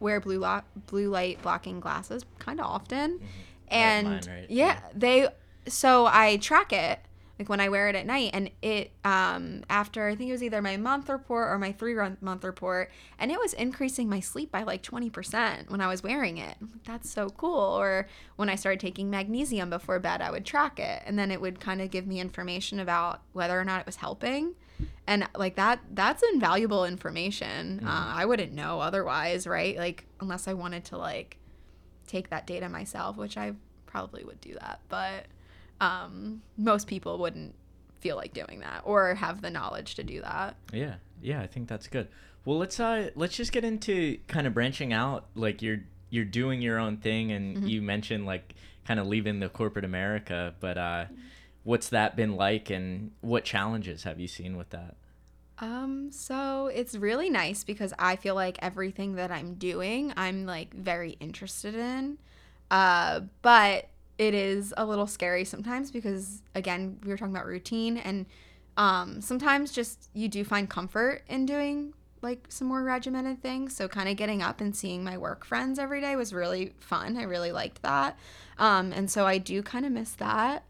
wear 0.00 0.20
blue 0.20 0.38
lo- 0.38 0.62
blue 0.86 1.08
light 1.10 1.40
blocking 1.42 1.80
glasses 1.80 2.24
kind 2.38 2.60
of 2.60 2.66
often, 2.66 3.20
have 3.20 3.28
and 3.68 4.06
mine, 4.08 4.22
right? 4.26 4.46
yeah, 4.50 4.66
Yeah. 4.66 4.80
they. 4.94 5.28
So 5.68 6.06
I 6.06 6.36
track 6.36 6.72
it 6.72 7.00
like 7.38 7.48
when 7.50 7.60
I 7.60 7.68
wear 7.68 7.88
it 7.88 7.94
at 7.94 8.06
night, 8.06 8.30
and 8.32 8.50
it 8.62 8.92
um 9.04 9.62
after 9.68 10.06
I 10.08 10.14
think 10.14 10.30
it 10.30 10.32
was 10.32 10.42
either 10.42 10.62
my 10.62 10.76
month 10.76 11.08
report 11.08 11.50
or 11.50 11.58
my 11.58 11.72
three 11.72 11.94
month 12.20 12.44
report, 12.44 12.90
and 13.18 13.30
it 13.30 13.38
was 13.38 13.52
increasing 13.52 14.08
my 14.08 14.20
sleep 14.20 14.50
by 14.52 14.62
like 14.62 14.82
twenty 14.82 15.10
percent 15.10 15.70
when 15.70 15.80
I 15.80 15.88
was 15.88 16.02
wearing 16.02 16.38
it. 16.38 16.56
Like, 16.60 16.84
That's 16.84 17.10
so 17.10 17.28
cool. 17.30 17.58
Or 17.58 18.06
when 18.36 18.48
I 18.48 18.54
started 18.54 18.80
taking 18.80 19.10
magnesium 19.10 19.68
before 19.70 19.98
bed, 19.98 20.22
I 20.22 20.30
would 20.30 20.46
track 20.46 20.78
it, 20.78 21.02
and 21.04 21.18
then 21.18 21.30
it 21.30 21.40
would 21.40 21.58
kind 21.60 21.82
of 21.82 21.90
give 21.90 22.06
me 22.06 22.20
information 22.20 22.78
about 22.80 23.20
whether 23.32 23.58
or 23.60 23.64
not 23.64 23.80
it 23.80 23.86
was 23.86 23.96
helping. 23.96 24.54
And 25.06 25.28
like 25.36 25.54
that, 25.56 25.80
that's 25.94 26.22
invaluable 26.32 26.84
information. 26.84 27.80
Uh, 27.86 28.12
I 28.16 28.24
wouldn't 28.24 28.52
know 28.52 28.80
otherwise, 28.80 29.46
right? 29.46 29.76
Like 29.76 30.06
unless 30.20 30.48
I 30.48 30.54
wanted 30.54 30.84
to 30.86 30.98
like 30.98 31.36
take 32.06 32.30
that 32.30 32.46
data 32.46 32.68
myself, 32.68 33.16
which 33.16 33.36
I 33.36 33.52
probably 33.86 34.24
would 34.24 34.40
do 34.40 34.54
that, 34.54 34.80
but 34.88 35.26
um, 35.80 36.42
most 36.56 36.86
people 36.86 37.18
wouldn't 37.18 37.54
feel 38.00 38.16
like 38.16 38.32
doing 38.32 38.60
that 38.60 38.82
or 38.84 39.14
have 39.14 39.42
the 39.42 39.50
knowledge 39.50 39.94
to 39.96 40.04
do 40.04 40.20
that. 40.22 40.56
Yeah. 40.72 40.96
Yeah, 41.22 41.40
I 41.40 41.46
think 41.46 41.68
that's 41.68 41.86
good. 41.88 42.08
Well, 42.44 42.58
let's 42.58 42.78
uh 42.78 43.10
let's 43.16 43.36
just 43.36 43.50
get 43.52 43.64
into 43.64 44.18
kind 44.28 44.46
of 44.46 44.54
branching 44.54 44.92
out 44.92 45.26
like 45.34 45.62
you're 45.62 45.80
you're 46.10 46.24
doing 46.24 46.60
your 46.62 46.78
own 46.78 46.98
thing 46.98 47.32
and 47.32 47.56
Mm-hmm. 47.56 47.66
you 47.66 47.82
mentioned 47.82 48.26
like 48.26 48.54
kind 48.86 49.00
of 49.00 49.06
leaving 49.06 49.40
the 49.40 49.48
corporate 49.48 49.84
America, 49.84 50.54
but 50.60 50.78
uh 50.78 51.06
what's 51.66 51.88
that 51.88 52.14
been 52.14 52.36
like 52.36 52.70
and 52.70 53.10
what 53.22 53.44
challenges 53.44 54.04
have 54.04 54.20
you 54.20 54.28
seen 54.28 54.56
with 54.56 54.70
that? 54.70 54.94
Um, 55.58 56.12
so 56.12 56.68
it's 56.68 56.94
really 56.94 57.28
nice 57.28 57.64
because 57.64 57.92
I 57.98 58.14
feel 58.14 58.36
like 58.36 58.56
everything 58.62 59.16
that 59.16 59.32
I'm 59.32 59.54
doing, 59.54 60.12
I'm 60.16 60.46
like 60.46 60.72
very 60.72 61.16
interested 61.18 61.74
in. 61.74 62.18
Uh, 62.70 63.22
but 63.42 63.88
it 64.16 64.32
is 64.32 64.72
a 64.76 64.86
little 64.86 65.08
scary 65.08 65.44
sometimes 65.44 65.90
because 65.90 66.40
again, 66.54 66.98
we 67.02 67.10
were 67.10 67.16
talking 67.16 67.34
about 67.34 67.46
routine 67.46 67.98
and 67.98 68.26
um 68.76 69.20
sometimes 69.22 69.72
just 69.72 70.10
you 70.12 70.28
do 70.28 70.44
find 70.44 70.68
comfort 70.68 71.22
in 71.28 71.46
doing 71.46 71.94
like 72.22 72.46
some 72.48 72.68
more 72.68 72.84
regimented 72.84 73.42
things. 73.42 73.74
So 73.74 73.88
kind 73.88 74.08
of 74.08 74.16
getting 74.16 74.40
up 74.40 74.60
and 74.60 74.74
seeing 74.74 75.02
my 75.02 75.18
work 75.18 75.44
friends 75.44 75.80
every 75.80 76.00
day 76.00 76.14
was 76.14 76.32
really 76.32 76.74
fun. 76.78 77.16
I 77.16 77.24
really 77.24 77.50
liked 77.50 77.82
that. 77.82 78.16
Um, 78.56 78.92
and 78.92 79.10
so 79.10 79.26
I 79.26 79.38
do 79.38 79.64
kind 79.64 79.84
of 79.84 79.90
miss 79.90 80.12
that. 80.12 80.62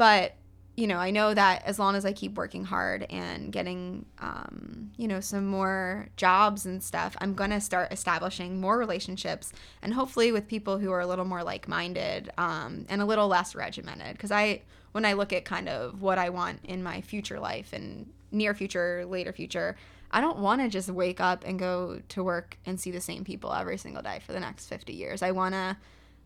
But 0.00 0.32
you 0.76 0.86
know, 0.86 0.96
I 0.96 1.10
know 1.10 1.34
that 1.34 1.62
as 1.66 1.78
long 1.78 1.94
as 1.94 2.06
I 2.06 2.14
keep 2.14 2.38
working 2.38 2.64
hard 2.64 3.04
and 3.10 3.52
getting, 3.52 4.06
um, 4.18 4.92
you 4.96 5.06
know, 5.06 5.20
some 5.20 5.44
more 5.44 6.08
jobs 6.16 6.64
and 6.64 6.82
stuff, 6.82 7.14
I'm 7.20 7.34
going 7.34 7.50
to 7.50 7.60
start 7.60 7.92
establishing 7.92 8.62
more 8.62 8.78
relationships 8.78 9.52
and 9.82 9.92
hopefully 9.92 10.32
with 10.32 10.48
people 10.48 10.78
who 10.78 10.90
are 10.90 11.00
a 11.00 11.06
little 11.06 11.26
more 11.26 11.44
like 11.44 11.68
minded 11.68 12.30
um, 12.38 12.86
and 12.88 13.02
a 13.02 13.04
little 13.04 13.28
less 13.28 13.54
regimented. 13.54 14.12
Because 14.16 14.32
I, 14.32 14.62
when 14.92 15.04
I 15.04 15.12
look 15.12 15.34
at 15.34 15.44
kind 15.44 15.68
of 15.68 16.00
what 16.00 16.16
I 16.16 16.30
want 16.30 16.60
in 16.64 16.82
my 16.82 17.02
future 17.02 17.38
life 17.38 17.74
and 17.74 18.10
near 18.32 18.54
future, 18.54 19.04
later 19.04 19.34
future, 19.34 19.76
I 20.10 20.22
don't 20.22 20.38
want 20.38 20.62
to 20.62 20.68
just 20.70 20.88
wake 20.88 21.20
up 21.20 21.44
and 21.44 21.58
go 21.58 22.00
to 22.08 22.24
work 22.24 22.56
and 22.64 22.80
see 22.80 22.90
the 22.90 23.02
same 23.02 23.22
people 23.22 23.52
every 23.52 23.76
single 23.76 24.02
day 24.02 24.20
for 24.24 24.32
the 24.32 24.40
next 24.40 24.66
50 24.66 24.94
years. 24.94 25.20
I 25.20 25.32
want 25.32 25.54
to 25.54 25.76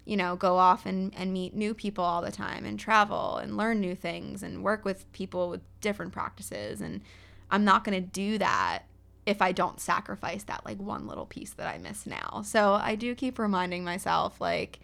you 0.05 0.17
know, 0.17 0.37
go 0.37 0.57
off 0.57 0.87
and, 0.87 1.13
and 1.17 1.33
meet 1.33 1.55
new 1.55 1.75
people 1.75 2.05
all 2.05 2.23
the 2.23 2.31
time 2.31 2.65
and 2.65 2.79
travel 2.79 3.37
and 3.37 3.57
learn 3.57 3.81
new 3.81 3.95
things 3.95 4.43
and 4.43 4.63
work 4.63 4.85
with 4.85 5.11
people 5.13 5.49
with 5.49 5.63
different 5.81 6.13
practices. 6.13 6.81
And 6.81 7.01
I'm 7.51 7.65
not 7.65 7.85
going 7.85 8.01
to 8.01 8.07
do 8.07 8.39
that 8.39 8.83
if 9.27 9.41
I 9.41 9.53
don't 9.53 9.81
sacrifice 9.81 10.45
that 10.45 10.65
like 10.67 10.79
one 10.79 11.07
little 11.07 11.27
piece 11.27 11.55
that 11.55 11.67
I 11.67 11.79
miss 11.79 12.07
now. 12.07 12.43
So 12.45 12.75
I 12.75 12.95
do 12.95 13.15
keep 13.15 13.39
reminding 13.39 13.85
myself, 13.85 14.41
like, 14.41 14.81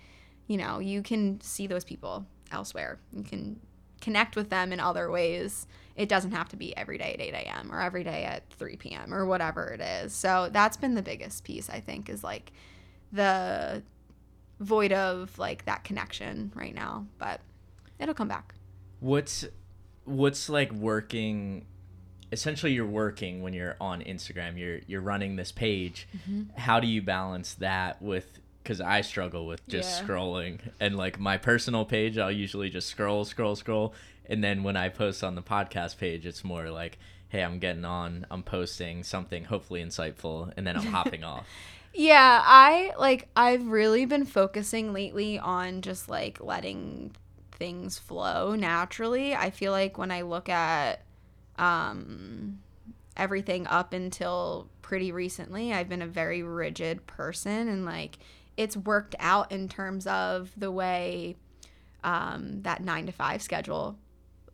you 0.47 0.57
know, 0.57 0.79
you 0.79 1.03
can 1.03 1.41
see 1.43 1.67
those 1.67 1.85
people 1.85 2.25
elsewhere. 2.51 2.99
You 3.13 3.23
can 3.23 3.61
connect 4.01 4.37
with 4.37 4.49
them 4.49 4.73
in 4.73 4.81
other 4.81 5.11
ways 5.11 5.67
it 6.01 6.09
doesn't 6.09 6.31
have 6.31 6.49
to 6.49 6.57
be 6.57 6.75
every 6.79 6.97
day 6.97 7.13
at 7.13 7.21
8 7.21 7.35
a.m. 7.35 7.71
or 7.71 7.79
every 7.79 8.05
day 8.05 8.25
at 8.25 8.49
3 8.55 8.77
p.m. 8.77 9.13
or 9.13 9.27
whatever 9.27 9.67
it 9.69 9.83
is. 9.83 10.15
So 10.15 10.49
that's 10.51 10.79
been 10.79 10.95
the 10.95 11.03
biggest 11.03 11.45
piece, 11.45 11.69
I 11.69 11.81
think, 11.81 12.09
is 12.09 12.25
like 12.25 12.53
the 13.13 13.83
void 14.61 14.93
of 14.93 15.37
like 15.39 15.65
that 15.65 15.83
connection 15.85 16.53
right 16.55 16.75
now. 16.75 17.07
But 17.19 17.41
it'll 17.99 18.15
come 18.15 18.29
back. 18.29 18.55
What's 19.01 19.45
what's 20.05 20.49
like 20.49 20.73
working 20.73 21.67
essentially 22.33 22.73
you're 22.73 22.87
working 22.87 23.43
when 23.43 23.53
you're 23.53 23.77
on 23.81 24.03
Instagram. 24.03 24.59
You're 24.59 24.81
you're 24.87 25.01
running 25.01 25.37
this 25.37 25.51
page. 25.53 26.07
Mm-hmm. 26.17 26.59
How 26.59 26.79
do 26.81 26.87
you 26.87 27.03
balance 27.03 27.55
that 27.55 28.01
with 28.01 28.39
cuz 28.65 28.81
I 28.81 29.01
struggle 29.01 29.47
with 29.47 29.67
just 29.69 30.01
Yeah. 30.03 30.07
scrolling 30.07 30.61
and 30.79 30.97
like 30.97 31.19
my 31.19 31.39
personal 31.39 31.85
page 31.85 32.19
I'll 32.19 32.31
usually 32.31 32.69
just 32.71 32.89
scroll 32.89 33.25
scroll 33.25 33.57
scroll 33.57 33.95
and 34.27 34.45
then 34.45 34.63
when 34.63 34.77
I 34.77 34.91
post 34.91 35.25
on 35.25 35.35
the 35.35 35.43
podcast 35.43 35.97
page 35.99 36.27
it's 36.27 36.45
more 36.45 36.71
like 36.71 36.99
hey, 37.31 37.45
I'm 37.45 37.61
getting 37.61 37.85
on, 37.85 38.27
I'm 38.29 38.43
posting 38.43 39.05
something 39.05 39.45
hopefully 39.45 39.81
insightful 39.85 40.53
and 40.57 40.67
then 40.67 40.77
I'm 40.77 40.87
hopping 40.87 41.23
off. 41.35 41.47
Yeah, 41.93 42.41
I 42.45 42.93
like 42.99 43.29
I've 43.35 43.67
really 43.67 44.05
been 44.05 44.25
focusing 44.25 44.93
lately 44.93 45.39
on 45.39 45.83
just 45.83 46.09
like 46.09 46.41
letting 46.41 47.13
things 47.53 47.99
flow 47.99 48.55
naturally. 48.55 49.35
I 49.35 49.51
feel 49.51 49.73
like 49.73 49.99
when 49.99 50.11
I 50.11 50.23
look 50.23 50.49
at 50.49 51.03
um 51.59 52.61
everything 53.17 53.67
up 53.67 53.93
until 53.93 54.69
pretty 54.83 55.13
recently, 55.13 55.73
I've 55.73 55.89
been 55.89 56.03
a 56.03 56.07
very 56.07 56.43
rigid 56.43 57.07
person 57.07 57.69
and 57.69 57.85
like 57.85 58.19
it's 58.57 58.77
worked 58.77 59.17
out 59.19 59.51
in 59.53 59.69
terms 59.69 60.07
of 60.07 60.51
the 60.57 60.71
way 60.71 61.37
um 62.05 62.63
that 62.63 62.83
9 62.83 63.07
to 63.07 63.13
5 63.13 63.43
schedule 63.43 63.99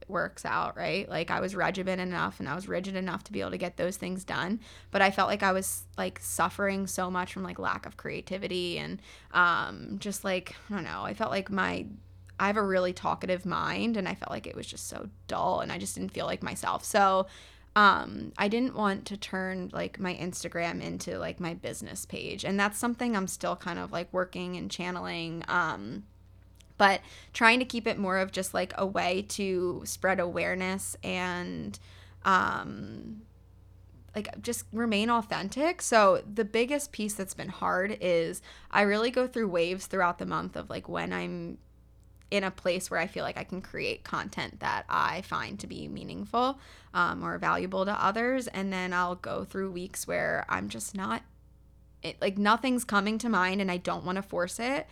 works 0.09 0.45
out, 0.45 0.77
right? 0.77 1.09
Like 1.09 1.31
I 1.31 1.41
was 1.41 1.55
regimented 1.55 2.09
enough 2.09 2.41
and 2.41 2.49
I 2.49 2.55
was 2.55 2.69
rigid 2.69 2.97
enough 2.97 3.25
to 3.25 3.33
be 3.33 3.41
able 3.41 3.51
to 3.53 3.59
get 3.59 3.77
those 3.77 3.97
things 3.97 4.25
done, 4.25 4.61
but 4.91 5.03
I 5.03 5.11
felt 5.11 5.29
like 5.29 5.43
I 5.43 5.53
was 5.53 5.85
like 5.97 6.19
suffering 6.21 6.87
so 6.87 7.11
much 7.11 7.33
from 7.33 7.43
like 7.43 7.59
lack 7.59 7.87
of 7.87 7.97
creativity 7.97 8.79
and 8.79 9.01
um 9.33 9.97
just 9.99 10.25
like 10.25 10.55
I 10.71 10.75
don't 10.75 10.85
know, 10.85 11.03
I 11.03 11.15
felt 11.15 11.31
like 11.31 11.51
my 11.51 11.87
I 12.39 12.49
have 12.49 12.57
a 12.57 12.63
really 12.63 12.93
talkative 12.93 13.47
mind 13.47 13.97
and 13.97 14.09
I 14.09 14.15
felt 14.15 14.31
like 14.31 14.47
it 14.47 14.57
was 14.57 14.67
just 14.67 14.89
so 14.89 15.09
dull 15.27 15.61
and 15.61 15.73
I 15.73 15.79
just 15.79 15.95
didn't 15.95 16.13
feel 16.13 16.27
like 16.27 16.43
myself. 16.43 16.85
So 16.85 17.27
um 17.75 18.33
I 18.39 18.49
didn't 18.49 18.75
want 18.75 19.07
to 19.07 19.17
turn 19.17 19.71
like 19.73 19.99
my 19.99 20.15
Instagram 20.15 20.83
into 20.83 21.19
like 21.19 21.41
my 21.41 21.55
business 21.55 22.07
page 22.07 22.45
and 22.45 22.59
that's 22.59 22.79
something 22.79 23.17
I'm 23.17 23.29
still 23.29 23.57
kind 23.57 23.79
of 23.79 23.93
like 23.93 24.13
working 24.13 24.57
and 24.57 24.71
channeling 24.71 25.45
um 25.49 26.05
but 26.79 27.01
trying 27.33 27.59
to 27.59 27.65
keep 27.65 27.87
it 27.87 27.99
more 27.99 28.19
of 28.19 28.33
just 28.33 28.55
like 28.55 28.73
a 28.77 28.87
way 28.87 29.23
to 29.29 29.83
spread 29.85 30.21
awareness 30.21 30.97
and 31.03 31.79
um 32.25 33.23
like 34.15 34.41
just 34.41 34.65
remain 34.73 35.11
authentic. 35.11 35.83
So 35.83 36.23
the 36.33 36.45
biggest 36.45 36.91
piece 36.91 37.13
that's 37.13 37.35
been 37.35 37.51
hard 37.51 37.99
is 38.01 38.41
I 38.71 38.81
really 38.81 39.11
go 39.11 39.27
through 39.27 39.49
waves 39.49 39.87
throughout 39.87 40.19
the 40.19 40.25
month 40.25 40.57
of 40.57 40.71
like 40.71 40.89
when 40.89 41.13
I'm 41.13 41.59
in 42.31 42.43
a 42.43 42.51
place 42.51 42.91
where 42.91 42.99
I 42.99 43.07
feel 43.07 43.23
like 43.25 43.37
I 43.37 43.45
can 43.45 43.61
create 43.61 44.03
content 44.05 44.61
that 44.61 44.85
I 44.89 45.23
find 45.23 45.61
to 45.61 45.67
be 45.67 45.87
meaningful 45.87 46.59
um, 46.93 47.25
or 47.25 47.39
valuable 47.39 47.85
to 47.85 47.93
others. 47.93 48.49
And 48.49 48.73
then 48.73 48.93
I'll 48.93 49.15
go 49.15 49.45
through 49.45 49.71
weeks 49.71 50.09
where 50.09 50.45
I'm 50.49 50.69
just 50.69 50.97
not, 50.97 51.23
it, 52.03 52.21
like, 52.21 52.37
nothing's 52.37 52.85
coming 52.85 53.19
to 53.19 53.29
mind 53.29 53.61
and 53.61 53.71
I 53.71 53.77
don't 53.77 54.05
want 54.05 54.17
to 54.17 54.23
force 54.23 54.59
it. 54.59 54.89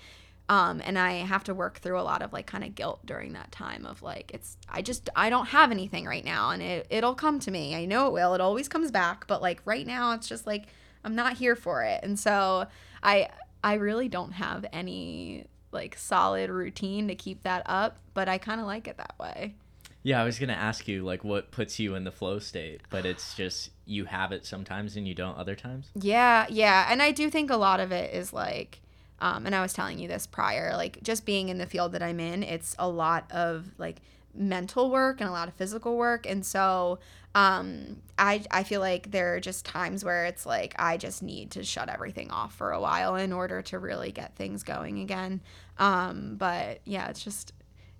Um, 0.48 0.82
and 0.84 0.98
I 0.98 1.12
have 1.12 1.44
to 1.44 1.54
work 1.54 1.78
through 1.78 1.98
a 1.98 2.02
lot 2.02 2.20
of 2.20 2.32
like 2.32 2.46
kind 2.46 2.64
of 2.64 2.74
guilt 2.74 3.00
during 3.06 3.32
that 3.32 3.50
time 3.50 3.86
of 3.86 4.02
like, 4.02 4.30
it's, 4.34 4.58
I 4.68 4.82
just, 4.82 5.08
I 5.16 5.30
don't 5.30 5.46
have 5.46 5.70
anything 5.70 6.04
right 6.04 6.24
now 6.24 6.50
and 6.50 6.62
it, 6.62 6.86
it'll 6.90 7.14
come 7.14 7.40
to 7.40 7.50
me. 7.50 7.74
I 7.74 7.86
know 7.86 8.06
it 8.08 8.12
will. 8.12 8.34
It 8.34 8.40
always 8.40 8.68
comes 8.68 8.90
back. 8.90 9.26
But 9.26 9.40
like 9.40 9.62
right 9.64 9.86
now, 9.86 10.12
it's 10.12 10.28
just 10.28 10.46
like, 10.46 10.66
I'm 11.02 11.14
not 11.14 11.38
here 11.38 11.56
for 11.56 11.82
it. 11.82 12.00
And 12.02 12.18
so 12.18 12.66
I, 13.02 13.28
I 13.62 13.74
really 13.74 14.08
don't 14.08 14.32
have 14.32 14.66
any 14.72 15.46
like 15.72 15.96
solid 15.98 16.50
routine 16.50 17.08
to 17.08 17.14
keep 17.14 17.42
that 17.42 17.62
up, 17.66 17.98
but 18.14 18.28
I 18.28 18.38
kind 18.38 18.60
of 18.60 18.66
like 18.66 18.86
it 18.86 18.96
that 18.98 19.14
way. 19.18 19.54
Yeah, 20.02 20.20
I 20.20 20.24
was 20.24 20.38
gonna 20.38 20.52
ask 20.52 20.86
you 20.86 21.02
like 21.02 21.24
what 21.24 21.50
puts 21.50 21.78
you 21.78 21.94
in 21.94 22.04
the 22.04 22.12
flow 22.12 22.38
state, 22.38 22.82
but 22.90 23.06
it's 23.06 23.34
just 23.36 23.70
you 23.86 24.04
have 24.04 24.32
it 24.32 24.46
sometimes 24.46 24.96
and 24.96 25.08
you 25.08 25.14
don't 25.14 25.36
other 25.36 25.56
times. 25.56 25.90
Yeah, 25.94 26.46
yeah, 26.48 26.86
and 26.88 27.02
I 27.02 27.10
do 27.10 27.28
think 27.28 27.50
a 27.50 27.56
lot 27.56 27.80
of 27.80 27.90
it 27.90 28.14
is 28.14 28.32
like, 28.32 28.80
um, 29.24 29.46
and 29.46 29.54
I 29.54 29.62
was 29.62 29.72
telling 29.72 29.98
you 29.98 30.06
this 30.06 30.26
prior, 30.26 30.76
like 30.76 31.02
just 31.02 31.24
being 31.24 31.48
in 31.48 31.56
the 31.56 31.64
field 31.64 31.92
that 31.92 32.02
I'm 32.02 32.20
in, 32.20 32.42
it's 32.42 32.76
a 32.78 32.86
lot 32.86 33.24
of 33.32 33.66
like 33.78 34.02
mental 34.34 34.90
work 34.90 35.18
and 35.22 35.30
a 35.30 35.32
lot 35.32 35.48
of 35.48 35.54
physical 35.54 35.96
work, 35.96 36.26
and 36.26 36.44
so 36.44 36.98
um, 37.34 38.02
I 38.18 38.44
I 38.50 38.64
feel 38.64 38.82
like 38.82 39.12
there 39.12 39.34
are 39.34 39.40
just 39.40 39.64
times 39.64 40.04
where 40.04 40.26
it's 40.26 40.44
like 40.44 40.74
I 40.78 40.98
just 40.98 41.22
need 41.22 41.52
to 41.52 41.64
shut 41.64 41.88
everything 41.88 42.30
off 42.30 42.54
for 42.54 42.72
a 42.72 42.80
while 42.82 43.16
in 43.16 43.32
order 43.32 43.62
to 43.62 43.78
really 43.78 44.12
get 44.12 44.36
things 44.36 44.62
going 44.62 45.00
again. 45.00 45.40
Um, 45.78 46.36
but 46.36 46.80
yeah, 46.84 47.08
it's 47.08 47.24
just 47.24 47.54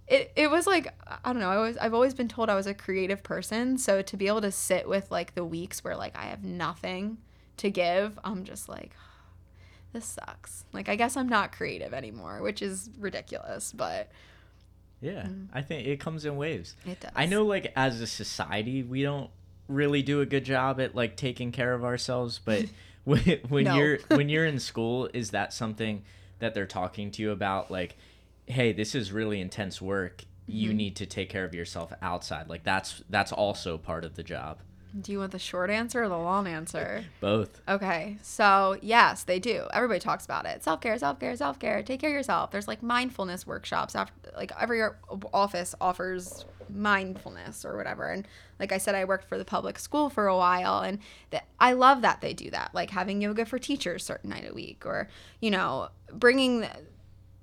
it, 0.07 0.31
it 0.37 0.51
was 0.51 0.67
like 0.67 0.93
I 1.25 1.33
don't 1.33 1.41
know. 1.41 1.49
I 1.49 1.57
was 1.57 1.79
I've 1.79 1.95
always 1.95 2.13
been 2.13 2.29
told 2.29 2.51
I 2.51 2.55
was 2.55 2.67
a 2.67 2.75
creative 2.75 3.23
person, 3.23 3.79
so 3.79 4.03
to 4.03 4.17
be 4.19 4.27
able 4.27 4.43
to 4.43 4.53
sit 4.53 4.87
with 4.87 5.11
like 5.11 5.35
the 5.35 5.45
weeks 5.47 5.83
where 5.83 5.97
like 5.97 6.19
I 6.19 6.25
have 6.25 6.45
nothing 6.45 7.17
to 7.57 7.71
give, 7.71 8.19
I'm 8.23 8.45
just 8.45 8.69
like 8.69 8.95
this 9.95 10.05
sucks. 10.05 10.65
Like 10.75 10.91
I 10.91 10.97
guess 10.97 11.17
I'm 11.17 11.29
not 11.31 11.53
creative 11.53 11.95
anymore, 11.95 12.43
which 12.43 12.61
is 12.61 12.91
ridiculous, 12.99 13.73
but 13.73 14.11
Yeah, 15.01 15.27
I 15.53 15.63
think 15.63 15.87
it 15.87 16.01
comes 16.01 16.25
in 16.27 16.37
waves. 16.37 16.77
it 16.85 17.01
does. 17.01 17.11
I 17.17 17.25
know 17.27 17.45
like 17.45 17.73
as 17.77 18.01
a 18.03 18.07
society 18.07 18.83
we 18.83 19.03
don't 19.03 19.31
really 19.69 20.03
do 20.03 20.21
a 20.21 20.27
good 20.27 20.45
job 20.45 20.79
at 20.81 20.95
like 20.95 21.17
taking 21.17 21.51
care 21.53 21.73
of 21.73 21.85
ourselves, 21.85 22.39
but 22.45 22.67
when, 23.05 23.21
when 23.49 23.65
No. 23.65 23.77
you're 23.79 23.99
when 24.09 24.29
you're 24.29 24.47
in 24.47 24.59
school, 24.71 25.09
is 25.15 25.31
that 25.31 25.53
something 25.53 26.03
that 26.41 26.53
they're 26.55 26.67
talking 26.67 27.11
to 27.13 27.23
you 27.23 27.31
about 27.31 27.71
like 27.71 27.97
hey, 28.47 28.73
this 28.73 28.95
is 28.95 29.11
really 29.11 29.41
intense 29.41 29.81
work. 29.81 30.25
You 30.47 30.69
Mm-hmm. 30.69 30.77
need 30.77 30.97
to 30.97 31.07
take 31.07 31.31
care 31.31 31.45
of 31.47 31.55
yourself 31.55 31.93
outside. 32.03 32.49
Like 32.51 32.65
that's 32.65 33.03
that's 33.09 33.33
also 33.33 33.79
part 33.79 34.05
of 34.05 34.17
the 34.17 34.23
job. 34.23 34.59
Do 34.99 35.11
you 35.11 35.19
want 35.19 35.33
the 35.33 35.39
short 35.39 35.71
answer 35.71 36.05
or 36.05 36.09
the 36.09 36.17
long 36.17 36.47
answer? 36.47 37.05
Both. 37.21 37.61
Okay, 37.69 38.19
so 38.23 38.77
yes, 38.81 39.25
they 39.25 39.41
do. 39.41 39.67
Everybody 39.73 39.99
talks 39.99 40.25
about 40.25 40.47
it. 40.47 40.63
Self 40.63 40.81
care, 40.81 40.97
self 40.99 41.19
care, 41.19 41.35
self 41.37 41.59
care. 41.59 41.83
Take 41.83 42.01
care 42.01 42.11
of 42.11 42.15
yourself. 42.15 42.53
There's 42.53 42.69
like 42.69 42.83
mindfulness 42.83 43.47
workshops. 43.47 43.97
After 43.97 44.15
like 44.37 44.53
every 44.61 44.83
office 45.33 45.75
offers 45.81 46.45
mindfulness 46.69 47.65
or 47.65 47.77
whatever. 47.77 48.09
And 48.09 48.27
like 48.59 48.73
I 48.73 48.79
said, 48.79 48.95
I 48.95 49.05
worked 49.05 49.29
for 49.29 49.37
the 49.37 49.45
public 49.45 49.79
school 49.79 50.11
for 50.11 50.29
a 50.29 50.37
while, 50.37 50.81
and 50.81 51.01
that 51.31 51.47
I 51.59 51.73
love 51.73 52.03
that 52.03 52.21
they 52.21 52.33
do 52.33 52.51
that. 52.51 52.73
Like 52.73 52.91
having 52.91 53.21
yoga 53.21 53.45
for 53.45 53.59
teachers 53.59 54.05
certain 54.05 54.31
night 54.31 54.49
a 54.49 54.55
week, 54.55 54.87
or 54.87 55.09
you 55.41 55.51
know, 55.51 55.89
bringing 56.13 56.67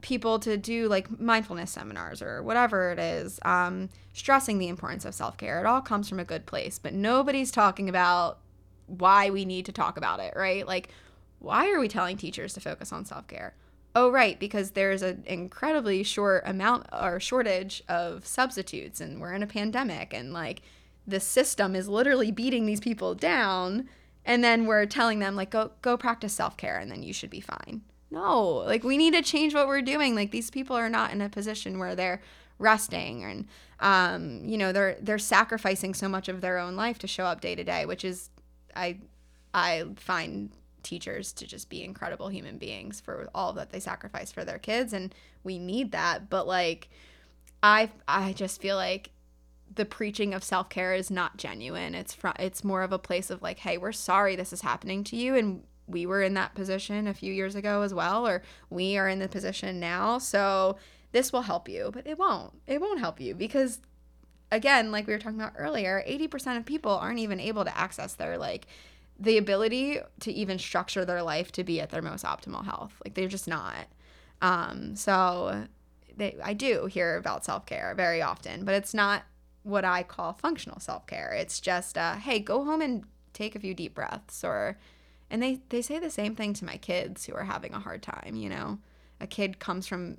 people 0.01 0.39
to 0.39 0.57
do 0.57 0.87
like 0.87 1.19
mindfulness 1.19 1.71
seminars 1.71 2.21
or 2.21 2.43
whatever 2.43 2.91
it 2.91 2.99
is, 2.99 3.39
um, 3.43 3.89
stressing 4.13 4.57
the 4.57 4.67
importance 4.67 5.05
of 5.05 5.15
self 5.15 5.37
care. 5.37 5.59
It 5.59 5.65
all 5.65 5.81
comes 5.81 6.09
from 6.09 6.19
a 6.19 6.25
good 6.25 6.45
place, 6.45 6.79
but 6.79 6.93
nobody's 6.93 7.51
talking 7.51 7.87
about 7.87 8.39
why 8.87 9.29
we 9.29 9.45
need 9.45 9.65
to 9.65 9.71
talk 9.71 9.97
about 9.97 10.19
it, 10.19 10.33
right? 10.35 10.67
Like, 10.67 10.89
why 11.39 11.71
are 11.71 11.79
we 11.79 11.87
telling 11.87 12.17
teachers 12.17 12.53
to 12.53 12.59
focus 12.59 12.91
on 12.91 13.05
self 13.05 13.27
care? 13.27 13.53
Oh, 13.93 14.09
right, 14.09 14.39
because 14.39 14.71
there's 14.71 15.01
an 15.01 15.23
incredibly 15.25 16.03
short 16.03 16.43
amount 16.45 16.87
or 16.93 17.19
shortage 17.19 17.83
of 17.89 18.25
substitutes, 18.25 19.01
and 19.01 19.19
we're 19.19 19.33
in 19.33 19.43
a 19.43 19.47
pandemic, 19.47 20.13
and 20.13 20.31
like 20.33 20.61
the 21.05 21.19
system 21.19 21.75
is 21.75 21.89
literally 21.89 22.31
beating 22.31 22.65
these 22.65 22.79
people 22.79 23.15
down, 23.15 23.89
and 24.25 24.43
then 24.43 24.65
we're 24.65 24.85
telling 24.85 25.19
them 25.19 25.35
like 25.35 25.49
go 25.51 25.71
go 25.81 25.97
practice 25.97 26.33
self 26.33 26.57
care, 26.57 26.77
and 26.77 26.89
then 26.91 27.03
you 27.03 27.13
should 27.13 27.29
be 27.29 27.41
fine. 27.41 27.81
No, 28.11 28.47
like 28.65 28.83
we 28.83 28.97
need 28.97 29.13
to 29.13 29.21
change 29.21 29.53
what 29.53 29.67
we're 29.67 29.81
doing. 29.81 30.15
Like 30.15 30.31
these 30.31 30.51
people 30.51 30.75
are 30.75 30.89
not 30.89 31.11
in 31.11 31.21
a 31.21 31.29
position 31.29 31.79
where 31.79 31.95
they're 31.95 32.21
resting 32.59 33.23
and 33.23 33.47
um, 33.79 34.45
you 34.45 34.57
know 34.57 34.71
they're 34.71 34.97
they're 35.01 35.17
sacrificing 35.17 35.93
so 35.93 36.07
much 36.07 36.29
of 36.29 36.41
their 36.41 36.59
own 36.59 36.75
life 36.75 36.99
to 36.99 37.07
show 37.07 37.25
up 37.25 37.41
day 37.41 37.55
to 37.55 37.63
day, 37.63 37.85
which 37.85 38.03
is 38.03 38.29
I 38.75 38.97
I 39.53 39.85
find 39.95 40.51
teachers 40.83 41.31
to 41.33 41.47
just 41.47 41.69
be 41.69 41.83
incredible 41.83 42.27
human 42.27 42.57
beings 42.57 42.99
for 42.99 43.29
all 43.33 43.53
that 43.53 43.71
they 43.71 43.79
sacrifice 43.79 44.31
for 44.31 44.43
their 44.43 44.57
kids 44.57 44.93
and 44.93 45.13
we 45.43 45.59
need 45.59 45.91
that 45.91 46.27
but 46.27 46.47
like 46.47 46.89
I 47.61 47.91
I 48.07 48.33
just 48.33 48.59
feel 48.59 48.77
like 48.77 49.11
the 49.73 49.85
preaching 49.85 50.33
of 50.33 50.43
self-care 50.43 50.95
is 50.95 51.11
not 51.11 51.37
genuine 51.37 51.93
it's 51.93 52.15
fr- 52.15 52.29
it's 52.39 52.63
more 52.63 52.81
of 52.81 52.91
a 52.91 52.97
place 52.97 53.29
of 53.29 53.43
like 53.43 53.59
hey 53.59 53.77
we're 53.77 53.91
sorry 53.91 54.35
this 54.35 54.51
is 54.51 54.61
happening 54.61 55.03
to 55.05 55.15
you 55.15 55.35
and 55.35 55.63
we 55.87 56.05
were 56.05 56.21
in 56.21 56.33
that 56.35 56.55
position 56.55 57.07
a 57.07 57.13
few 57.13 57.33
years 57.33 57.55
ago 57.55 57.81
as 57.81 57.93
well 57.93 58.27
or 58.27 58.41
we 58.69 58.97
are 58.97 59.07
in 59.07 59.19
the 59.19 59.27
position 59.27 59.79
now. 59.79 60.17
So 60.17 60.77
this 61.11 61.33
will 61.33 61.41
help 61.41 61.67
you 61.67 61.91
but 61.93 62.07
it 62.07 62.17
won't 62.17 62.53
it 62.67 62.79
won't 62.79 62.99
help 62.99 63.19
you 63.19 63.35
because 63.35 63.81
again 64.51 64.91
like 64.91 65.07
we 65.07 65.13
were 65.13 65.19
talking 65.19 65.39
about 65.39 65.53
earlier 65.57 66.03
80% 66.07 66.57
of 66.57 66.65
people 66.65 66.91
aren't 66.91 67.19
even 67.19 67.39
able 67.39 67.65
to 67.65 67.77
access 67.77 68.13
their 68.13 68.37
like 68.37 68.67
the 69.19 69.37
ability 69.37 69.99
to 70.21 70.31
even 70.31 70.57
structure 70.57 71.05
their 71.05 71.21
life 71.21 71.51
to 71.51 71.63
be 71.63 71.79
at 71.79 71.91
their 71.91 72.01
most 72.01 72.25
optimal 72.25 72.65
health. 72.65 72.93
Like 73.05 73.13
they're 73.13 73.27
just 73.27 73.47
not. 73.47 73.87
Um 74.41 74.95
so 74.95 75.65
they 76.17 76.37
i 76.43 76.53
do 76.53 76.87
hear 76.87 77.15
about 77.17 77.45
self-care 77.45 77.93
very 77.95 78.21
often 78.21 78.65
but 78.65 78.75
it's 78.75 78.93
not 78.93 79.23
what 79.63 79.85
I 79.85 80.03
call 80.03 80.33
functional 80.33 80.79
self 80.79 81.05
care. 81.07 81.33
It's 81.33 81.59
just, 81.59 81.97
uh, 81.97 82.15
hey, 82.15 82.39
go 82.39 82.63
home 82.63 82.81
and 82.81 83.03
take 83.33 83.55
a 83.55 83.59
few 83.59 83.73
deep 83.73 83.95
breaths, 83.95 84.43
or, 84.43 84.77
and 85.31 85.41
they 85.41 85.61
they 85.69 85.81
say 85.81 85.97
the 85.97 86.09
same 86.09 86.35
thing 86.35 86.53
to 86.55 86.65
my 86.65 86.77
kids 86.77 87.25
who 87.25 87.33
are 87.33 87.45
having 87.45 87.73
a 87.73 87.79
hard 87.79 88.03
time. 88.03 88.35
You 88.35 88.49
know, 88.49 88.79
a 89.19 89.25
kid 89.25 89.57
comes 89.59 89.87
from 89.87 90.17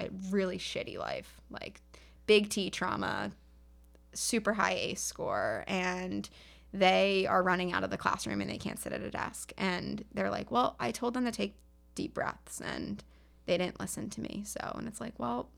a 0.00 0.08
really 0.30 0.58
shitty 0.58 0.96
life, 0.96 1.40
like 1.50 1.80
big 2.26 2.48
T 2.48 2.70
trauma, 2.70 3.32
super 4.14 4.54
high 4.54 4.74
ACE 4.74 5.02
score, 5.02 5.64
and 5.66 6.28
they 6.72 7.26
are 7.26 7.42
running 7.42 7.72
out 7.72 7.84
of 7.84 7.90
the 7.90 7.98
classroom 7.98 8.40
and 8.40 8.50
they 8.50 8.58
can't 8.58 8.78
sit 8.78 8.92
at 8.92 9.02
a 9.02 9.10
desk. 9.10 9.52
And 9.58 10.04
they're 10.14 10.30
like, 10.30 10.50
well, 10.50 10.76
I 10.80 10.90
told 10.90 11.14
them 11.14 11.24
to 11.24 11.30
take 11.30 11.54
deep 11.94 12.14
breaths 12.14 12.60
and 12.60 13.02
they 13.46 13.58
didn't 13.58 13.80
listen 13.80 14.08
to 14.10 14.20
me. 14.20 14.42
So, 14.46 14.72
and 14.76 14.88
it's 14.88 15.00
like, 15.00 15.14
well, 15.18 15.50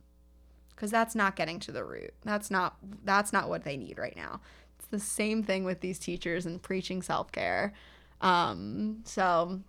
because 0.70 0.90
that's 0.90 1.14
not 1.14 1.36
getting 1.36 1.59
to 1.61 1.72
the 1.72 1.84
root. 1.84 2.14
That's 2.24 2.51
not 2.51 2.76
that's 3.05 3.32
not 3.32 3.49
what 3.49 3.64
they 3.64 3.76
need 3.76 3.99
right 3.99 4.16
now. 4.16 4.40
It's 4.78 4.88
the 4.88 5.01
same 5.01 5.42
thing 5.42 5.64
with 5.64 5.80
these 5.80 5.99
teachers 5.99 6.47
and 6.47 6.62
preaching 6.62 7.03
self 7.03 7.30
care. 7.30 7.72
Um, 8.21 9.03
so 9.05 9.61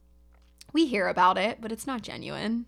we 0.74 0.88
hear 0.88 1.08
about 1.08 1.38
it, 1.38 1.60
but 1.62 1.72
it's 1.72 1.88
not 1.88 2.02
genuine. 2.02 2.66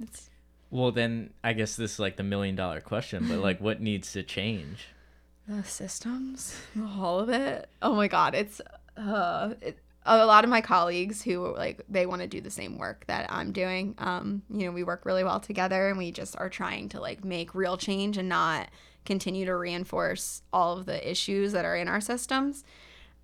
It's 0.00 0.30
Well, 0.70 0.92
then 0.92 1.30
I 1.42 1.52
guess 1.52 1.76
this 1.76 1.94
is 1.94 1.98
like 1.98 2.16
the 2.16 2.22
million 2.22 2.56
dollar 2.56 2.80
question, 2.80 3.26
but 3.28 3.38
like 3.38 3.60
what 3.60 3.80
needs 3.80 4.12
to 4.12 4.22
change? 4.22 4.88
the 5.48 5.62
systems, 5.64 6.60
all 6.98 7.20
of 7.20 7.28
it. 7.28 7.68
Oh 7.82 7.94
my 7.94 8.08
god, 8.08 8.34
it's 8.34 8.60
uh, 8.96 9.54
it, 9.60 9.78
a 10.04 10.24
lot 10.24 10.44
of 10.44 10.50
my 10.50 10.60
colleagues 10.60 11.22
who 11.22 11.54
like 11.54 11.82
they 11.88 12.06
want 12.06 12.22
to 12.22 12.28
do 12.28 12.40
the 12.40 12.50
same 12.50 12.78
work 12.78 13.04
that 13.06 13.30
I'm 13.30 13.52
doing. 13.52 13.94
Um, 13.98 14.42
you 14.50 14.66
know, 14.66 14.72
we 14.72 14.82
work 14.82 15.04
really 15.04 15.24
well 15.24 15.40
together, 15.40 15.88
and 15.88 15.98
we 15.98 16.10
just 16.12 16.36
are 16.36 16.48
trying 16.48 16.88
to 16.90 17.00
like 17.00 17.24
make 17.24 17.54
real 17.54 17.76
change 17.76 18.16
and 18.16 18.28
not 18.28 18.68
continue 19.04 19.44
to 19.46 19.54
reinforce 19.54 20.42
all 20.52 20.78
of 20.78 20.86
the 20.86 21.08
issues 21.08 21.52
that 21.52 21.64
are 21.64 21.76
in 21.76 21.88
our 21.88 22.00
systems. 22.00 22.64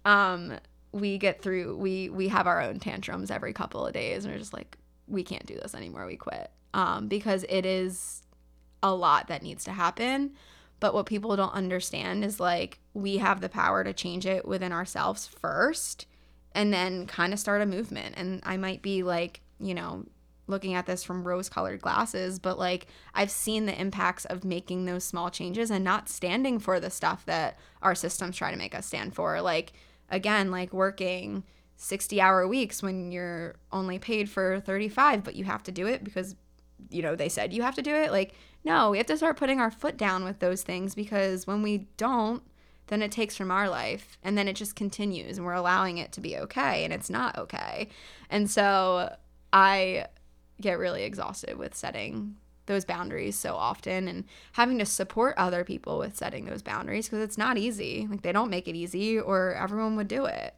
Um, 0.05 0.59
we 0.93 1.19
get 1.19 1.43
through. 1.43 1.77
We 1.77 2.11
we 2.11 2.29
have 2.29 2.47
our 2.47 2.61
own 2.61 2.79
tantrums 2.79 3.31
every 3.31 3.53
couple 3.53 3.87
of 3.87 3.95
days, 3.95 4.25
and 4.25 4.33
we're 4.33 4.39
just 4.39 4.53
like, 4.53 4.77
we 5.09 5.23
can't 5.23 5.47
do 5.47 5.57
this 5.57 5.75
anymore. 5.75 6.07
We 6.07 6.17
quit 6.17 6.51
um, 6.75 7.09
because 7.09 7.45
it 7.49 7.67
is 7.67 8.23
a 8.83 8.95
lot 8.95 9.29
that 9.29 9.43
needs 9.43 9.65
to 9.65 9.73
happen. 9.73 10.33
But 10.81 10.95
what 10.95 11.07
people 11.07 11.37
don't 11.37 11.55
understand 11.55 12.25
is 12.25 12.41
like 12.41 12.81
we 12.93 13.19
have 13.19 13.41
the 13.41 13.49
power 13.49 13.85
to 13.85 13.93
change 13.93 14.27
it 14.27 14.47
within 14.47 14.73
ourselves 14.73 15.29
first 15.29 16.07
and 16.55 16.73
then 16.73 17.07
kind 17.07 17.33
of 17.33 17.39
start 17.39 17.63
a 17.63 17.67
movement. 17.67 18.15
And 18.19 18.41
I 18.45 18.57
might 18.57 18.83
be 18.83 19.05
like, 19.05 19.43
you 19.61 19.75
know, 19.75 20.05
looking 20.49 20.75
at 20.75 20.87
this 20.87 21.05
from 21.05 21.27
rose 21.27 21.49
colored 21.49 21.81
glasses, 21.81 22.41
but 22.41 22.59
like 22.59 22.89
I've 23.15 23.31
seen 23.31 23.67
the 23.67 23.81
impacts 23.81 24.25
of 24.25 24.45
making 24.45 24.85
those 24.85 25.05
small 25.05 25.31
changes 25.31 25.71
and 25.71 25.85
not 25.85 26.09
standing 26.09 26.59
for 26.59 26.81
the 26.81 26.91
stuff 26.91 27.25
that 27.27 27.59
our 27.81 27.95
systems 27.95 28.37
try 28.37 28.51
to 28.51 28.57
make 28.57 28.75
us 28.75 28.87
stand 28.87 29.15
for. 29.15 29.41
Like, 29.41 29.73
again, 30.13 30.53
like 30.53 30.73
working 30.73 31.43
60 31.77 32.21
hour 32.21 32.47
weeks 32.47 32.83
when 32.83 33.11
you're 33.11 33.57
only 33.73 33.99
paid 33.99 34.31
for 34.31 34.61
35, 34.61 35.25
but 35.25 35.35
you 35.35 35.45
have 35.45 35.65
to 35.65 35.73
do 35.73 35.89
it 35.89 36.05
because, 36.05 36.37
you 36.91 37.03
know, 37.03 37.17
they 37.17 37.29
said 37.29 37.53
you 37.53 37.63
have 37.63 37.75
to 37.75 37.83
do 37.83 37.93
it. 37.93 38.13
Like, 38.13 38.35
no, 38.63 38.91
we 38.91 38.99
have 38.99 39.07
to 39.07 39.17
start 39.17 39.37
putting 39.37 39.59
our 39.59 39.71
foot 39.71 39.97
down 39.97 40.23
with 40.23 40.39
those 40.39 40.63
things 40.63 40.95
because 40.95 41.47
when 41.47 41.63
we 41.63 41.89
don't, 41.97 42.45
then 42.87 43.03
it 43.03 43.11
takes 43.11 43.37
from 43.37 43.51
our 43.51 43.69
life 43.69 44.19
and 44.23 44.39
then 44.39 44.47
it 44.47 44.55
just 44.55 44.77
continues 44.77 45.39
and 45.39 45.47
we're 45.47 45.53
allowing 45.55 45.99
it 45.99 46.13
to 46.13 46.21
be 46.21 46.37
okay 46.37 46.85
and 46.85 46.93
it's 46.93 47.11
not 47.11 47.37
okay. 47.39 47.89
And 48.31 48.49
so 48.49 49.17
I 49.53 50.07
get 50.61 50.79
really 50.79 51.03
exhausted 51.03 51.57
with 51.57 51.75
setting 51.75 52.37
those 52.67 52.85
boundaries 52.85 53.37
so 53.37 53.55
often 53.55 54.09
and 54.09 54.25
having 54.53 54.79
to 54.79 54.87
support 54.87 55.35
other 55.37 55.65
people 55.65 55.99
with 55.99 56.17
setting 56.17 56.45
those 56.45 56.63
boundaries 56.63 57.09
because 57.09 57.23
it's 57.23 57.39
not 57.39 57.59
easy. 57.59 58.07
Like 58.11 58.23
they 58.23 58.33
don't 58.33 58.51
make 58.51 58.69
it 58.69 58.77
easy 58.77 59.19
or 59.19 59.55
everyone 59.55 59.97
would 59.97 60.09
do 60.09 60.27
it. 60.27 60.55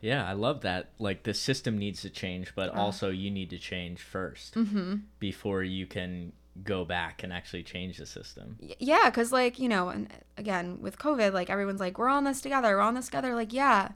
Yeah, 0.00 0.28
I 0.28 0.34
love 0.34 0.60
that. 0.62 0.90
Like 0.98 1.22
the 1.22 1.32
system 1.32 1.78
needs 1.78 2.02
to 2.02 2.10
change, 2.10 2.54
but 2.54 2.74
also 2.74 3.08
you 3.10 3.30
need 3.30 3.48
to 3.50 3.58
change 3.58 4.04
1st 4.12 4.50
mm-hmm. 4.52 4.94
before 5.18 5.62
you 5.62 5.86
can 5.86 6.32
go 6.62 6.84
back 6.84 7.22
and 7.22 7.32
actually 7.32 7.62
change 7.62 7.98
the 7.98 8.06
system. 8.06 8.56
Yeah 8.78 9.06
because 9.10 9.32
like 9.32 9.58
you 9.58 9.68
know 9.68 9.88
and 9.88 10.08
again 10.36 10.80
with 10.80 10.98
covid 10.98 11.32
like 11.32 11.50
everyone's 11.50 11.80
like 11.80 11.98
we're 11.98 12.08
on 12.08 12.24
this 12.24 12.40
together 12.40 12.76
we're 12.76 12.80
on 12.80 12.94
this 12.94 13.06
together 13.06 13.34
like 13.34 13.52
yeah 13.52 13.88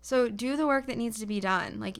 so 0.00 0.28
do 0.28 0.56
the 0.56 0.66
work 0.66 0.86
that 0.86 0.96
needs 0.96 1.18
to 1.20 1.26
be 1.26 1.38
done 1.38 1.78
like 1.78 1.98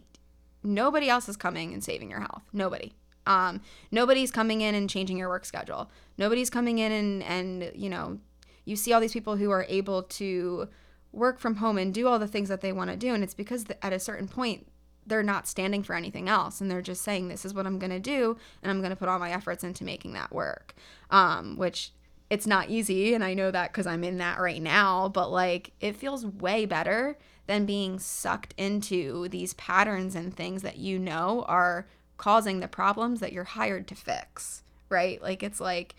nobody 0.63 1.09
else 1.11 1.29
is 1.29 1.37
coming 1.37 1.75
and 1.75 1.85
saving 1.85 2.11
your 2.11 2.21
health 2.21 2.43
nobody 2.53 2.95
um 3.29 3.61
nobody's 3.93 4.33
coming 4.33 4.63
in 4.63 4.75
and 4.75 4.91
changing 4.91 5.19
your 5.19 5.29
work 5.29 5.45
schedule. 5.45 5.91
Nobody's 6.17 6.51
coming 6.51 6.79
in 6.79 6.91
and 6.91 7.23
and 7.23 7.73
you 7.75 7.89
know 7.89 8.19
you 8.65 8.75
see 8.75 8.93
all 8.93 9.01
these 9.01 9.13
people 9.13 9.37
who 9.37 9.51
are 9.51 9.65
able 9.69 10.03
to 10.03 10.69
work 11.13 11.39
from 11.39 11.57
home 11.57 11.79
and 11.79 11.95
do 11.95 12.07
all 12.07 12.19
the 12.19 12.27
things 12.27 12.49
that 12.49 12.61
they 12.61 12.73
want 12.73 12.91
to 12.91 12.97
do 12.97 13.15
and 13.15 13.23
it's 13.23 13.35
because 13.35 13.65
at 13.81 13.93
a 13.93 14.01
certain 14.01 14.29
point 14.29 14.67
they're 15.07 15.23
not 15.23 15.49
standing 15.49 15.83
for 15.83 15.95
anything 15.95 16.29
else 16.29 16.61
and 16.61 16.71
they're 16.71 16.83
just 16.83 17.03
saying 17.03 17.29
this 17.29 17.47
is 17.47 17.55
what 17.55 17.67
i'm 17.67 17.79
going 17.79 17.91
to 17.91 17.99
do 17.99 18.37
and 18.63 18.71
i'm 18.71 18.81
going 18.81 18.91
to 18.91 18.97
put 18.97 19.09
all 19.09 19.19
my 19.19 19.31
efforts 19.31 19.65
into 19.65 19.85
making 19.85 20.13
that 20.13 20.33
work. 20.33 20.75
Um, 21.11 21.57
which 21.57 21.93
it's 22.29 22.47
not 22.47 22.69
easy 22.69 23.15
and 23.15 23.25
i 23.25 23.33
know 23.33 23.51
that 23.51 23.73
because 23.73 23.87
i'm 23.87 24.05
in 24.05 24.19
that 24.19 24.39
right 24.39 24.61
now 24.61 25.09
but 25.09 25.31
like 25.31 25.73
it 25.81 25.97
feels 25.97 26.27
way 26.27 26.67
better 26.67 27.17
than 27.47 27.65
being 27.65 27.99
sucked 27.99 28.53
into 28.59 29.29
these 29.29 29.55
patterns 29.55 30.15
and 30.15 30.37
things 30.37 30.61
that 30.61 30.77
you 30.77 30.99
know 30.99 31.45
are 31.49 31.87
causing 32.19 32.61
the 32.61 32.69
problems 32.69 33.21
that 33.21 33.33
you're 33.33 33.45
hired 33.45 33.89
to 33.89 33.95
fix 33.95 34.63
right 34.91 35.23
like 35.23 35.43
it's 35.43 35.61
like 35.61 35.95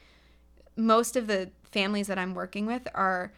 most 0.76 1.16
of 1.16 1.26
the 1.26 1.50
families 1.64 2.08
that 2.08 2.20
i'm 2.20 2.36
working 2.36 2.66
with 2.66 2.88
are 2.94 3.34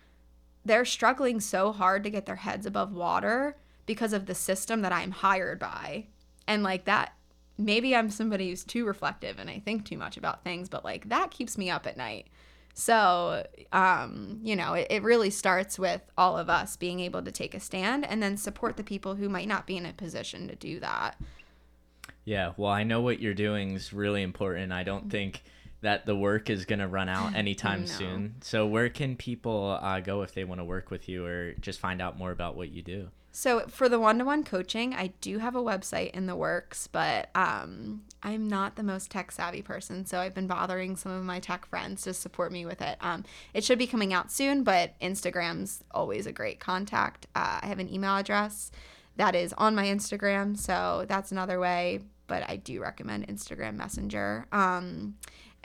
they're 0.66 0.86
struggling 0.86 1.40
so 1.40 1.72
hard 1.72 2.04
to 2.04 2.10
get 2.10 2.26
their 2.26 2.36
heads 2.36 2.66
above 2.66 2.94
water 2.94 3.56
because 3.86 4.14
of 4.14 4.26
the 4.26 4.36
system 4.36 4.82
that 4.82 4.92
I'm 4.92 5.12
hired 5.12 5.60
by. 5.60 6.08
And 6.48 6.64
like 6.64 6.86
that, 6.86 7.14
maybe 7.58 7.96
I'm 7.96 8.10
somebody 8.10 8.50
who's 8.50 8.64
too 8.64 8.86
reflective 8.86 9.40
and 9.40 9.50
I 9.50 9.60
think 9.60 9.86
too 9.86 9.98
much 9.98 10.18
about 10.18 10.44
things, 10.44 10.70
but 10.70 10.84
like 10.84 11.10
that 11.10 11.32
keeps 11.32 11.58
me 11.58 11.70
up 11.70 11.88
at 11.88 11.98
night. 11.98 12.28
So, 12.74 13.46
um, 13.74 14.40
you 14.44 14.56
know, 14.56 14.74
it, 14.74 14.88
it 14.90 15.04
really 15.04 15.30
starts 15.30 15.78
with 15.78 16.02
all 16.18 16.38
of 16.38 16.50
us 16.50 16.78
being 16.78 17.02
able 17.02 17.22
to 17.22 17.32
take 17.32 17.54
a 17.54 17.60
stand 17.60 18.06
and 18.06 18.24
then 18.24 18.38
support 18.38 18.78
the 18.78 18.84
people 18.84 19.16
who 19.16 19.28
might 19.28 19.48
not 19.48 19.68
be 19.68 19.76
in 19.76 19.86
a 19.86 19.94
position 19.94 20.48
to 20.48 20.56
do 20.56 20.80
that. 20.80 21.20
Yeah, 22.32 22.54
well, 22.56 22.72
I 22.72 22.84
know 22.84 23.02
what 23.02 23.20
you're 23.20 23.34
doing 23.34 23.72
is 23.72 23.92
really 23.92 24.22
important. 24.22 24.72
I 24.72 24.84
don't 24.84 25.12
think 25.12 25.44
that 25.82 26.06
the 26.06 26.16
work 26.16 26.50
is 26.50 26.64
going 26.64 26.80
to 26.80 26.88
run 26.88 27.10
out 27.10 27.36
anytime 27.36 27.82
No. 27.82 27.88
soon. 27.88 28.36
So, 28.40 28.66
where 28.66 28.88
can 28.88 29.18
people 29.18 29.78
uh, 29.82 30.00
go 30.00 30.22
if 30.22 30.34
they 30.34 30.46
want 30.46 30.62
to 30.62 30.64
work 30.64 30.92
with 30.92 31.10
you 31.10 31.26
or 31.26 31.52
just 31.60 31.82
find 31.82 32.02
out 32.02 32.18
more 32.18 32.32
about 32.32 32.56
what 32.56 32.70
you 32.70 32.84
do? 32.84 33.10
So 33.34 33.62
for 33.68 33.90
the 33.90 34.00
one-to-one 34.00 34.46
coaching, 34.46 34.94
I 34.94 35.08
do 35.20 35.40
have 35.40 35.56
a 35.58 35.62
website 35.62 36.12
in 36.12 36.26
the 36.26 36.36
works, 36.36 36.88
but 36.88 37.30
um, 37.36 38.04
I'm 38.24 38.48
not 38.48 38.76
the 38.78 38.84
most 38.84 39.12
tech 39.12 39.32
savvy 39.32 39.62
person, 39.62 40.06
so 40.06 40.20
I've 40.20 40.34
been 40.34 40.48
bothering 40.48 40.96
some 40.96 41.12
of 41.12 41.24
my 41.26 41.40
tech 41.40 41.66
friends 41.66 42.02
to 42.04 42.14
support 42.14 42.54
me 42.54 42.66
with 42.66 42.82
it. 42.82 42.98
Um, 43.02 43.26
it 43.54 43.66
should 43.66 43.80
be 43.80 43.88
coming 43.88 44.14
out 44.14 44.32
soon, 44.32 44.64
but 44.64 44.98
Instagram's 45.02 45.84
always 45.92 46.28
a 46.28 46.32
great 46.32 46.62
contact. 46.62 47.28
Uh, 47.36 47.60
I 47.62 47.68
have 47.68 47.80
an 47.80 47.94
email 47.94 48.16
address 48.16 48.72
that 49.18 49.36
is 49.36 49.54
on 49.54 49.76
my 49.76 49.86
Instagram, 49.86 50.58
so 50.58 51.06
that's 51.08 51.32
another 51.32 51.60
way. 51.60 52.02
But 52.32 52.50
I 52.50 52.56
do 52.56 52.82
recommend 52.82 53.28
Instagram 53.28 53.76
Messenger. 53.76 54.46
Um, 54.54 55.16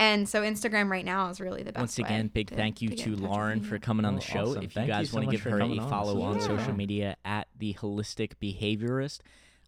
and 0.00 0.28
so 0.28 0.42
Instagram 0.42 0.90
right 0.90 1.04
now 1.04 1.30
is 1.30 1.40
really 1.40 1.62
the 1.62 1.70
best. 1.70 1.80
Once 1.80 1.98
way 2.00 2.04
again, 2.06 2.26
big 2.26 2.48
to- 2.48 2.56
thank 2.56 2.82
you 2.82 2.88
get 2.88 2.98
to 2.98 3.04
in 3.04 3.10
touch 3.12 3.20
with 3.22 3.30
Lauren 3.30 3.60
for 3.62 3.78
coming 3.78 4.04
on 4.04 4.14
Oh, 4.14 4.16
the 4.16 4.22
show. 4.24 4.40
awesome. 4.50 4.56
If 4.58 4.62
you 4.64 4.68
Thank 4.70 4.88
you 4.88 4.92
guys 4.94 5.10
so 5.10 5.14
want 5.14 5.22
to 5.22 5.26
much 5.28 5.32
give 5.44 5.52
her 5.52 5.58
a 5.58 5.60
coming 5.60 5.78
on. 5.78 5.88
follow 5.88 6.22
on 6.22 6.36
Yeah. 6.38 6.46
social 6.46 6.72
media 6.74 7.16
at 7.24 7.46
the 7.56 7.74
Holistic 7.74 8.32
Behaviorist, 8.42 9.20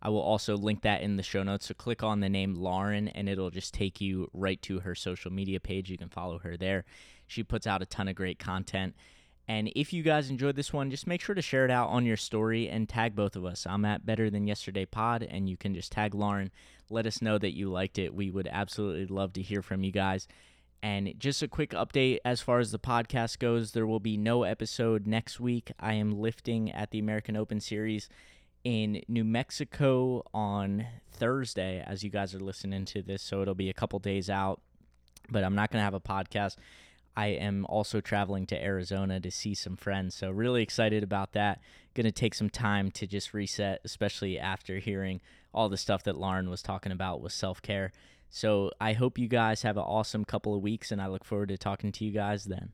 I 0.02 0.08
will 0.10 0.20
also 0.20 0.56
link 0.56 0.82
that 0.82 1.02
in 1.02 1.16
the 1.16 1.22
show 1.22 1.44
notes. 1.44 1.66
So 1.66 1.74
click 1.74 2.02
on 2.02 2.18
the 2.20 2.28
name 2.28 2.54
Lauren 2.56 3.06
and 3.08 3.28
it'll 3.28 3.50
just 3.50 3.72
take 3.72 4.00
you 4.00 4.28
right 4.34 4.60
to 4.62 4.80
her 4.80 4.94
social 4.96 5.32
media 5.32 5.60
page. 5.60 5.88
You 5.88 5.98
can 5.98 6.08
follow 6.08 6.38
her 6.40 6.56
there. 6.56 6.84
She 7.28 7.42
puts 7.44 7.66
out 7.66 7.80
a 7.80 7.86
ton 7.86 8.08
of 8.08 8.14
great 8.16 8.38
content. 8.40 8.94
And 9.50 9.72
if 9.74 9.94
you 9.94 10.02
guys 10.02 10.28
enjoyed 10.28 10.56
this 10.56 10.74
one, 10.74 10.90
just 10.90 11.06
make 11.06 11.22
sure 11.22 11.34
to 11.34 11.40
share 11.40 11.64
it 11.64 11.70
out 11.70 11.88
on 11.88 12.04
your 12.04 12.18
story 12.18 12.68
and 12.68 12.86
tag 12.86 13.16
both 13.16 13.34
of 13.34 13.46
us. 13.46 13.66
I'm 13.66 13.86
at 13.86 14.04
Better 14.04 14.28
Than 14.28 14.46
Yesterday 14.46 14.84
Pod, 14.84 15.22
and 15.22 15.48
you 15.48 15.56
can 15.56 15.74
just 15.74 15.90
tag 15.90 16.14
Lauren. 16.14 16.50
Let 16.90 17.06
us 17.06 17.22
know 17.22 17.38
that 17.38 17.56
you 17.56 17.70
liked 17.70 17.98
it. 17.98 18.14
We 18.14 18.30
would 18.30 18.48
absolutely 18.50 19.06
love 19.06 19.32
to 19.34 19.42
hear 19.42 19.62
from 19.62 19.84
you 19.84 19.92
guys. 19.92 20.26
And 20.82 21.14
just 21.18 21.42
a 21.42 21.48
quick 21.48 21.70
update 21.70 22.18
as 22.24 22.40
far 22.40 22.60
as 22.60 22.70
the 22.70 22.78
podcast 22.78 23.38
goes, 23.40 23.72
there 23.72 23.86
will 23.86 24.00
be 24.00 24.16
no 24.16 24.44
episode 24.44 25.06
next 25.06 25.40
week. 25.40 25.72
I 25.80 25.94
am 25.94 26.12
lifting 26.12 26.70
at 26.70 26.90
the 26.90 27.00
American 27.00 27.36
Open 27.36 27.60
Series 27.60 28.08
in 28.62 29.02
New 29.08 29.24
Mexico 29.24 30.22
on 30.32 30.86
Thursday 31.10 31.82
as 31.86 32.04
you 32.04 32.10
guys 32.10 32.34
are 32.34 32.40
listening 32.40 32.84
to 32.86 33.02
this, 33.02 33.22
so 33.22 33.42
it'll 33.42 33.54
be 33.54 33.70
a 33.70 33.74
couple 33.74 33.98
days 33.98 34.30
out. 34.30 34.60
But 35.30 35.42
I'm 35.42 35.54
not 35.54 35.70
going 35.70 35.80
to 35.80 35.84
have 35.84 35.94
a 35.94 36.00
podcast. 36.00 36.56
I 37.18 37.26
am 37.30 37.66
also 37.68 38.00
traveling 38.00 38.46
to 38.46 38.64
Arizona 38.64 39.18
to 39.18 39.30
see 39.32 39.52
some 39.52 39.76
friends, 39.76 40.14
so 40.14 40.30
really 40.30 40.62
excited 40.62 41.02
about 41.02 41.32
that. 41.32 41.60
Going 41.92 42.04
to 42.06 42.12
take 42.12 42.32
some 42.32 42.48
time 42.48 42.92
to 42.92 43.08
just 43.08 43.34
reset, 43.34 43.80
especially 43.84 44.38
after 44.38 44.78
hearing 44.78 45.20
all 45.52 45.68
the 45.68 45.76
stuff 45.76 46.04
that 46.04 46.16
Lauren 46.16 46.48
was 46.48 46.62
talking 46.62 46.92
about 46.92 47.20
with 47.20 47.32
self 47.32 47.60
care. 47.60 47.90
So 48.30 48.70
I 48.80 48.92
hope 48.92 49.18
you 49.18 49.26
guys 49.26 49.62
have 49.62 49.76
an 49.76 49.82
awesome 49.82 50.24
couple 50.24 50.54
of 50.54 50.62
weeks, 50.62 50.92
and 50.92 51.02
I 51.02 51.08
look 51.08 51.24
forward 51.24 51.48
to 51.48 51.58
talking 51.58 51.90
to 51.90 52.04
you 52.04 52.12
guys 52.12 52.44
then. 52.44 52.70